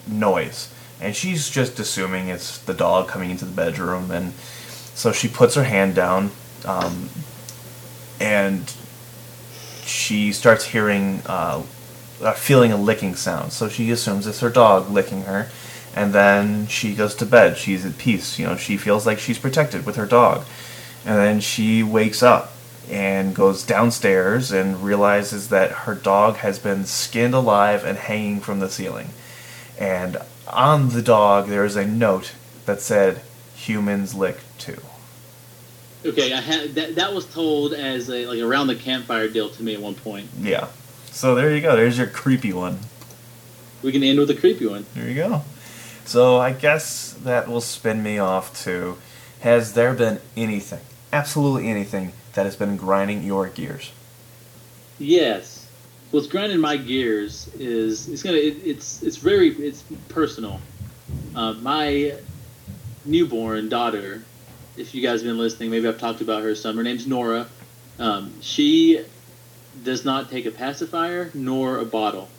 noise. 0.08 0.74
And 1.00 1.16
she's 1.16 1.50
just 1.50 1.80
assuming 1.80 2.28
it's 2.28 2.58
the 2.60 2.74
dog 2.74 3.08
coming 3.08 3.32
into 3.32 3.46
the 3.46 3.52
bedroom. 3.52 4.12
And 4.12 4.34
so 4.94 5.12
she 5.12 5.28
puts 5.28 5.56
her 5.56 5.64
hand 5.64 5.96
down 5.96 6.32
um, 6.66 7.10
and 8.20 8.72
she 9.92 10.32
starts 10.32 10.66
hearing, 10.66 11.22
uh, 11.26 11.64
uh, 12.22 12.34
feeling 12.34 12.72
a 12.72 12.78
licking 12.78 13.16
sound. 13.16 13.52
So 13.54 13.70
she 13.70 13.92
assumes 13.92 14.26
it's 14.26 14.40
her 14.40 14.50
dog 14.50 14.90
licking 14.90 15.24
her. 15.24 15.50
And 15.94 16.14
then 16.14 16.68
she 16.68 16.96
goes 16.96 17.16
to 17.16 17.26
bed. 17.26 17.58
She's 17.58 17.86
at 17.86 17.98
peace. 17.98 18.40
You 18.40 18.46
know, 18.48 18.56
she 18.56 18.78
feels 18.78 19.06
like 19.06 19.20
she's 19.20 19.38
protected 19.38 19.86
with 19.86 19.98
her 19.98 20.06
dog. 20.06 20.46
And 21.06 21.18
then 21.18 21.40
she 21.42 21.84
wakes 21.84 22.24
up 22.24 22.54
and 22.90 23.36
goes 23.36 23.64
downstairs 23.64 24.52
and 24.52 24.84
realizes 24.84 25.50
that 25.50 25.72
her 25.72 25.96
dog 25.96 26.38
has 26.38 26.60
been 26.60 26.86
skinned 26.86 27.34
alive 27.34 27.84
and 27.84 27.98
hanging 27.98 28.40
from 28.40 28.60
the 28.60 28.70
ceiling. 28.70 29.10
And 29.80 30.18
on 30.48 30.90
the 30.90 31.02
dog, 31.02 31.48
there 31.48 31.66
is 31.66 31.76
a 31.76 31.86
note 31.86 32.34
that 32.66 32.82
said, 32.82 33.22
Humans 33.56 34.16
lick 34.16 34.40
too. 34.58 34.82
Okay, 36.06 36.34
I 36.34 36.42
had 36.42 36.76
that. 36.76 36.96
That 36.96 37.14
was 37.14 37.26
told 37.28 37.74
as 37.74 38.10
a 38.10 38.26
like 38.26 38.40
around 38.40 38.68
the 38.68 38.76
campfire 38.76 39.28
deal 39.28 39.50
to 39.50 39.64
me 39.64 39.76
at 39.76 39.82
one 39.82 39.96
point. 39.96 40.28
Yeah. 40.40 40.68
So 41.12 41.36
there 41.36 41.54
you 41.56 41.62
go. 41.62 41.76
There's 41.76 41.98
your 41.98 42.08
creepy 42.08 42.54
one. 42.54 42.80
We 43.84 43.92
can 43.92 44.04
end 44.04 44.20
with 44.20 44.30
a 44.30 44.36
creepy 44.36 44.66
one. 44.66 44.86
There 44.96 45.08
you 45.08 45.16
go. 45.16 45.44
So 46.06 46.40
I 46.40 46.54
guess 46.54 47.14
that 47.24 47.48
will 47.48 47.62
spin 47.62 48.02
me 48.02 48.18
off 48.18 48.64
to 48.64 48.98
Has 49.42 49.74
there 49.74 49.94
been 49.94 50.20
anything, 50.38 50.82
absolutely 51.12 51.68
anything, 51.68 52.14
that 52.34 52.46
has 52.46 52.56
been 52.56 52.78
grinding 52.78 53.24
your 53.24 53.48
gears? 53.48 53.92
Yes. 55.00 55.68
What's 56.12 56.28
grinding 56.28 56.60
my 56.60 56.78
gears 56.78 57.50
is 57.60 58.08
it's 58.10 58.22
gonna 58.22 58.38
it, 58.38 58.58
it's 58.64 59.02
it's 59.02 59.18
very 59.18 59.50
it's 59.50 59.84
personal. 60.10 60.60
Uh, 61.36 61.54
my 61.54 62.16
newborn 63.06 63.70
daughter, 63.70 64.24
if 64.78 64.96
you 64.96 65.02
guys 65.02 65.22
have 65.22 65.30
been 65.30 65.38
listening, 65.38 65.70
maybe 65.72 65.88
I've 65.88 66.00
talked 66.00 66.22
about 66.22 66.44
her 66.44 66.56
some. 66.56 66.78
Her 66.78 66.84
name's 66.84 67.08
Nora. 67.08 67.48
Um, 68.00 68.34
she 68.42 69.04
does 69.84 70.06
not 70.06 70.30
take 70.30 70.46
a 70.46 70.52
pacifier 70.52 71.30
nor 71.34 71.78
a 71.80 71.86
bottle. 71.86 72.30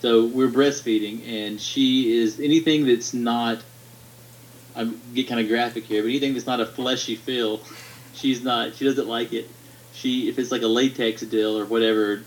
So 0.00 0.26
we're 0.26 0.48
breastfeeding, 0.48 1.26
and 1.26 1.60
she 1.60 2.18
is 2.18 2.40
anything 2.40 2.86
that's 2.86 3.14
not. 3.14 3.58
I 4.74 4.84
get 5.14 5.26
kind 5.28 5.40
of 5.40 5.48
graphic 5.48 5.84
here, 5.84 6.02
but 6.02 6.08
anything 6.08 6.34
that's 6.34 6.46
not 6.46 6.60
a 6.60 6.66
fleshy 6.66 7.16
feel, 7.16 7.60
she's 8.14 8.42
not. 8.44 8.74
She 8.74 8.84
doesn't 8.84 9.08
like 9.08 9.32
it. 9.32 9.48
She 9.94 10.28
if 10.28 10.38
it's 10.38 10.50
like 10.52 10.62
a 10.62 10.66
latex 10.66 11.22
deal 11.22 11.58
or 11.58 11.64
whatever, 11.64 12.22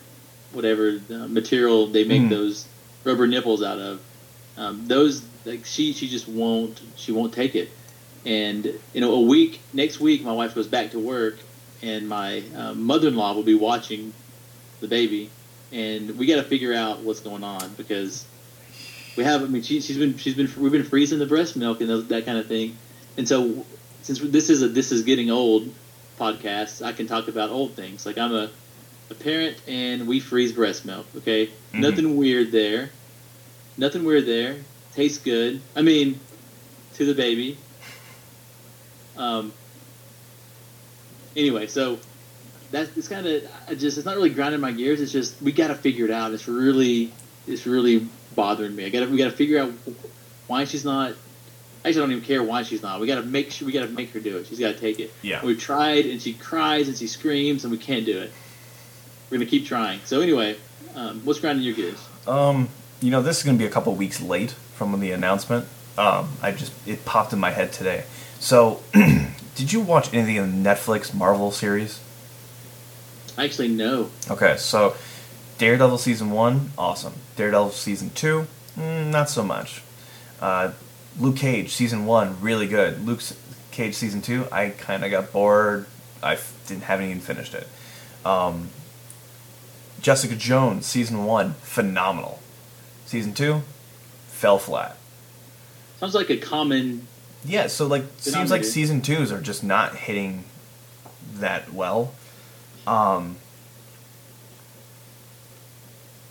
whatever 0.53 0.99
uh, 1.11 1.27
material 1.27 1.87
they 1.87 2.03
make 2.03 2.23
Mm. 2.23 2.29
those 2.29 2.67
rubber 3.03 3.27
nipples 3.27 3.61
out 3.61 3.77
of, 3.77 4.01
um, 4.57 4.87
those 4.87 5.23
like 5.45 5.65
she 5.65 5.93
she 5.93 6.07
just 6.07 6.27
won't 6.27 6.81
she 6.95 7.11
won't 7.11 7.33
take 7.33 7.55
it. 7.55 7.69
And 8.25 8.65
you 8.93 9.01
know, 9.01 9.13
a 9.13 9.21
week 9.21 9.59
next 9.73 9.99
week, 9.99 10.23
my 10.23 10.33
wife 10.33 10.53
goes 10.55 10.67
back 10.67 10.91
to 10.91 10.99
work, 10.99 11.37
and 11.81 12.07
my 12.07 12.43
uh, 12.55 12.73
mother-in-law 12.73 13.33
will 13.33 13.43
be 13.43 13.55
watching 13.55 14.13
the 14.81 14.87
baby, 14.87 15.29
and 15.71 16.17
we 16.17 16.25
got 16.25 16.35
to 16.35 16.43
figure 16.43 16.73
out 16.73 16.99
what's 16.99 17.21
going 17.21 17.43
on 17.43 17.73
because 17.75 18.25
we 19.15 19.23
have. 19.23 19.41
I 19.41 19.45
mean, 19.45 19.61
she, 19.61 19.79
she's 19.81 19.97
been 19.97 20.17
she's 20.17 20.35
been 20.35 20.51
we've 20.57 20.71
been 20.71 20.83
freezing 20.83 21.19
the 21.19 21.25
breast 21.25 21.55
milk 21.55 21.79
and 21.81 21.89
those, 21.89 22.07
that 22.07 22.25
kind 22.25 22.37
of 22.37 22.47
thing, 22.47 22.77
and 23.17 23.27
so 23.27 23.65
since 24.01 24.19
this 24.19 24.49
is 24.49 24.61
a 24.63 24.67
this 24.67 24.91
is 24.91 25.03
getting 25.03 25.31
old 25.31 25.73
podcast, 26.19 26.85
I 26.85 26.91
can 26.91 27.07
talk 27.07 27.27
about 27.29 27.49
old 27.49 27.73
things. 27.73 28.05
Like 28.05 28.17
I'm 28.17 28.33
a 28.33 28.49
a 29.09 29.15
parent 29.15 29.57
and 29.67 30.07
we 30.07 30.19
freeze 30.19 30.51
breast 30.51 30.85
milk. 30.85 31.05
Okay, 31.17 31.47
Mhm. 31.73 31.79
nothing 31.79 32.17
weird 32.17 32.51
there. 32.51 32.91
Nothing 33.77 34.03
weird 34.03 34.25
there. 34.25 34.57
Tastes 34.93 35.17
good. 35.19 35.61
I 35.75 35.81
mean, 35.81 36.19
to 36.95 37.05
the 37.05 37.13
baby. 37.15 37.57
Um. 39.19 39.53
Anyway, 41.35 41.67
so 41.67 41.99
that's 42.71 42.95
it's 42.97 43.07
kind 43.07 43.27
of 43.27 43.43
just 43.77 43.97
it's 43.97 44.05
not 44.05 44.15
really 44.15 44.31
grinding 44.31 44.61
my 44.61 44.71
gears. 44.71 45.01
It's 45.01 45.11
just 45.11 45.39
we 45.41 45.51
got 45.51 45.67
to 45.67 45.75
figure 45.75 46.05
it 46.05 46.11
out. 46.11 46.31
It's 46.33 46.47
really 46.47 47.11
it's 47.47 47.67
really 47.67 48.07
bothering 48.35 48.75
me. 48.75 48.85
I 48.85 48.89
got 48.89 49.07
we 49.09 49.17
got 49.17 49.25
to 49.25 49.35
figure 49.35 49.59
out 49.59 49.71
why 50.47 50.63
she's 50.63 50.85
not. 50.85 51.13
Actually, 51.85 51.91
I 51.91 52.03
don't 52.03 52.11
even 52.11 52.23
care 52.23 52.43
why 52.43 52.63
she's 52.63 52.81
not. 52.81 52.99
We 52.99 53.07
got 53.07 53.15
to 53.15 53.23
make 53.23 53.51
sure 53.51 53.65
we 53.65 53.71
got 53.71 53.85
to 53.85 53.91
make 53.91 54.11
her 54.11 54.19
do 54.19 54.37
it. 54.37 54.47
She's 54.47 54.59
got 54.59 54.73
to 54.73 54.79
take 54.79 54.99
it. 54.99 55.13
Yeah. 55.21 55.45
We've 55.45 55.59
tried, 55.59 56.05
and 56.07 56.21
she 56.21 56.33
cries 56.33 56.89
and 56.89 56.97
she 56.97 57.07
screams, 57.07 57.63
and 57.63 57.71
we 57.71 57.77
can't 57.77 58.05
do 58.05 58.19
it. 58.19 58.31
We're 59.29 59.37
gonna 59.37 59.49
keep 59.49 59.65
trying. 59.65 59.99
So 60.05 60.21
anyway, 60.21 60.57
um, 60.95 61.21
what's 61.23 61.39
grinding 61.39 61.63
your 61.63 61.75
gears? 61.75 62.03
Um, 62.27 62.69
you 63.01 63.11
know, 63.11 63.21
this 63.21 63.37
is 63.37 63.43
going 63.43 63.57
to 63.57 63.61
be 63.61 63.67
a 63.67 63.71
couple 63.71 63.93
weeks 63.95 64.21
late 64.21 64.51
from 64.51 64.99
the 64.99 65.11
announcement. 65.11 65.67
Um, 65.97 66.29
I 66.41 66.51
just 66.51 66.71
it 66.87 67.05
popped 67.05 67.33
in 67.33 67.39
my 67.39 67.51
head 67.51 67.71
today. 67.71 68.05
So, 68.39 68.81
did 69.55 69.71
you 69.73 69.81
watch 69.81 70.13
anything 70.13 70.35
in 70.35 70.63
the 70.63 70.69
Netflix 70.69 71.13
Marvel 71.13 71.51
series? 71.51 71.99
Actually, 73.37 73.69
no. 73.69 74.09
Okay, 74.29 74.55
so 74.57 74.95
Daredevil 75.57 75.97
season 75.97 76.31
one, 76.31 76.71
awesome. 76.77 77.13
Daredevil 77.35 77.71
season 77.71 78.09
two, 78.11 78.47
mm, 78.77 79.07
not 79.11 79.29
so 79.29 79.43
much. 79.43 79.81
Uh, 80.41 80.71
Luke 81.19 81.35
Cage 81.35 81.71
season 81.71 82.05
one, 82.05 82.39
really 82.41 82.67
good. 82.67 83.05
Luke 83.05 83.21
Cage 83.71 83.95
season 83.95 84.21
two, 84.21 84.47
I 84.51 84.69
kind 84.69 85.03
of 85.03 85.11
got 85.11 85.31
bored. 85.33 85.85
I 86.23 86.33
f- 86.33 86.57
didn't 86.67 86.83
haven't 86.83 87.07
even 87.09 87.21
finished 87.21 87.53
it. 87.53 87.67
Um, 88.25 88.69
Jessica 90.01 90.35
Jones 90.35 90.85
season 90.85 91.25
one, 91.25 91.53
phenomenal. 91.61 92.39
Season 93.05 93.33
two, 93.33 93.61
fell 94.27 94.59
flat. 94.59 94.95
Sounds 95.99 96.15
like 96.15 96.29
a 96.29 96.37
common. 96.37 97.07
Yeah, 97.45 97.67
so 97.67 97.87
like 97.87 98.03
seems 98.17 98.51
like 98.51 98.63
season 98.63 99.01
twos 99.01 99.31
are 99.31 99.41
just 99.41 99.63
not 99.63 99.95
hitting 99.95 100.43
that 101.35 101.73
well. 101.73 102.13
Um, 102.85 103.37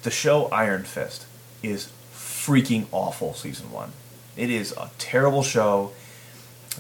the 0.03 0.11
show 0.11 0.47
Iron 0.47 0.85
Fist 0.85 1.27
is 1.63 1.91
freaking 2.13 2.87
awful. 2.93 3.35
Season 3.35 3.71
one, 3.71 3.93
It 4.37 4.51
is 4.51 4.73
a 4.73 4.91
terrible 4.99 5.43
show. 5.43 5.93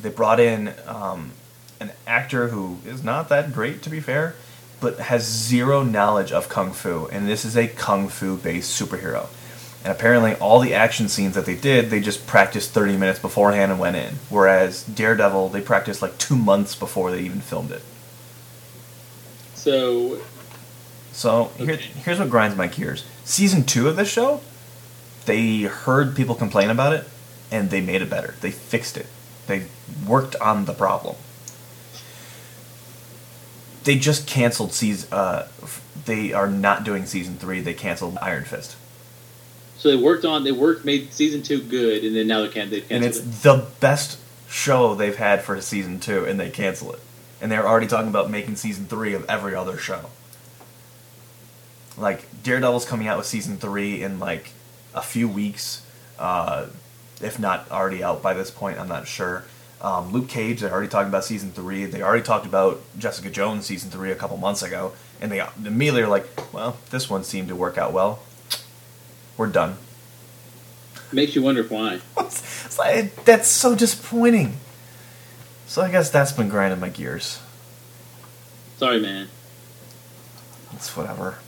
They 0.01 0.11
brought 0.11 0.41
in 0.41 0.75
um, 0.87 1.33
an 1.81 1.93
actor 2.07 2.49
who 2.49 2.79
is 2.87 3.03
not 3.03 3.29
that 3.31 3.53
great, 3.53 3.83
to 3.83 3.91
be 3.91 4.01
fair, 4.01 4.35
but 4.81 4.99
has 4.99 5.25
zero 5.25 5.83
knowledge 5.83 6.33
of 6.33 6.49
kung 6.49 6.73
fu, 6.73 7.07
and 7.07 7.29
this 7.29 7.45
is 7.45 7.57
a 7.57 7.67
kung 7.67 8.09
fu 8.09 8.37
based 8.37 8.81
superhero. 8.81 9.27
And 9.85 9.93
apparently, 9.93 10.35
all 10.35 10.59
the 10.61 10.75
action 10.75 11.09
scenes 11.09 11.35
that 11.35 11.47
they 11.47 11.55
did, 11.55 11.89
they 11.91 12.01
just 12.01 12.27
practiced 12.27 12.73
30 12.73 12.97
minutes 12.97 13.19
beforehand 13.21 13.71
and 13.71 13.81
went 13.81 13.97
in. 13.97 14.15
Whereas 14.29 14.83
Daredevil, 14.85 15.51
they 15.51 15.61
practiced 15.61 16.03
like 16.03 16.19
two 16.19 16.37
months 16.37 16.75
before 16.75 17.11
they 17.13 17.21
even 17.21 17.41
filmed 17.41 17.71
it. 17.71 17.83
So 19.55 20.21
So 21.13 21.51
here, 21.59 21.77
here's 21.77 22.19
what 22.19 22.31
grinds 22.31 22.57
my 22.57 22.67
gears. 22.67 23.05
Season 23.25 23.65
two 23.65 23.89
of 23.89 23.97
this 23.97 24.11
show, 24.11 24.41
they 25.27 25.63
heard 25.63 26.17
people 26.17 26.35
complain 26.35 26.71
about 26.71 26.93
it, 26.93 27.05
and 27.51 27.71
they 27.71 27.81
made 27.81 28.03
it 28.03 28.11
better. 28.11 28.35
They 28.41 28.51
fixed 28.51 28.97
it. 28.97 29.07
They 29.47 29.65
worked 30.07 30.37
on 30.37 30.65
the 30.65 30.75
problem. 30.75 31.17
They 33.85 33.97
just 33.99 34.27
canceled 34.27 34.73
season. 34.73 35.09
Uh, 35.13 35.47
f- 35.63 35.83
they 36.05 36.33
are 36.33 36.49
not 36.49 36.85
doing 36.85 37.07
season 37.07 37.37
three. 37.37 37.61
They 37.61 37.75
canceled 37.75 38.19
Iron 38.21 38.45
Fist, 38.45 38.77
so 39.79 39.89
they 39.89 39.97
worked 39.97 40.25
on 40.25 40.45
they 40.45 40.53
worked 40.53 40.85
made 40.85 41.13
season 41.13 41.43
two 41.43 41.63
good, 41.63 42.05
and 42.05 42.15
then 42.15 42.27
now 42.27 42.43
they 42.43 42.49
can't 42.49 42.71
they 42.71 42.85
and 42.91 43.05
it's 43.05 43.19
it. 43.19 43.43
the 43.43 43.67
best 43.81 44.19
show 44.49 44.95
they've 44.95 45.17
had 45.17 45.43
for 45.43 45.59
season 45.61 46.01
two, 46.01 46.25
and 46.25 46.39
they 46.39 46.51
cancel 46.51 46.93
it. 46.93 47.01
And 47.41 47.51
they're 47.51 47.67
already 47.67 47.87
talking 47.87 48.09
about 48.09 48.31
making 48.31 48.57
season 48.57 48.87
three 48.87 49.15
of 49.15 49.25
every 49.29 49.55
other 49.55 49.79
show. 49.79 50.11
Like 51.97 52.27
Daredevil's 52.43 52.85
coming 52.85 53.07
out 53.07 53.19
with 53.19 53.27
season 53.27 53.57
three 53.57 54.03
in 54.03 54.19
like 54.19 54.51
a 54.95 55.03
few 55.03 55.29
weeks, 55.29 55.87
uh, 56.19 56.67
if 57.21 57.39
not 57.39 57.71
already 57.71 58.03
out 58.03 58.21
by 58.21 58.35
this 58.35 58.51
point. 58.51 58.79
I'm 58.79 58.89
not 58.89 59.07
sure. 59.07 59.45
Um, 59.81 60.13
Luke 60.13 60.29
Cage, 60.29 60.61
they're 60.61 60.73
already 60.73 60.89
talking 60.89 61.09
about 61.09 61.25
season 61.25 61.53
three. 61.53 61.85
They 61.85 62.03
already 62.03 62.25
talked 62.25 62.47
about 62.47 62.81
Jessica 62.99 63.31
Jones 63.31 63.67
season 63.67 63.91
three 63.91 64.11
a 64.11 64.17
couple 64.17 64.37
months 64.37 64.63
ago, 64.63 64.93
and 65.21 65.31
they 65.31 65.41
immediately 65.65 66.03
are 66.03 66.09
like, 66.09 66.53
"Well, 66.53 66.79
this 66.91 67.09
one 67.09 67.23
seemed 67.23 67.47
to 67.49 67.55
work 67.55 67.79
out 67.79 67.93
well. 67.93 68.19
We're 69.39 69.47
done." 69.47 69.79
Makes 71.11 71.35
you 71.35 71.43
wonder 71.43 71.63
why. 71.63 72.01
It's 72.19 72.79
like, 72.79 73.25
that's 73.25 73.49
so 73.49 73.75
disappointing. 73.75 74.59
So 75.67 75.81
I 75.83 75.91
guess 75.91 76.11
that's 76.11 76.33
been 76.33 76.51
grinding 76.51 76.81
my 76.81 76.91
gears. 76.91 77.41
Sorry, 78.77 79.01
man. 79.01 79.29
It's 80.75 80.95
whatever. 80.95 81.39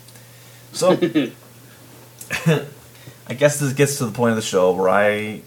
So 0.72 0.92
I 3.28 3.34
guess 3.34 3.60
this 3.60 3.72
gets 3.74 3.98
to 3.98 4.06
the 4.06 4.12
point 4.12 4.30
of 4.30 4.36
the 4.36 4.42
show 4.42 4.72
where 4.72 4.88
I 4.88 5.42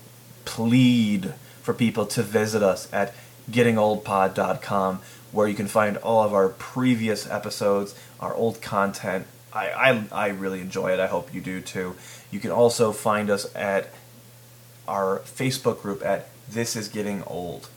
plead 0.45 1.33
for 1.61 1.73
people 1.73 2.05
to 2.07 2.23
visit 2.23 2.61
us 2.61 2.87
at 2.93 3.13
gettingoldpod.com 3.49 5.01
where 5.31 5.47
you 5.47 5.55
can 5.55 5.67
find 5.67 5.97
all 5.97 6.23
of 6.23 6.33
our 6.33 6.49
previous 6.49 7.29
episodes, 7.29 7.95
our 8.19 8.33
old 8.33 8.61
content. 8.61 9.25
I, 9.51 9.69
I, 9.69 10.03
I 10.11 10.27
really 10.29 10.61
enjoy 10.61 10.93
it. 10.93 10.99
I 10.99 11.07
hope 11.07 11.33
you 11.33 11.41
do 11.41 11.59
too. 11.61 11.95
You 12.33 12.39
can 12.39 12.49
also 12.49 12.91
find 12.91 13.29
us 13.29 13.45
at 13.55 13.93
our 14.87 15.19
Facebook 15.19 15.83
group 15.83 16.03
at 16.03 16.29
This 16.49 16.75
Is 16.75 16.87
Getting 16.87 17.21
Old. 17.25 17.69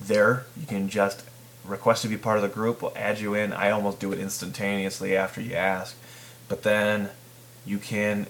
There, 0.00 0.44
you 0.60 0.66
can 0.66 0.88
just 0.88 1.22
request 1.64 2.02
to 2.02 2.08
be 2.08 2.16
part 2.16 2.36
of 2.36 2.42
the 2.42 2.48
group. 2.48 2.82
We'll 2.82 2.92
add 2.96 3.20
you 3.20 3.34
in. 3.34 3.52
I 3.52 3.70
almost 3.70 4.00
do 4.00 4.12
it 4.12 4.18
instantaneously 4.18 5.16
after 5.16 5.40
you 5.40 5.54
ask. 5.54 5.96
But 6.48 6.64
then 6.64 7.10
you 7.64 7.78
can 7.78 8.26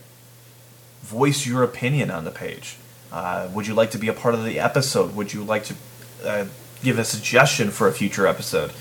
voice 1.01 1.47
your 1.47 1.63
opinion 1.63 2.11
on 2.11 2.25
the 2.25 2.31
page. 2.31 2.77
Uh, 3.11 3.49
would 3.55 3.67
you 3.67 3.73
like 3.73 3.93
to 3.93 3.99
be 3.99 4.09
a 4.09 4.13
part 4.13 4.35
of 4.35 4.45
the 4.45 4.61
episode? 4.61 5.17
Would 5.17 5.33
you 5.33 5.43
like 5.43 5.65
to 5.65 5.75
uh, 6.23 6.45
give 6.83 6.99
a 6.99 7.05
suggestion 7.05 7.71
for 7.71 7.89
a 7.89 7.93
future 7.93 8.27
episode? 8.27 8.73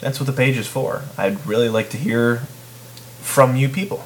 That's 0.00 0.18
what 0.18 0.26
the 0.26 0.32
page 0.32 0.56
is 0.56 0.66
for. 0.66 1.04
I'd 1.16 1.46
really 1.46 1.68
like 1.68 1.90
to 1.90 1.96
hear 1.96 2.38
from 3.20 3.54
you 3.54 3.68
people. 3.68 4.04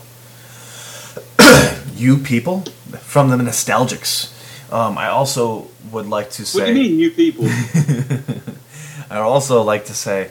You 1.98 2.18
people? 2.18 2.62
From 3.00 3.30
the 3.30 3.36
nostalgics. 3.36 4.34
Um, 4.72 4.98
I 4.98 5.08
also 5.08 5.68
would 5.90 6.06
like 6.06 6.30
to 6.32 6.44
say. 6.44 6.60
What 6.60 6.66
do 6.66 6.72
you 6.72 6.88
mean, 6.88 6.98
you 6.98 7.10
people? 7.10 7.46
I'd 9.10 9.18
also 9.18 9.62
like 9.62 9.86
to 9.86 9.94
say 9.94 10.30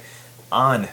on 0.51 0.87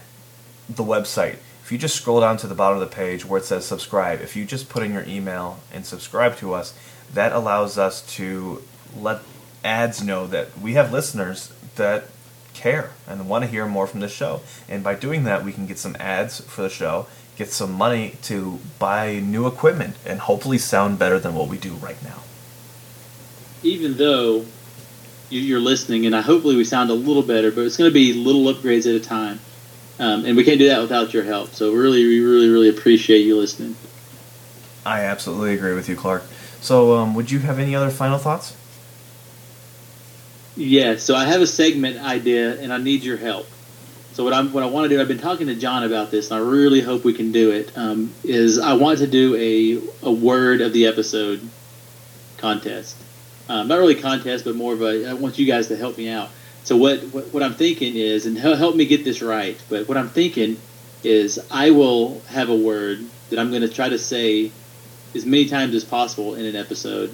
the 0.69 0.83
website, 0.83 1.37
if 1.63 1.71
you 1.71 1.79
just 1.79 1.97
scroll 1.97 2.21
down 2.21 2.37
to 2.39 2.47
the 2.47 2.55
bottom 2.55 2.81
of 2.81 2.89
the 2.89 2.95
page 2.95 3.25
where 3.25 3.39
it 3.39 3.45
says 3.45 3.65
subscribe, 3.67 4.21
if 4.21 4.37
you 4.37 4.45
just 4.45 4.69
put 4.69 4.83
in 4.83 4.93
your 4.93 5.05
email 5.05 5.61
and 5.73 5.85
subscribe 5.85 6.37
to 6.39 6.55
us, 6.55 6.75
that 7.13 7.33
allows 7.33 7.79
us 7.79 8.03
to 8.17 8.63
let 8.97 9.21
ads 9.63 10.03
know 10.03 10.27
that 10.27 10.59
we 10.59 10.75
have 10.75 10.93
listeners 10.93 11.53
that 11.77 12.05
care 12.53 12.93
and 13.07 13.29
want 13.29 13.45
to 13.45 13.51
hear 13.51 13.67
more 13.67 13.87
from 13.87 14.01
the 14.01 14.09
show. 14.09 14.41
And 14.69 14.83
by 14.83 14.95
doing 14.95 15.25
that, 15.25 15.45
we 15.45 15.53
can 15.53 15.67
get 15.67 15.79
some 15.79 15.97
ads 15.99 16.41
for 16.41 16.63
the 16.63 16.71
show, 16.71 17.07
get 17.37 17.53
some 17.53 17.73
money 17.73 18.17
to 18.23 18.59
buy 18.79 19.21
new 19.21 19.47
equipment, 19.47 19.97
and 20.07 20.21
hopefully 20.21 20.59
sound 20.59 20.99
better 20.99 21.19
than 21.19 21.35
what 21.35 21.49
we 21.49 21.57
do 21.57 21.73
right 21.75 22.03
now. 22.03 22.23
Even 23.63 23.97
though 23.97 24.45
you- 25.31 25.41
you're 25.41 25.61
listening, 25.61 26.07
and 26.07 26.15
I 26.15 26.21
hopefully 26.21 26.57
we 26.57 26.65
sound 26.65 26.91
a 26.91 26.95
little 26.95 27.23
better, 27.23 27.51
but 27.51 27.63
it's 27.63 27.77
going 27.77 27.91
to 27.91 27.95
be 27.95 28.13
little 28.13 28.45
upgrades 28.45 28.87
at 28.87 28.95
a 28.95 29.01
time, 29.01 29.41
um, 29.99 30.25
and 30.25 30.37
we 30.37 30.45
can't 30.45 30.59
do 30.59 30.69
that 30.69 30.81
without 30.81 31.13
your 31.13 31.25
help. 31.25 31.55
So 31.55 31.73
really, 31.73 32.05
we 32.05 32.21
really, 32.21 32.49
really 32.49 32.69
appreciate 32.69 33.27
you 33.27 33.37
listening. 33.37 33.77
I 34.87 35.01
absolutely 35.01 35.55
agree 35.55 35.75
with 35.75 35.89
you, 35.89 35.97
Clark. 35.97 36.25
So, 36.61 36.95
um, 36.97 37.15
would 37.15 37.31
you 37.31 37.41
have 37.41 37.59
any 37.59 37.75
other 37.75 37.91
final 37.91 38.19
thoughts? 38.19 38.55
Yeah, 40.57 40.97
so 40.97 41.17
I 41.17 41.25
have 41.25 41.41
a 41.41 41.47
segment 41.47 41.99
idea, 41.99 42.61
and 42.61 42.73
I 42.73 42.79
need 42.79 43.03
your 43.03 43.17
help. 43.17 43.47
So 44.15 44.23
what 44.23 44.33
I'm 44.33 44.53
what 44.53 44.63
I 44.63 44.67
want 44.67 44.85
to 44.85 44.89
do, 44.95 45.01
I've 45.01 45.09
been 45.09 45.19
talking 45.19 45.49
to 45.49 45.57
John 45.57 45.83
about 45.83 46.13
this, 46.13 46.31
and 46.31 46.39
I 46.39 46.47
really 46.47 46.81
hope 46.81 47.05
we 47.05 47.15
can 47.15 47.33
do 47.33 47.51
it. 47.51 47.77
Um, 47.77 48.13
is 48.23 48.61
I 48.61 48.75
want 48.75 49.01
to 49.01 49.09
do 49.09 49.35
a 49.35 50.07
a 50.07 50.13
word 50.13 50.61
of 50.61 50.73
the 50.73 50.87
episode 50.87 51.41
contest, 52.37 52.97
um, 53.49 53.67
not 53.67 53.81
really 53.81 53.97
contest, 53.97 54.45
but 54.45 54.55
more 54.55 54.73
of 54.73 54.83
a. 54.83 55.11
I 55.11 55.15
want 55.15 55.37
you 55.37 55.47
guys 55.47 55.67
to 55.67 55.77
help 55.77 55.99
me 55.99 56.09
out. 56.09 56.31
So 56.63 56.77
what 56.77 57.01
what, 57.13 57.35
what 57.35 57.43
I'm 57.43 57.55
thinking 57.55 57.97
is, 57.97 58.25
and 58.27 58.39
help, 58.39 58.57
help 58.57 58.77
me 58.77 58.87
get 58.87 59.03
this 59.03 59.21
right. 59.21 59.61
But 59.69 59.89
what 59.89 59.97
I'm 59.97 60.09
thinking 60.09 60.61
is, 61.03 61.45
I 61.51 61.71
will 61.71 62.21
have 62.29 62.51
a 62.51 62.57
word 62.57 63.05
that 63.31 63.41
I'm 63.41 63.51
going 63.51 63.63
to 63.63 63.69
try 63.69 63.89
to 63.89 63.99
say 63.99 64.53
as 65.17 65.27
many 65.27 65.47
times 65.47 65.75
as 65.75 65.85
possible 65.85 66.37
in 66.37 66.45
an 66.47 66.55
episode. 66.55 67.13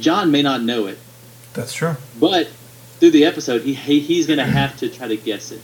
John 0.00 0.30
may 0.30 0.40
not 0.40 0.62
know 0.62 0.86
it. 0.86 0.98
That's 1.52 1.74
true. 1.74 1.96
But 2.18 2.48
through 2.98 3.10
the 3.10 3.24
episode, 3.24 3.62
he, 3.62 3.74
he 3.74 4.00
he's 4.00 4.26
going 4.26 4.38
to 4.38 4.44
have 4.44 4.76
to 4.78 4.88
try 4.88 5.08
to 5.08 5.16
guess 5.16 5.52
it. 5.52 5.60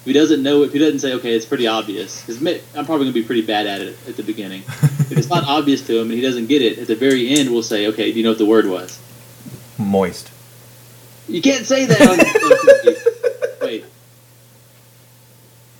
If 0.00 0.04
he 0.04 0.12
doesn't 0.12 0.42
know, 0.42 0.62
if 0.62 0.72
he 0.72 0.78
doesn't 0.78 1.00
say, 1.00 1.14
okay, 1.14 1.34
it's 1.34 1.46
pretty 1.46 1.66
obvious, 1.66 2.20
because 2.20 2.40
I'm 2.42 2.86
probably 2.86 3.04
going 3.06 3.14
to 3.14 3.20
be 3.20 3.24
pretty 3.24 3.42
bad 3.42 3.66
at 3.66 3.80
it 3.80 3.96
at 4.06 4.16
the 4.16 4.22
beginning. 4.22 4.62
if 4.68 5.12
it's 5.12 5.28
not 5.28 5.44
obvious 5.44 5.86
to 5.86 5.98
him 5.98 6.08
and 6.08 6.12
he 6.12 6.20
doesn't 6.20 6.46
get 6.46 6.62
it, 6.62 6.78
at 6.78 6.86
the 6.86 6.94
very 6.94 7.28
end, 7.30 7.50
we'll 7.50 7.62
say, 7.62 7.88
okay, 7.88 8.12
do 8.12 8.18
you 8.18 8.24
know 8.24 8.30
what 8.30 8.38
the 8.38 8.46
word 8.46 8.66
was? 8.66 9.00
Moist. 9.78 10.30
You 11.28 11.42
can't 11.42 11.66
say 11.66 11.84
that. 11.86 12.00
On, 12.00 12.16
wait, 13.66 13.84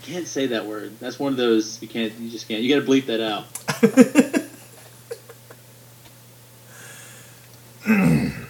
you 0.03 0.15
can't 0.15 0.27
say 0.27 0.49
that 0.49 0.67
word. 0.67 0.99
That's 1.01 1.19
one 1.19 1.33
of 1.33 1.39
those 1.39 1.81
you 1.81 1.89
can't. 1.89 2.13
You 2.19 2.29
just 2.29 2.49
can't. 2.49 2.63
You 2.63 2.75
got 2.75 2.85
to 2.85 2.91
bleep 2.91 3.07
that 3.07 3.23
out. 3.23 3.47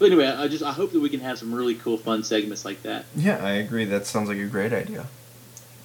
But 0.00 0.06
anyway, 0.06 0.26
I 0.26 0.48
just 0.48 0.64
I 0.64 0.72
hope 0.72 0.92
that 0.92 1.00
we 1.00 1.10
can 1.10 1.20
have 1.20 1.38
some 1.38 1.54
really 1.54 1.74
cool, 1.74 1.98
fun 1.98 2.24
segments 2.24 2.64
like 2.64 2.82
that. 2.84 3.04
Yeah, 3.14 3.36
I 3.44 3.50
agree. 3.52 3.84
That 3.84 4.06
sounds 4.06 4.30
like 4.30 4.38
a 4.38 4.46
great 4.46 4.72
idea. 4.72 5.06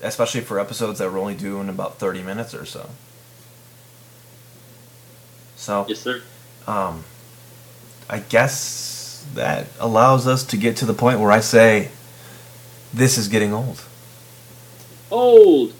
Especially 0.02 0.40
for 0.40 0.58
episodes 0.58 1.00
that 1.00 1.12
we're 1.12 1.20
only 1.20 1.36
doing 1.36 1.68
about 1.68 2.00
30 2.00 2.24
minutes 2.24 2.56
or 2.56 2.64
so. 2.66 2.90
So, 5.58 5.86
Yes, 5.90 6.00
sir. 6.00 6.22
um, 6.66 7.04
I 8.10 8.20
guess 8.20 9.26
that 9.34 9.68
allows 9.80 10.28
us 10.28 10.46
to 10.46 10.58
get 10.58 10.78
to 10.78 10.86
the 10.86 10.94
point 10.94 11.20
where 11.20 11.32
I 11.32 11.42
say, 11.42 11.90
this 12.94 13.18
is 13.18 13.28
getting 13.28 13.52
old. 13.54 13.84
Old. 15.12 15.74